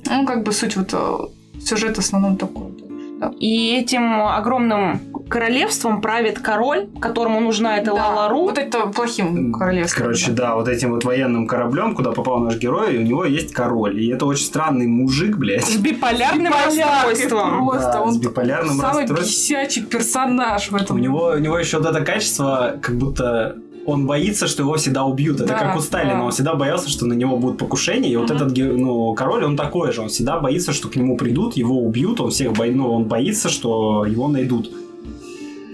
[0.08, 2.75] Ну, как бы суть вот э, сюжет основном такой.
[3.18, 3.32] Да.
[3.38, 8.42] И этим огромным королевством правит король, которому нужна эта Да, Лалару.
[8.42, 10.02] Вот это плохим королевством.
[10.04, 13.52] Короче, да, вот этим вот военным кораблем, куда попал наш герой, и у него есть
[13.52, 14.00] король.
[14.00, 15.64] И это очень странный мужик, блядь.
[15.64, 17.68] С биполярным расстройством.
[17.68, 19.16] Просто Да, он с биполярным самый расстройством.
[19.16, 20.96] бесячий персонаж в этом.
[20.96, 23.56] У него, у него еще вот это качество, как будто
[23.86, 25.36] он боится, что его всегда убьют.
[25.40, 26.14] Это Да, как у Сталина.
[26.18, 26.24] да.
[26.24, 28.10] Он всегда боялся, что на него будут покушения.
[28.10, 28.36] И вот Мгм.
[28.36, 30.02] этот ну, король, он такой же.
[30.02, 32.20] Он всегда боится, что к нему придут, его убьют.
[32.20, 32.64] Он всех бо...
[32.66, 34.70] ну, он боится, что его найдут.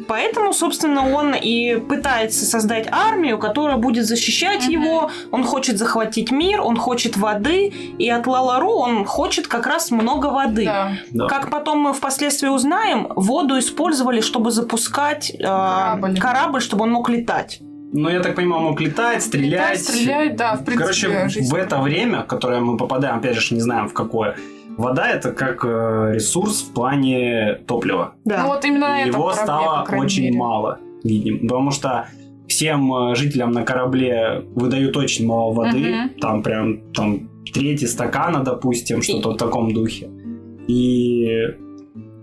[0.09, 4.71] Поэтому, собственно, он и пытается создать армию, которая будет защищать Мгм.
[4.73, 5.11] его.
[5.31, 7.73] Он хочет захватить мир, он хочет воды.
[7.99, 10.65] И от Лалару он хочет как раз много воды.
[10.65, 10.93] Да.
[11.13, 11.27] Да.
[11.29, 16.19] Как потом мы впоследствии узнаем, воду использовали, чтобы запускать э, Корабль.
[16.19, 17.61] корабль, чтобы он мог летать.
[17.93, 19.53] Ну, я так понимаю, мог летать, стрелять.
[19.53, 23.37] Летать, стрелять, да, в принципе, Короче, жизнь в это время, в которое мы попадаем, опять
[23.37, 24.37] же, не знаем в какое,
[24.77, 28.15] вода это как э, ресурс в плане топлива.
[28.25, 28.43] Да.
[28.43, 30.39] Ну вот именно И его корабле, стало очень мере.
[30.39, 31.41] мало, видим.
[31.41, 32.07] Потому что
[32.49, 35.79] всем э, жителям на корабле выдают очень мало воды.
[35.95, 36.11] Мгм.
[36.21, 40.09] Там прям там третий стакана, допустим, что-то в таком духе.
[40.67, 41.29] И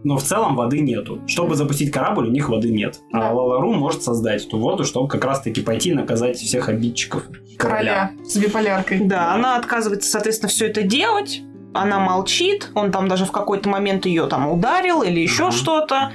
[0.04, 1.20] но в целом воды нету.
[1.28, 3.00] Чтобы запустить корабль, у них воды нет.
[3.14, 3.34] А.
[3.34, 7.24] Лалару может создать эту воду, чтобы как раз-таки пойти наказать всех обидчиков
[7.58, 9.00] Короля с биполяркой.
[9.02, 11.42] Да, она отказывается, соответственно, все это делать.
[11.74, 12.72] Она молчит.
[12.74, 15.52] Он там даже в какой-то момент ее там ударил или еще Мгм.
[15.52, 16.12] что-то.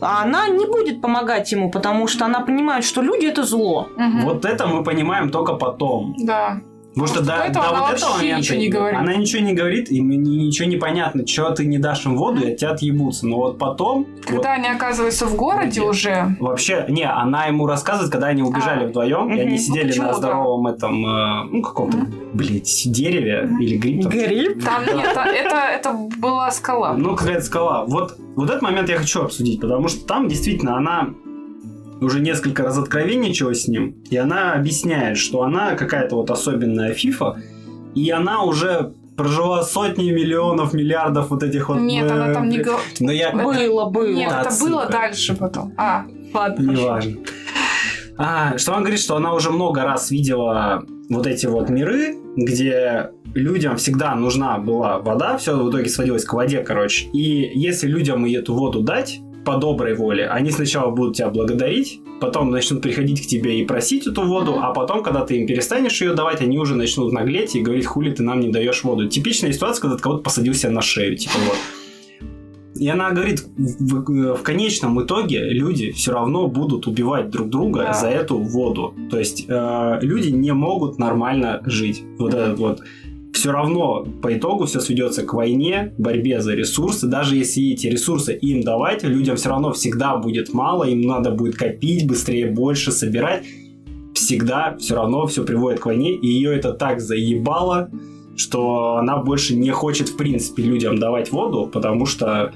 [0.00, 3.88] А она не будет помогать ему, потому что она понимает, что люди это зло.
[3.96, 4.22] Мгм.
[4.22, 6.14] Вот это мы понимаем только потом.
[6.18, 6.60] Да.
[6.94, 8.98] Потому что до, до вот этого момента ничего не говорит.
[9.00, 12.42] она ничего не говорит, и мне ничего не понятно, что ты не дашь им воду,
[12.46, 13.26] и от тебя отъебутся.
[13.26, 14.06] Но вот потом...
[14.14, 15.88] вот Когда они оказываются в городе Где?
[15.88, 18.88] уже, вообще, не, она ему рассказывает, когда они убежали А.
[18.88, 19.40] вдвоем, и Мгм.
[19.40, 20.18] они Ну, сидели почему, на да.
[20.18, 21.98] здоровом этом, э, ну, каком-то,
[22.34, 23.60] блядь, дереве Мгм.
[23.62, 24.02] или гриб.
[24.02, 24.12] там.
[24.12, 24.64] Гриб.
[24.64, 26.92] там нет, а это, это была скала.
[26.92, 27.84] Ну, какая-то скала.
[27.86, 31.08] Вот, вот этот момент я хочу обсудить, потому что там действительно она
[32.02, 37.40] уже несколько раз откровенничала с ним, и она объясняет, что она какая-то вот особенная фифа,
[37.94, 41.78] и она уже прожила сотни миллионов, миллиардов вот этих вот...
[41.78, 42.82] Нет, э, она там не говорила.
[43.00, 43.32] Но я...
[43.32, 44.06] Было, было.
[44.06, 45.74] Нет, Да, это было дальше потом.
[45.76, 46.70] А, ладно.
[46.70, 47.16] Не важно.
[48.18, 53.10] А, что он говорит, что она уже много раз видела вот эти вот миры, где
[53.34, 57.06] людям всегда нужна была вода, все в итоге сводилось к воде, короче.
[57.12, 62.50] И если людям эту воду дать по доброй воле, они сначала будут тебя благодарить, потом
[62.50, 66.14] начнут приходить к тебе и просить эту воду, а потом, когда ты им перестанешь ее
[66.14, 69.08] давать, они уже начнут наглеть и говорить, хули ты нам не даешь воду.
[69.08, 71.56] Типичная ситуация, когда ты кого-то посадил себе на шею, типа вот.
[72.74, 77.92] И она говорит, в, в конечном итоге люди все равно будут убивать друг друга Да.
[77.92, 78.94] за эту воду.
[79.10, 82.02] То есть э, люди не могут нормально жить.
[82.18, 82.80] Вот этот вот.
[83.32, 87.06] Все равно по итогу все сведется к войне, борьбе за ресурсы.
[87.06, 91.56] Даже если эти ресурсы им давать, людям все равно всегда будет мало, им надо будет
[91.56, 93.44] копить, быстрее, больше собирать.
[94.14, 97.90] Всегда все равно все приводит к войне, и ее это так заебало,
[98.36, 102.52] что она больше не хочет в принципе людям давать воду, потому что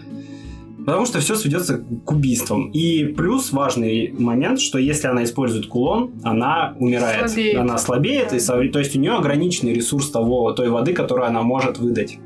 [0.86, 2.70] Потому что все сведется к убийствам.
[2.70, 7.28] И плюс важный момент, что если она использует кулон, она умирает.
[7.28, 7.56] Слабеет.
[7.58, 8.38] Она слабеет, и,
[8.68, 12.18] то есть у нее ограниченный ресурс того, той воды, которую она может выдать.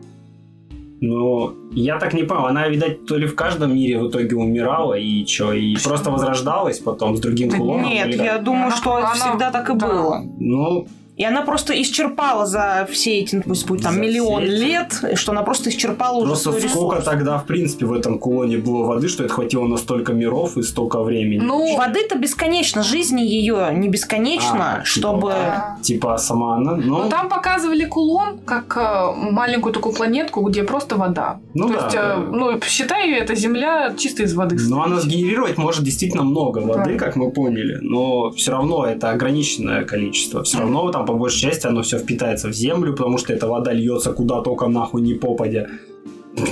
[1.02, 4.92] Но я так не понял, она, видать, то ли в каждом мире в итоге умирала,
[4.92, 7.88] и что, и просто возрождалась потом с другим кулоном?
[7.88, 9.86] Нет, или я думаю, Она- что она- всегда так и да.
[9.86, 10.22] было.
[10.38, 10.86] Ну,
[11.20, 15.32] И она просто исчерпала за все эти, ну, пусть будет там За миллион лет, что
[15.32, 17.04] она просто исчерпала уже просто свой сколько ресурс.
[17.04, 20.62] тогда, в принципе, в этом кулоне было воды, что это хватило на столько миров и
[20.62, 21.40] столько времени?
[21.44, 25.28] Ну, Воды-то бесконечно, жизни ее не бесконечно, А, типа чтобы...
[25.28, 25.76] да.
[25.82, 30.96] Типа сама она, ну, Ну, там показывали кулон, как э, маленькую такую планетку, где просто
[30.96, 31.38] вода.
[31.52, 32.16] Ну То да, есть, э, да.
[32.16, 34.56] ну, считай, это Земля чисто из воды.
[34.70, 36.98] Но она сгенерировать может действительно много воды, Да.
[36.98, 40.42] как мы поняли, но все равно это ограниченное количество.
[40.44, 43.72] Все равно там по большей части оно все впитается в землю, потому что эта вода
[43.72, 45.66] льется куда только нахуй не попадя.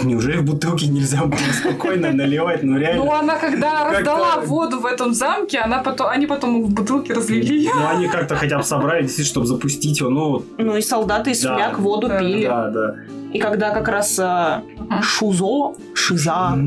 [0.04, 2.62] Неужели в бутылке нельзя было спокойно наливать?
[2.62, 3.04] Ну реально.
[3.04, 7.70] Ну, она когда раздала воду в этом замке, она потом, они потом в бутылке разлили.
[7.72, 10.10] Ну, они как-то хотя бы собрали, действительно, чтобы запустить его.
[10.10, 11.72] Ну, Ну и солдаты из Да.
[11.78, 12.18] воду Да.
[12.18, 12.46] пили.
[12.46, 12.94] да, да.
[13.32, 14.62] И когда как раз а,
[15.02, 16.58] Шузо, Шиза,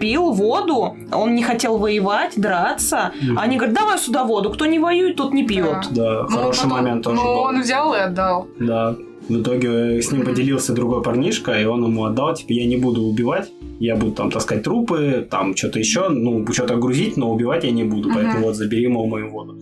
[0.00, 3.12] пил воду, он не хотел воевать, драться.
[3.36, 5.88] Они говорят, давай сюда воду, кто не воюет, тот не пьет.
[5.90, 7.40] Да, Ну, хороший потом- момент тоже Ну, был.
[7.40, 8.46] он взял и отдал.
[8.60, 8.96] Да.
[9.28, 13.02] В итоге с ним поделился другой парнишка, и он ему отдал, типа, я не буду
[13.02, 17.70] убивать, я буду там таскать трупы, там что-то еще, ну, что-то грузить, но убивать я
[17.70, 19.60] не буду, поэтому вот забери, мол, мою воду.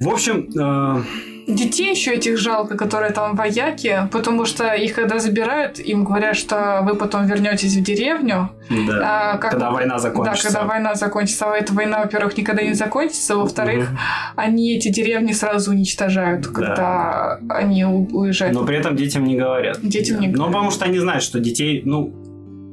[0.00, 1.02] В общем, э,
[1.46, 6.80] Детей еще этих жалко, которые там вояки, потому что их когда забирают, им говорят, что
[6.82, 8.50] вы потом вернетесь в деревню.
[8.68, 10.48] да, А как- когда война Да, закончится.
[10.48, 11.44] когда война закончится.
[11.52, 13.36] А эта война, во-первых, никогда не закончится.
[13.36, 13.98] Во-вторых, Мгм.
[14.34, 18.52] они эти деревни сразу уничтожают, когда они у- уезжают.
[18.54, 19.78] Но при этом детям не говорят.
[19.82, 20.52] Детям не Ну, говорят.
[20.52, 22.12] потому что они знают, что детей, ну,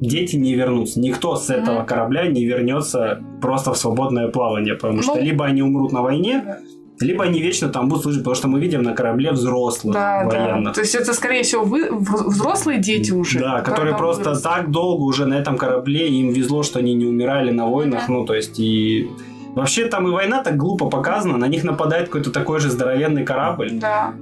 [0.01, 0.99] дети не вернутся.
[0.99, 1.85] Никто с этого Мгм.
[1.85, 6.41] корабля не вернется просто в свободное плавание, потому что Ну, либо они умрут на войне,
[6.43, 6.57] Да.
[7.03, 10.39] Либо они вечно там будут служить, потому что мы видим на корабле взрослых Да, да.
[10.47, 10.73] военных.
[10.73, 13.39] То есть это, скорее всего, вы, взрослые дети уже.
[13.39, 14.43] Да, которые просто выросли.
[14.43, 18.13] так долго уже на этом корабле, им везло, что они не умирали на войнах, Мгм.
[18.19, 19.09] ну, то есть и...
[19.55, 23.69] Вообще там и война так глупо показана, на них нападает какой-то такой же здоровенный корабль,
[23.73, 24.13] Да.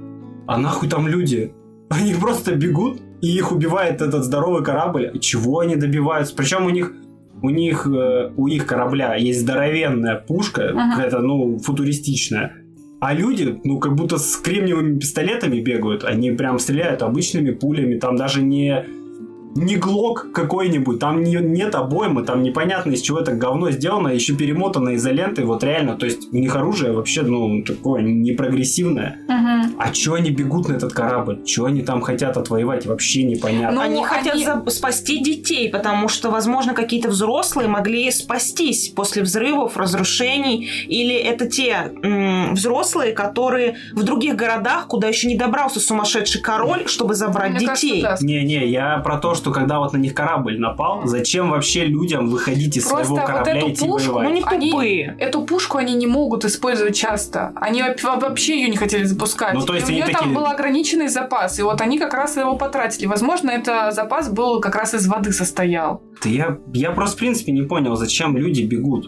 [0.46, 1.54] а нахуй там люди?
[1.88, 5.18] Они просто бегут, и их убивает этот здоровый корабль.
[5.20, 6.34] Чего они добиваются?
[6.36, 6.92] Причем у них
[7.44, 10.90] у них э, у их корабля есть здоровенная пушка, Мгм.
[10.92, 12.52] какая-то, ну, футуристичная.
[13.02, 16.04] А люди, ну, как будто с кремниевыми пистолетами бегают.
[16.04, 17.98] Они прям стреляют обычными пулями.
[17.98, 18.86] Там даже не
[19.54, 24.34] не глок какой-нибудь, там не, нет обоймы, там непонятно, из чего это говно сделано, еще
[24.34, 29.18] перемотано изолентой, вот реально, то есть у них оружие вообще, ну, такое непрогрессивное.
[29.28, 29.74] Мгм.
[29.78, 31.42] А чё они бегут на этот корабль?
[31.44, 32.86] Чё они там хотят отвоевать?
[32.86, 33.72] Вообще непонятно.
[33.76, 39.22] Ну, они, они- хотят за- спасти детей, потому что, возможно, какие-то взрослые могли спастись после
[39.22, 45.80] взрывов, разрушений, или это те м, взрослые, которые в других городах, куда еще не добрался
[45.80, 48.02] сумасшедший король, чтобы забрать Мне детей.
[48.02, 48.16] да.
[48.20, 52.76] Не-не, я про то, что когда вот на них корабль напал, зачем вообще людям выходить
[52.76, 54.28] из Просто своего вот корабля эту и идти пушку, воевать?
[54.28, 55.16] Ну, не Они- тупые.
[55.18, 57.52] Эту пушку они не могут использовать часто.
[57.56, 59.54] Они во- вообще ее не хотели запускать.
[59.54, 61.58] Ну, то есть и у они нее там такие- был ограниченный запас.
[61.58, 63.06] И вот они как раз его потратили.
[63.06, 66.02] Возможно, это запас был как раз из воды состоял.
[66.22, 69.06] Да я, я просто в принципе не понял, зачем люди бегут.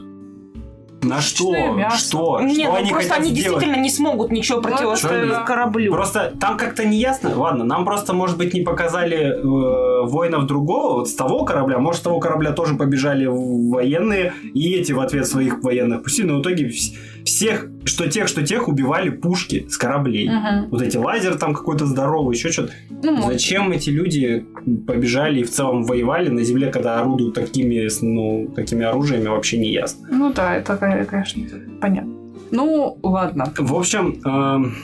[1.05, 1.53] На что?
[1.73, 1.99] Мясо.
[1.99, 2.41] Что?
[2.41, 3.45] Не, что ну они просто они сделать?
[3.45, 5.43] действительно не смогут ничего противостоять да.
[5.43, 5.93] кораблю.
[5.93, 7.33] Просто там как-то не ясно.
[7.37, 11.79] Ладно, нам просто, может быть, не показали э, воинов другого, вот с того корабля.
[11.79, 16.27] Может, с того корабля тоже побежали военные, и эти в ответ своих военных пустили.
[16.27, 16.95] Но в итоге вс-
[17.25, 20.29] всех, что тех, что тех, убивали пушки с кораблей.
[20.29, 20.69] Мгм.
[20.71, 22.73] Вот эти лазер там какой-то здоровый, еще что-то.
[23.03, 23.33] Ну, может.
[23.33, 24.45] Зачем эти люди
[24.87, 29.73] побежали и в целом воевали на земле, когда орудуют такими, ну, такими оружиями, вообще не
[29.73, 30.07] ясно.
[30.11, 31.43] Ну да, это, конечно,
[31.81, 32.13] понятно.
[32.51, 33.53] Ну, ладно.
[33.59, 34.75] В общем, эм,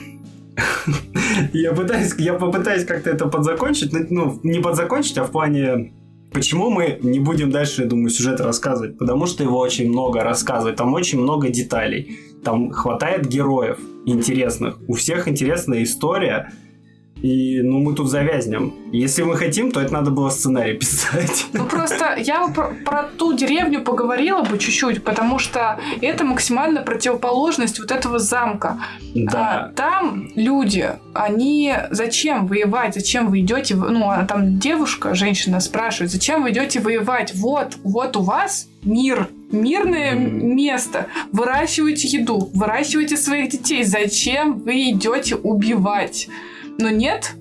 [1.53, 5.93] я пытаюсь, я попытаюсь как-то это подзакончить, ну, ну, не подзакончить, а в плане,
[6.33, 10.75] почему мы не будем дальше, я думаю, сюжет рассказывать, потому что его очень много рассказывать,
[10.75, 16.51] там очень много деталей, там хватает героев интересных, у всех интересная история,
[17.21, 18.73] и, ну, мы тут завязнем.
[18.91, 21.45] Если мы хотим, то это надо было сценарий писать.
[21.53, 26.81] Ну просто я бы про, про ту деревню поговорила бы чуть-чуть, потому что это максимально
[26.81, 28.79] противоположность вот этого замка.
[28.79, 28.79] А,
[29.13, 29.71] Да.
[29.75, 36.43] там люди, они зачем воевать, зачем вы идете, ну а там девушка, женщина спрашивает, зачем
[36.43, 37.33] вы идете воевать?
[37.35, 40.55] Вот, вот у вас мир, мирное Мгм.
[40.55, 41.05] место.
[41.31, 43.83] Выращивайте еду, выращивайте своих детей.
[43.83, 46.27] Зачем вы идете убивать?
[46.81, 47.31] Но нет,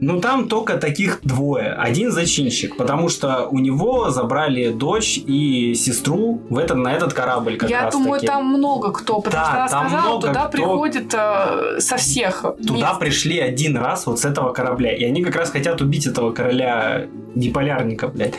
[0.00, 1.72] Ну, там только таких двое.
[1.72, 7.56] Один зачинщик, потому что у него забрали дочь и сестру в этот, на этот корабль
[7.56, 8.26] как я раз думаю, таки.
[8.28, 10.50] там много кто, потому Да, что она там сказала, много туда кто.
[10.52, 13.00] приходит э, со всех Туда мест.
[13.00, 14.94] пришли один раз вот с этого корабля.
[14.94, 18.34] И они как раз хотят убить этого короля биполярника, блядь.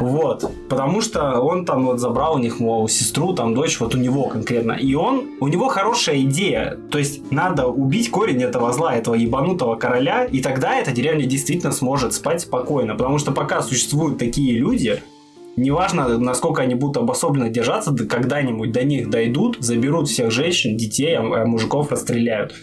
[0.00, 0.50] Вот.
[0.68, 4.24] Потому что он там вот забрал у них, мол, сестру, там дочь, вот у него
[4.24, 4.72] конкретно.
[4.72, 6.78] И он, у него хорошая идея.
[6.90, 11.72] То есть надо убить корень этого зла, этого ебанутого короля, и тогда эта деревня действительно
[11.72, 12.94] сможет спать спокойно.
[12.94, 15.02] Потому что пока существуют такие люди,
[15.56, 21.16] Неважно, насколько они будут обособленно держаться, да когда-нибудь до них дойдут, заберут всех женщин, детей,
[21.16, 22.54] а мужиков расстреляют.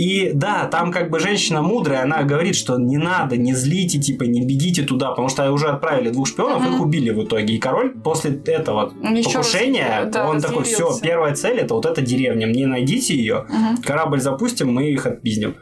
[0.00, 4.22] И да, там как бы женщина мудрая, она говорит, что не надо, не злите, типа,
[4.22, 6.74] не бегите туда, потому что уже отправили двух шпионов, Мгм.
[6.74, 7.54] их убили в итоге.
[7.54, 11.74] И король после этого Он ещё раз, покушения, да, он такой, все, первая цель это
[11.74, 13.82] вот эта деревня, мне найдите ее, Мгм.
[13.82, 15.54] корабль запустим, мы их отпиздим.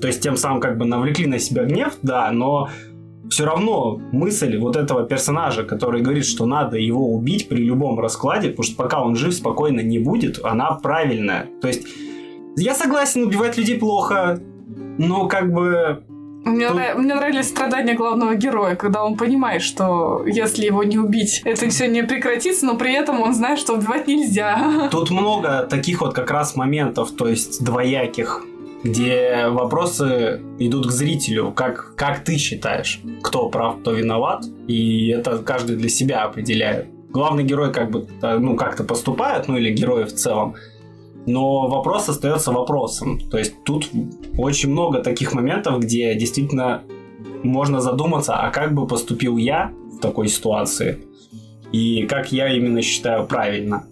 [0.00, 2.68] То есть тем самым как бы навлекли на себя гнев, да, но
[3.30, 8.50] все равно мысль вот этого персонажа, который говорит, что надо его убить при любом раскладе,
[8.50, 11.46] потому что пока он жив, спокойно не будет, она правильная.
[11.60, 11.82] То есть
[12.56, 14.40] я согласен, убивать людей плохо,
[14.98, 16.04] но как бы
[16.44, 20.98] Мне, Тут- нрав- мне нравились страдания главного героя, когда он понимает, что если его не
[20.98, 24.88] убить, это все не прекратится, но при этом он знает, что убивать нельзя.
[24.90, 28.44] Тут много таких вот как раз моментов, то есть двояких,
[28.82, 35.38] где вопросы идут к зрителю, как, как ты считаешь, кто прав, кто виноват, и это
[35.38, 36.88] каждый для себя определяет.
[37.10, 40.54] Главный герой как бы, э, ну, как-то поступает, ну, или герои в целом,
[41.26, 43.18] но вопрос остается вопросом.
[43.30, 43.88] То есть тут
[44.38, 46.82] очень много таких моментов, где действительно
[47.42, 50.98] можно задуматься, а как бы поступил я в такой ситуации,
[51.72, 53.86] и как я именно считаю правильно.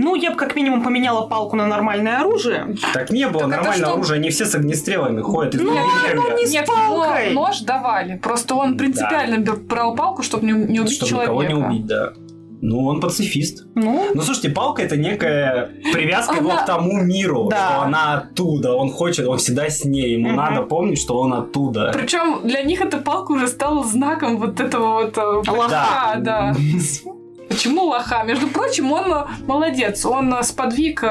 [0.00, 2.76] Ну, я бы как минимум поменяла палку на нормальное оружие.
[2.94, 3.94] Так не было Так нормального что?
[3.94, 5.56] оружия, они все с огнестрелами ходят.
[5.56, 7.32] и Ну, оно не с Нет, палкой.
[7.34, 8.16] нож давали.
[8.16, 11.32] Просто он принципиально бер- брал палку, чтобы не, не убить чтобы человека.
[11.32, 12.12] никого не убить, да.
[12.60, 13.66] Ну, он пацифист.
[13.74, 17.56] Ну, Ну, слушайте, палка это некая привязка его Она- к тому миру, Да.
[17.68, 20.36] что она оттуда, он хочет, он всегда с ней, ему Мгм.
[20.36, 21.90] надо помнить, что он оттуда.
[21.94, 25.68] Причем для них эта палка уже стала знаком вот этого вот э, Лоха.
[25.70, 26.56] Да, да.
[27.48, 28.24] Почему лоха?
[28.26, 30.04] Между прочим, он э, молодец.
[30.04, 31.02] Он э, сподвиг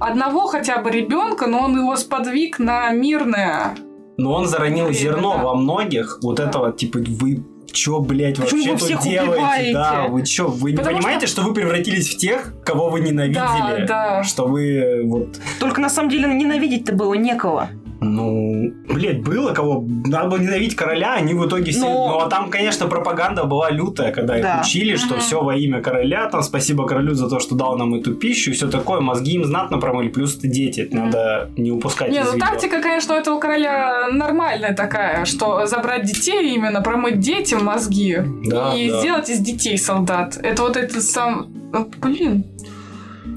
[0.00, 3.74] одного хотя бы ребенка, но он его сподвиг на мирное.
[4.18, 5.42] Но он заронил Время, зерно да.
[5.42, 7.42] во многих, вот этого, типа, вы
[7.72, 9.32] чё, блядь, Почему вообще вы тут всех делаете?
[9.32, 9.72] убиваете?
[9.72, 11.42] Да, вы чё, вы не понимаете, что...
[11.42, 13.34] вы превратились в тех, кого вы ненавидели?
[13.38, 14.22] Да, да.
[14.22, 17.70] Что вы э, вот только на самом деле ненавидеть-то было некого.
[18.00, 18.51] Ну,
[18.88, 19.84] блядь, было кого.
[20.06, 21.80] Надо было ненавидеть короля, они в итоге все.
[21.80, 24.60] Но- Ну, а там, конечно, пропаганда была лютая, когда их Да.
[24.64, 25.20] учили, что Мгм.
[25.20, 28.54] все во имя короля, там спасибо королю за то, что дал нам эту пищу, и
[28.54, 29.00] все такое.
[29.00, 31.04] Мозги им знатно промыли, плюс это дети, это Мгм.
[31.06, 32.46] надо не упускать Не, из ну виду.
[32.46, 38.74] тактика, конечно, у этого короля нормальная такая, что забрать детей именно, промыть детям мозги Да,
[38.74, 39.00] и да.
[39.00, 40.38] сделать из детей солдат.
[40.42, 41.46] Это вот это сам...
[41.72, 42.44] ну, Блин.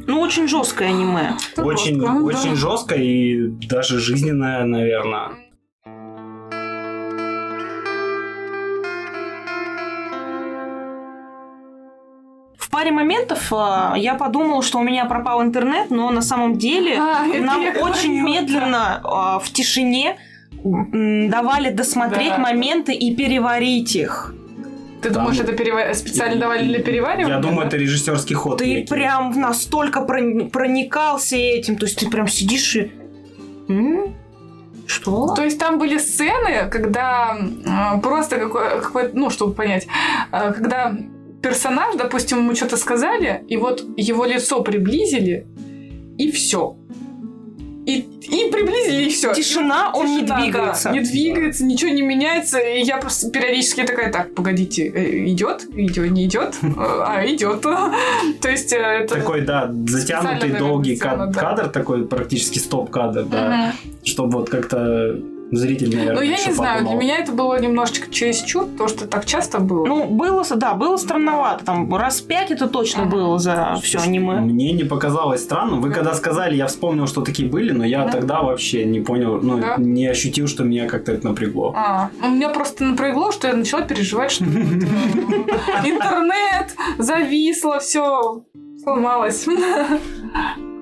[0.08, 1.36] Ну, очень жесткое аниме.
[1.54, 2.22] это Очень, жестко, да.
[2.24, 5.32] очень жестко и даже жизненное, наверное.
[12.58, 16.98] В паре моментов а, я подумала, что у меня пропал интернет, но на самом деле
[16.98, 20.18] А, нам очень говорила, медленно а, в тишине
[20.64, 22.38] давали досмотреть Да.
[22.40, 24.34] моменты и переварить их.
[25.06, 27.36] Ты Там- думаешь, это перева- специально давали для переваривания?
[27.36, 28.58] Я думаю, это режиссерский ход.
[28.58, 28.88] Ты некий.
[28.88, 32.92] прям настолько прони- проникался этим, то есть ты прям сидишь и...
[33.70, 34.16] М?
[34.88, 35.34] Что?
[35.36, 39.86] То есть там были сцены, когда м, просто какой, какой ну, чтобы понять,
[40.32, 40.98] э, когда
[41.44, 45.46] персонаж, допустим, ему что-то сказали, и вот его лицо приблизили,
[46.18, 46.78] и все.
[47.86, 49.34] И, и приблизили, и все.
[49.34, 50.90] Тишина, он не двигается.
[50.90, 52.58] не двигается, ничего не меняется.
[52.58, 55.66] И я просто периодически такая, так, погодите, э, идет?
[55.70, 56.56] Видео не идет?
[56.78, 57.62] А, идет.
[58.42, 59.16] То есть э, это...
[59.16, 61.32] Такой, да, затянутый долгий да.
[61.32, 65.20] кадр, такой практически стоп-кадр, да, чтобы вот как-то
[65.52, 67.00] зритель, наверное, Ну, я не знаю, для подумал.
[67.02, 69.86] меня это было немножечко чересчур, потому что так часто было.
[69.86, 71.64] Ну, было, да, было странновато.
[71.66, 73.12] Там раз пять это точно Ага.
[73.12, 74.40] было за все аниме.
[74.42, 75.82] Мне не показалось странным.
[75.82, 78.12] Вы когда сказали, я вспомнил, что такие были, но я Да.
[78.12, 79.76] тогда вообще не понял, ну, Да.
[79.78, 81.74] не ощутил, что меня как-то это напрягло.
[81.76, 84.48] А, ну, меня просто напрягло, что я начала переживать, что э,
[85.88, 88.44] интернет зависло, все
[88.84, 89.46] сломалось.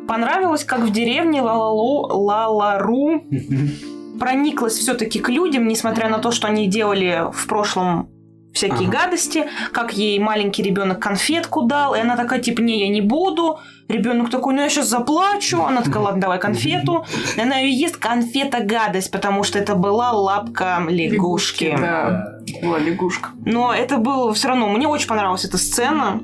[0.08, 3.24] Понравилось, как в деревне Лалалу, Лалару
[4.20, 8.10] прониклась все-таки к людям, несмотря на то, что они делали в прошлом
[8.54, 9.00] всякие Ага.
[9.00, 13.58] гадости, как ей маленький ребенок конфетку дал, и она такая, типа, не, я не буду.
[13.90, 15.62] Ребенок такой, ну я сейчас заплачу.
[15.64, 17.06] Она такая, ладно, давай конфету.
[17.36, 21.76] И она ее ест, конфета гадость, потому что это была лапка лягушки.
[21.80, 23.30] Да, была лягушка.
[23.46, 26.22] Но это было все равно, мне очень понравилась эта сцена.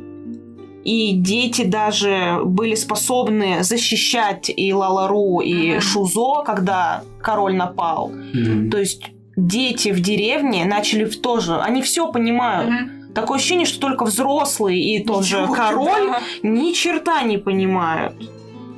[0.84, 5.82] И дети даже были способны защищать и Лалару, и Мгм.
[5.82, 8.10] Шузо, когда король напал.
[8.10, 8.70] Мгм.
[8.72, 9.04] То есть
[9.36, 12.70] дети в деревне начали в тоже, они все понимают.
[12.70, 13.14] Мгм.
[13.14, 16.20] Такое ощущение, что только взрослые и тот же Ничего, король да.
[16.44, 18.14] ни черта не понимают.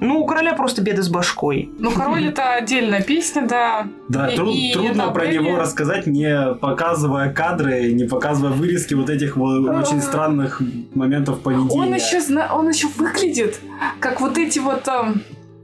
[0.01, 1.69] Ну, у короля просто беды с башкой.
[1.77, 3.87] Ну, король это отдельная песня, да.
[4.09, 8.95] Да, И- тру- и трудно про были- него рассказать, не показывая кадры, не показывая вырезки
[8.95, 10.01] вот этих вот очень А.
[10.01, 10.61] странных
[10.95, 11.79] моментов поведения.
[11.81, 13.59] Он еще, зна- он еще выглядит,
[13.99, 14.87] как вот эти вот...
[14.87, 15.21] эм,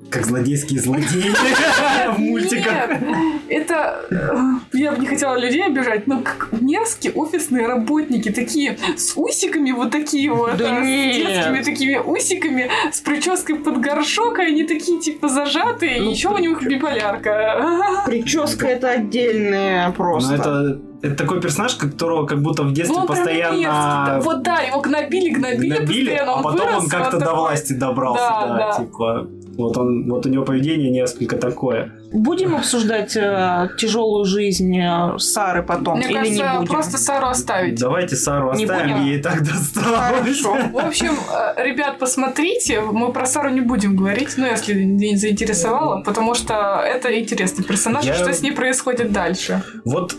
[0.10, 1.32] как злодейские злодеи
[2.16, 2.90] в мультиках.
[3.02, 3.02] Нет,
[3.50, 4.06] это...
[4.10, 9.72] э, Я бы не хотела людей обижать, но как мерзкие офисные работники, такие с усиками
[9.72, 14.64] вот такие вот, Да а, с детскими такими усиками, с прической под горшок, и они
[14.64, 18.04] такие типа зажатые, Ну, и еще у них биполярка.
[18.06, 20.80] Прическа это отдельная просто.
[21.02, 23.70] Это, такой персонаж, которого как будто в детстве Ну, он прям мерзкий, да.
[23.70, 27.26] постоянно Вот да, его гнобили, гнобили, набили, постоянно, а он потом вырос, он как-то до
[27.26, 28.84] такой- власти добрался, Да, да, да.
[28.84, 29.28] типа.
[29.58, 31.92] Вот он, вот у него поведение несколько такое.
[32.14, 36.68] Будем обсуждать тяжелую жизнь э, Сары потом Мне или кажется, не будем?
[36.72, 37.80] просто Сару оставить.
[37.80, 39.06] Давайте Сару Не оставим, будем?
[39.08, 40.20] ей так досталось.
[40.20, 40.58] Хорошо.
[40.72, 41.14] В общем,
[41.58, 42.82] э, ребят, посмотрите.
[42.82, 48.06] Мы про Сару не будем говорить, ну, если не заинтересовало, потому что это интересный персонаж,
[48.06, 49.64] Я- что с ней происходит дальше.
[49.86, 50.16] Вот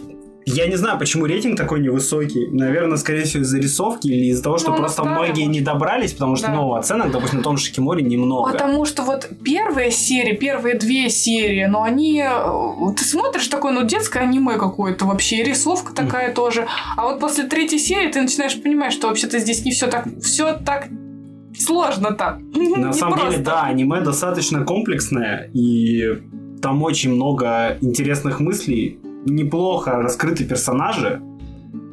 [0.47, 2.49] я не знаю, почему рейтинг такой невысокий.
[2.51, 5.53] Наверное, скорее всего, из-за рисовки или из-за того, что Ну, просто старый, многие может.
[5.53, 6.55] не добрались, потому что Да.
[6.55, 8.51] ну, оценок, допустим, на том же Шикиморе немного.
[8.53, 12.23] Потому что вот первые серии, первые две серии, но они...
[12.27, 16.67] э, Ты смотришь такое, ну, детское аниме какое-то вообще, и рисовка такая тоже.
[16.97, 20.07] А вот после третьей серии ты начинаешь понимать, что вообще-то здесь не все так...
[20.23, 20.89] Все так
[21.59, 22.39] сложно так.
[22.77, 26.23] На самом деле, да, аниме достаточно комплексное, и
[26.63, 28.99] там очень много интересных мыслей,
[29.29, 31.21] неплохо раскрыты персонажи,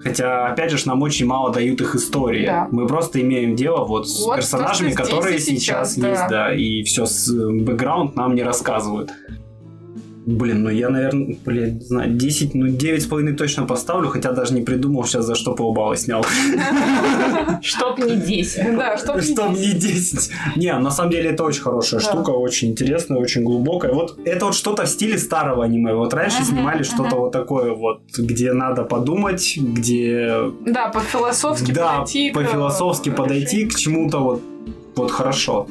[0.01, 2.45] хотя, опять же, нам очень мало дают их истории.
[2.45, 2.67] Да.
[2.71, 6.27] Мы просто имеем дело вот с Вот персонажами, то, которые сейчас, сейчас, есть, да.
[6.29, 9.11] да, и все с э, бэкграунд нам не рассказывают.
[10.25, 14.61] Блин, ну я, наверное, блин, не знаю, 10, ну 9,5 точно поставлю, хотя даже не
[14.61, 16.25] придумал сейчас, за что полбалла снял.
[17.61, 18.75] Чтоб не 10.
[18.75, 20.31] Да, что Что мне 10?
[20.55, 22.05] Не, на самом деле это очень хорошая Да.
[22.07, 23.93] штука, очень интересная, очень глубокая.
[23.93, 25.93] Вот это вот что-то в стиле старого аниме.
[25.93, 30.37] Вот раньше снимали что-то вот такое вот, где надо подумать, где...
[30.65, 32.31] Да, по-философски Да, подойти.
[32.31, 34.41] к, по-философски э, подойти к чему-то вот,
[34.95, 35.67] вот хорошо.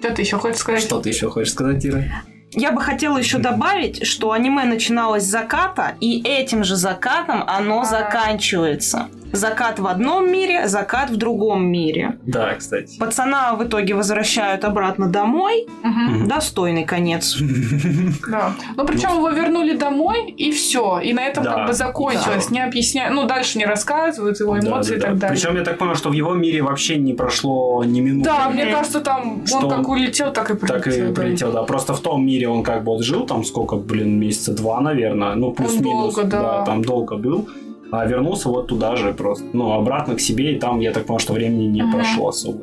[0.00, 0.80] Что ты еще хочешь сказать?
[0.82, 2.04] Что ты еще хочешь сказать, Ира?
[2.52, 7.84] Я бы хотела еще добавить, что аниме начиналось с заката, и этим же закатом оно
[7.84, 9.08] заканчивается.
[9.32, 12.18] Закат в одном мире, закат в другом мире.
[12.26, 12.98] Да, кстати.
[12.98, 15.68] Пацана в итоге возвращают обратно домой.
[15.84, 16.26] Мгм.
[16.26, 17.36] Достойный конец.
[18.28, 18.52] Да.
[18.76, 21.00] Ну, причем его вернули домой, и все.
[21.00, 21.54] И на этом Да.
[21.54, 22.50] как бы закончилось.
[22.50, 25.36] Не объясняют, ну, дальше не рассказывают его эмоции и так далее.
[25.36, 28.28] Причем я так понял, что в его мире вообще не прошло ни минуты.
[28.30, 30.76] Да, мне кажется, там он как улетел, так и прилетел.
[30.82, 31.62] Так и прилетел, да.
[31.62, 35.34] Просто в том мире он как бы жил там сколько, блин, месяца два, наверное.
[35.34, 36.14] Ну, плюс-минус.
[36.14, 36.64] долго, да.
[36.64, 37.48] там долго был.
[37.92, 39.44] А вернулся вот туда же просто.
[39.52, 41.92] Ну, обратно к себе, и там, я так понял, что времени не Мгм.
[41.92, 42.60] прошло особо.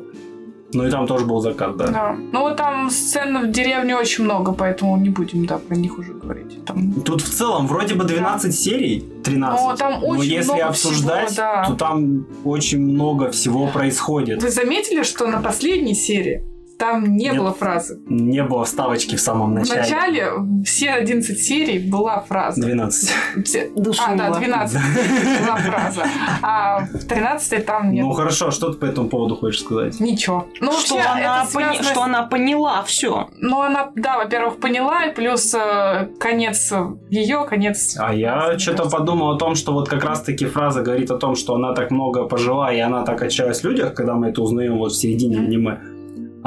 [0.74, 1.86] Ну и там тоже был закат, да.
[1.86, 2.16] Да.
[2.32, 6.12] Ну, вот там сцен в деревне очень много, поэтому не будем, да, про них уже
[6.12, 6.62] говорить.
[6.66, 6.92] Там...
[7.04, 9.66] Тут в целом вроде бы 12 серий, 13.
[9.66, 11.64] Но там Но очень если много обсуждать, всего, да.
[11.68, 14.42] то там очень много всего происходит.
[14.42, 16.42] Вы заметили, что на последней серии
[16.78, 17.36] там не Нет.
[17.36, 17.98] было фразы?
[18.06, 19.80] Не было вставочки в самом В начале.
[19.80, 20.32] начале
[20.64, 22.60] все 11 серий была фраза.
[22.60, 23.10] 12.
[23.44, 24.08] Все- Душила.
[24.10, 24.80] А, да, 12
[25.44, 26.02] была фраза.
[26.42, 28.04] А в 13 там нет.
[28.04, 29.98] Ну хорошо, что ты по этому поводу хочешь сказать?
[30.00, 30.46] Ничего.
[30.60, 33.28] Ну, что, вообще, она пони- связано с- что она поняла все.
[33.36, 36.72] Ну, она, да, во-первых, поняла, и плюс э, конец
[37.10, 37.96] ее, конец...
[37.98, 41.54] А я что-то подумал о том, что вот как раз-таки фраза говорит о том, что
[41.54, 44.92] она так много пожила, и она так отчаялась в людях, когда мы это узнаем вот
[44.92, 45.78] в середине аниме.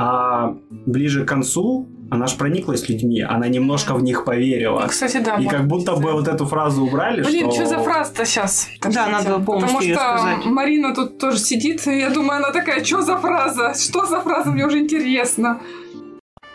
[0.01, 4.81] А ближе к концу она ж прониклась людьми, она немножко в них поверила.
[4.81, 5.35] Ну, кстати, да.
[5.37, 7.65] И как будто бы вот эту фразу убрали, Блин, что...
[7.65, 8.67] что за фраза-то сейчас?
[8.81, 10.45] Да, надо полностью Потому что сказать.
[10.45, 13.73] Марина тут тоже сидит, и я думаю, она такая, что за фраза?
[13.75, 14.51] Что за фраза?
[14.51, 15.61] Мне уже интересно.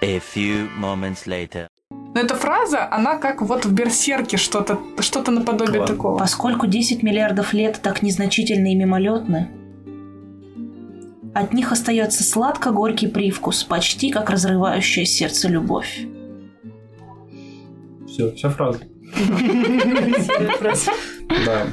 [0.02, 1.68] A few moments later.
[1.90, 5.94] Но эта фраза, она как вот в Берсерке что-то что наподобие Ладно.
[5.94, 6.18] такого.
[6.18, 9.48] Поскольку 10 миллиардов лет так незначительны и мимолетны,
[11.40, 16.06] от них остается сладко-горький привкус, почти как разрывающая сердце любовь.
[18.08, 18.80] Все, вся фраза.
[21.44, 21.66] Да.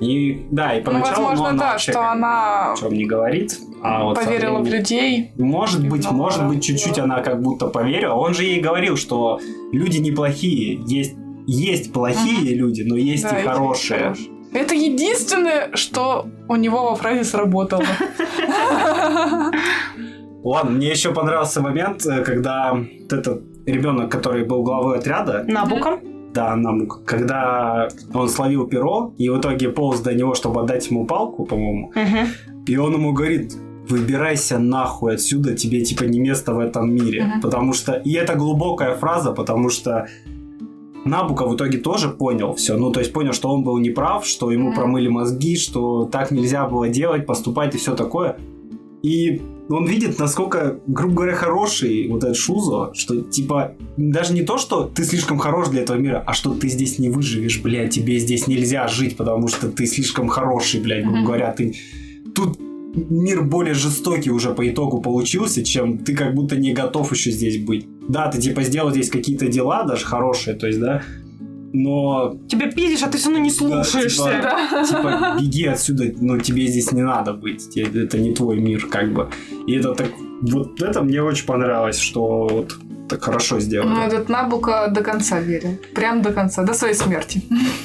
[0.00, 3.04] И да, и Ну, поначалу ну, возможно, она да, вообще что она о чем не
[3.06, 5.30] говорит, а вот поверила в людей.
[5.38, 6.16] Может быть, Ревновала.
[6.30, 8.14] может быть, чуть-чуть она как будто поверила.
[8.14, 9.38] Он же ей говорил, что
[9.72, 11.14] люди неплохие, есть
[11.46, 13.98] есть плохие люди, но есть Да, и хорошие.
[14.00, 14.28] хорошие.
[14.54, 17.84] Это единственное, что у него во фразе сработало.
[20.44, 22.78] Ладно, мне еще понравился момент, э, когда
[23.10, 25.98] этот ребенок, который был главой отряда, Набука?
[26.34, 31.06] да, нам, когда он словил перо и в итоге полз до него, чтобы отдать ему
[31.06, 31.92] палку, по-моему,
[32.66, 33.54] и он ему говорит,
[33.88, 37.34] выбирайся нахуй отсюда, тебе типа не место в этом мире.
[37.42, 37.92] Потому что...
[37.92, 40.06] И это глубокая фраза, потому что
[41.04, 42.76] Набука в итоге тоже понял все.
[42.76, 44.74] Ну, то есть понял, что он был неправ, что ему Мгм.
[44.76, 48.38] промыли мозги, что так нельзя было делать, поступать и все такое.
[49.02, 54.56] И он видит, насколько, грубо говоря, хороший вот этот Шузо, что, типа, даже не то,
[54.56, 58.18] что ты слишком хорош для этого мира, а что ты здесь не выживешь, блядь, тебе
[58.18, 61.26] здесь нельзя жить, потому что ты слишком хороший, блядь, грубо Мгм.
[61.26, 61.74] говоря, ты...
[62.34, 62.58] Тут
[62.94, 67.62] мир более жестокий уже по итогу получился, чем ты как будто не готов еще здесь
[67.62, 67.86] быть.
[68.08, 71.02] Да, ты, типа, сделал здесь какие-то дела, даже хорошие, то есть, да,
[71.72, 74.30] но Тебе пиздишь, а ты все равно не слушаешься.
[74.30, 79.12] типа, типа, беги отсюда, ну тебе здесь не надо быть, это не твой мир, как
[79.12, 79.28] бы.
[79.66, 80.08] И это так,
[80.42, 82.76] вот это мне очень понравилось, что вот
[83.08, 84.06] так хорошо Ну, сделали.
[84.06, 85.76] этот Набука до конца верил.
[85.94, 87.42] Прям до конца, до своей смерти.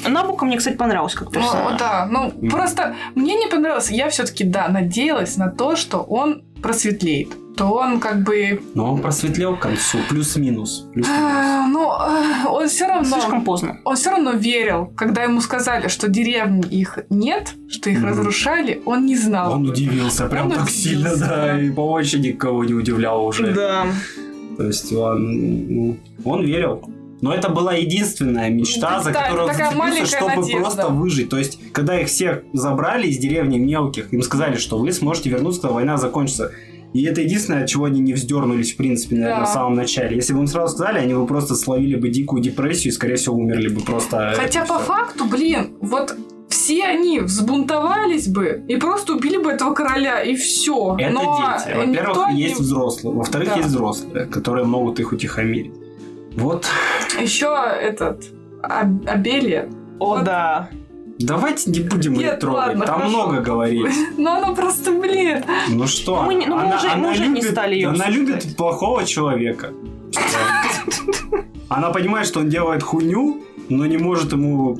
[0.08, 1.80] Набука мне, кстати, понравился как Ну, персонаж.
[1.80, 2.50] да, ну Мгм.
[2.50, 3.90] просто мне не понравилось.
[3.92, 7.30] Я все-таки, да, надеялась на то, что он просветлеет.
[7.58, 8.62] То он как бы...
[8.74, 10.88] Но он просветлел к концу, плюс-минус.
[10.96, 11.02] э,
[11.68, 13.10] Ну, э, он все равно...
[13.10, 13.80] Слишком поздно.
[13.84, 19.06] Он все равно верил, когда ему сказали, что деревни их нет, что их разрушали, он
[19.06, 19.54] не знал.
[19.54, 23.54] Он удивился, прям Он так удивился, сильно, да, и очереди никого не удивлял уже.
[23.54, 23.88] Да.
[24.58, 26.84] То есть он, ну, он верил.
[27.22, 30.58] Но это была единственная мечта, Да, за которую он зацепился, чтобы надежда.
[30.62, 31.30] просто выжить.
[31.30, 35.62] То есть, когда их всех забрали из деревни мелких, им сказали, что вы сможете вернуться,
[35.62, 36.52] когда война закончится.
[36.94, 39.46] И это единственное, от чего они не вздернулись, в принципе, наверное, Да.
[39.46, 40.16] в самом начале.
[40.16, 43.36] Если бы им сразу сказали, они бы просто словили бы дикую депрессию и, скорее всего,
[43.36, 44.34] умерли бы просто.
[44.36, 44.86] Хотя по всё.
[44.86, 46.16] факту, блин, вот
[46.50, 50.96] все они взбунтовались бы и просто убили бы этого короля, и все.
[51.00, 51.78] Это дети.
[51.78, 53.16] Во-первых, есть взрослые.
[53.16, 53.56] Во-вторых, Да.
[53.58, 55.74] есть взрослые, которые могут их утихомирить.
[56.36, 56.66] Вот.
[57.22, 58.24] Еще этот
[58.64, 59.70] Аб- Абелия.
[60.00, 60.24] О, Вот.
[60.26, 60.70] да.
[61.20, 62.68] Давайте не будем ее Нет, трогать.
[62.68, 63.10] ладно, Там хорошо.
[63.18, 63.94] много говорить.
[64.18, 65.44] Но она просто, блин.
[65.68, 66.22] Ну что?
[66.22, 68.44] Ну, мы не- ну, мы уже- мы уже не стали её Она обсуждать.
[68.46, 69.74] любит плохого человека.
[71.68, 74.78] Она понимает, что он делает хуйню, но не может ему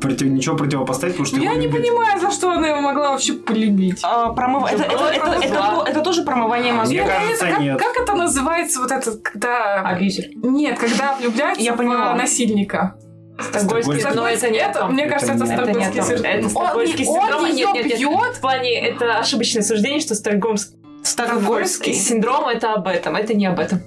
[0.00, 1.80] против, ничего противопоставить, потому что Я не любит.
[1.80, 4.00] понимаю, за что она его могла вообще полюбить.
[4.02, 5.84] А, промыва- это, это- это- это- зла.
[5.88, 7.06] это тоже промывание Мне мозгов.
[7.06, 7.78] кажется, это, как, нет.
[7.78, 9.80] как это называется, вот это, когда...
[9.80, 10.24] Абьюзер.
[10.36, 12.14] Нет, когда влюбляются Я в поняла.
[12.14, 12.96] насильника.
[13.40, 14.86] Стокгольмский, но это не Это, то.
[14.88, 16.06] мне Это кажется, это стокгольмский то.
[16.06, 16.24] синдром.
[16.32, 17.42] Это стокгольмский Он- синдром.
[17.44, 18.36] Он Нет, нет, нет.
[18.36, 21.94] В плане, это ошибочное суждение, что стокгольмский Стокгольмский.
[21.94, 23.80] синдром это об этом, это не об этом.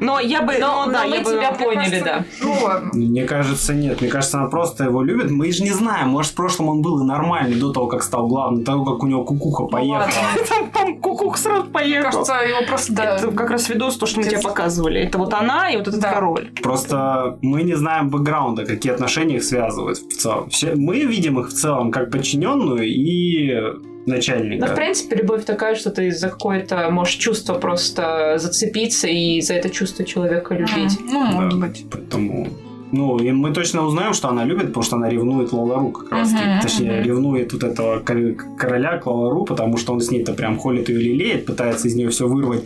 [0.00, 0.54] Но я бы...
[0.58, 2.24] Но, ну, да, но мы я бы- тебя поняли, кажется, да.
[2.42, 2.98] Ну.
[2.98, 4.00] Мне кажется, нет.
[4.00, 5.30] Мне кажется, она просто его любит.
[5.30, 6.08] Мы же не знаем.
[6.08, 9.02] Может, в прошлом он был и нормальный до того, как стал главным, до того, как
[9.02, 10.00] у него кукуха поехала.
[10.00, 10.14] ладно.
[10.48, 12.10] Там, там кукух сразу Мне поехал.
[12.10, 13.16] кажется, его просто, да.
[13.16, 15.00] Это как раз видос, то, что мы тебе показывали.
[15.00, 16.12] Это вот она и вот этот Да.
[16.12, 16.50] король.
[16.62, 20.50] Просто мы не знаем бэкграунда, какие отношения их связывают в целом.
[20.50, 23.50] Все, мы видим их в целом как подчиненную и
[24.06, 24.66] начальника.
[24.66, 29.54] Ну, в принципе, любовь такая, что ты за какое-то, можешь чувство просто зацепиться и за
[29.54, 30.98] это чувство человека любить.
[31.00, 31.66] Ну, может Да.
[31.66, 31.86] быть.
[31.90, 32.48] Поэтому...
[32.92, 36.30] Ну, и мы точно узнаем, что она любит, потому что она ревнует Лалару как раз.
[36.32, 37.02] Мгм, Точнее, мгм.
[37.04, 41.00] ревнует вот этого кор- короля к Лалару, потому что он с ней-то прям холит ее
[41.00, 42.64] лелеет, пытается из нее все вырвать.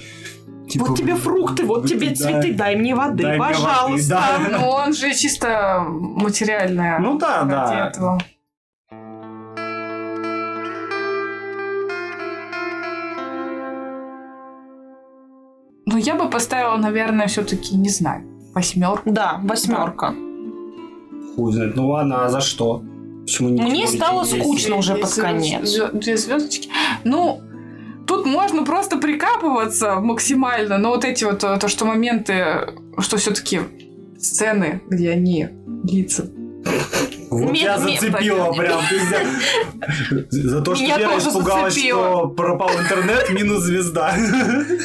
[0.69, 4.09] Типа, вот тебе фрукты, вот тебе цветы, дай мне воды, дай мне воды, пожалуйста.
[4.51, 4.59] да.
[4.61, 6.99] Ну, он же чисто материальная.
[6.99, 7.89] Ну да, да.
[7.89, 8.21] этого.
[16.01, 18.25] Я бы поставила, наверное, все-таки, не знаю,
[18.55, 19.11] восьмерку.
[19.11, 20.15] Да, восьмерка.
[21.35, 21.77] Хуй знает.
[21.77, 22.83] Ну ладно, а за что?
[23.23, 25.79] Почему не Мне стало скучно уже под конец.
[25.93, 26.69] Две звездочки.
[27.05, 27.41] Ну,
[28.07, 33.61] тут можно просто прикапываться максимально, но вот эти вот, э, то, что моменты, что все-таки
[34.19, 35.49] сцены, где они
[35.85, 36.31] лица.
[37.31, 38.57] Вот Ме- я ме- зацепила так.
[38.57, 38.81] прям.
[40.31, 42.01] За то, что Меня Вера тоже испугалась, зацепило.
[42.19, 44.15] что пропал интернет, минус звезда.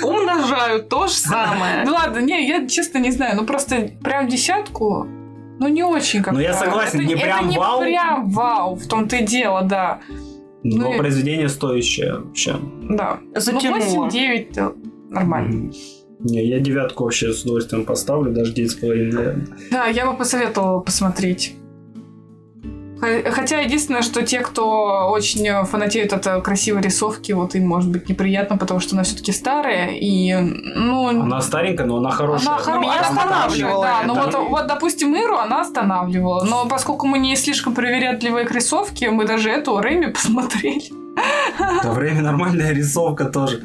[0.04, 1.84] Умножаю то же самое.
[1.86, 5.06] Ну ладно, не, я честно не знаю, ну просто прям десятку,
[5.60, 6.34] ну не очень как-то.
[6.34, 7.82] Ну, я согласен, Это- не это прям не вау.
[7.82, 10.00] прям вау, в том-то и дело, да.
[10.64, 12.56] Но Ну и- произведение стоящее вообще.
[12.90, 13.20] Да.
[13.36, 13.78] Затянуло.
[13.78, 14.72] Ну 8-9 да,
[15.10, 15.72] нормально.
[16.20, 19.48] Не, я девятку вообще с удовольствием поставлю, даже девять с половиной, наверное.
[19.70, 21.56] Да, я бы посоветовала посмотреть.
[23.00, 28.58] Хотя единственное, что те, кто очень фанатеют от красивой рисовки, вот им может быть неприятно,
[28.58, 32.56] потому что она все-таки старая и ну Она старенькая, но она хорошая.
[32.56, 34.40] Она хоро- меня останавливала Да, ну это.
[34.40, 36.44] вот, вот, допустим, Иру она останавливала.
[36.46, 41.05] Но поскольку мы не слишком привередливые к рисовке, мы даже эту Рэми посмотрели.
[41.84, 43.62] Да, время нормальная рисовка тоже.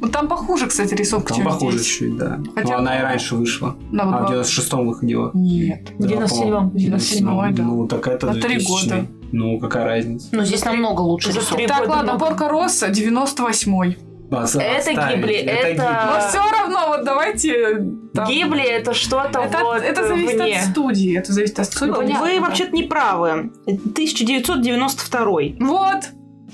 [0.00, 1.90] Ну, там похуже, кстати, рисовка, Там чем похуже здесь.
[1.92, 2.40] чуть, да.
[2.54, 3.76] Хотя Но она и раньше вышла.
[3.92, 5.30] Да, вот А в два- 96-м выходила.
[5.34, 5.90] Нет.
[5.98, 6.70] В 97-м.
[6.70, 7.62] В 97-й, да.
[7.62, 8.66] Ну, так это На три 2000-й.
[8.66, 9.06] года.
[9.32, 10.28] Ну, какая разница?
[10.32, 11.32] Но здесь намного лучше
[11.66, 12.18] Так, ладно.
[12.18, 13.98] Порка Росса, 98-й.
[14.30, 15.16] А, с- Это оставить.
[15.20, 15.82] Гибли, это- Гибли.
[15.84, 17.84] Но все равно, вот давайте...
[18.14, 20.58] там- Гибли это что-то Это, вот это зависит вне.
[20.60, 21.16] от студии.
[21.18, 21.90] Это зависит от студии.
[21.90, 22.24] Ну, понятно.
[22.26, 22.40] Вы да.
[22.40, 23.50] вообще-то не правы.
[23.66, 25.30] 1992.
[25.60, 26.04] Вот.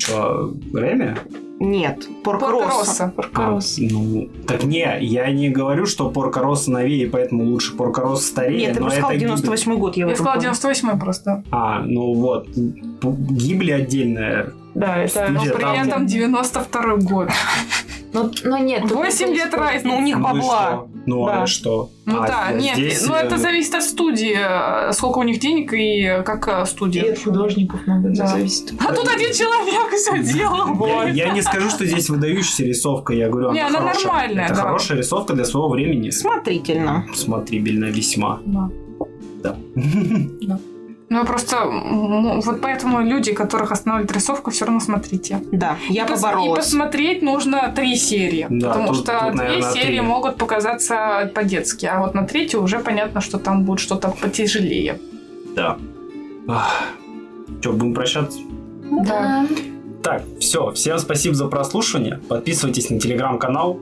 [0.01, 1.17] Что, Рэми?
[1.63, 3.13] Нет, Порко Россо.
[3.15, 3.83] Порко-Россо.
[3.83, 8.23] А, ну, так не, я не говорю, что Порко Россо новее, поэтому лучше Порко Россо
[8.23, 8.59] старее.
[8.59, 9.37] Нет, ты просто сказал это гибель.
[9.37, 9.97] 98 год.
[9.97, 10.41] Я, Я помню.
[10.41, 11.45] 98 просто.
[11.51, 12.49] А, ну вот.
[12.49, 14.55] Гибли отдельная.
[14.75, 15.29] Да, это...
[15.29, 17.29] Но Где при этом 92 год.
[18.13, 18.83] Ну, ну нет.
[18.83, 19.87] тут 8 такой лет разницы.
[19.87, 20.43] Ну, у них Ну и бабла.
[20.43, 20.89] что?
[21.07, 21.43] Ну Да.
[21.43, 21.91] а что?
[22.07, 25.39] Ну А да, нет, здесь, ну это э, зависит от студии, э, сколько у них
[25.39, 27.13] денег и как э, И студия.
[27.13, 28.27] от художников много Да.
[28.27, 28.73] зависит.
[28.81, 30.87] А тут один человек все делал.
[30.87, 34.63] Я, я не скажу, что здесь выдающаяся рисовка, я говорю, Не, она, нормальная, Это да.
[34.63, 36.11] хорошая рисовка для своего времени.
[36.11, 37.07] Смотрительно.
[37.15, 38.41] Смотрибельно весьма.
[38.45, 38.71] Да.
[39.43, 39.57] Да.
[41.13, 45.43] Ну просто м, вот поэтому люди, которых останавливает рисовка, все равно смотрите.
[45.51, 46.65] Да, я и, пос- и поборолась.
[46.65, 48.47] посмотреть нужно три серии.
[48.49, 50.01] Да, потому тут- что тут, две наверное, серии три.
[50.01, 55.01] могут показаться по-детски, а вот на третью уже понятно, что там будет что-то потяжелее.
[55.57, 55.77] Да.
[57.61, 58.39] Че, будем прощаться?
[58.91, 59.47] Да.
[60.05, 60.71] Так, все.
[60.73, 62.21] Всем спасибо за прослушивание.
[62.29, 63.81] Подписывайтесь на телеграм-канал.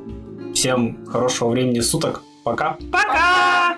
[0.55, 2.23] Всем хорошего времени суток.
[2.43, 2.77] Пока.
[2.91, 3.77] Пока!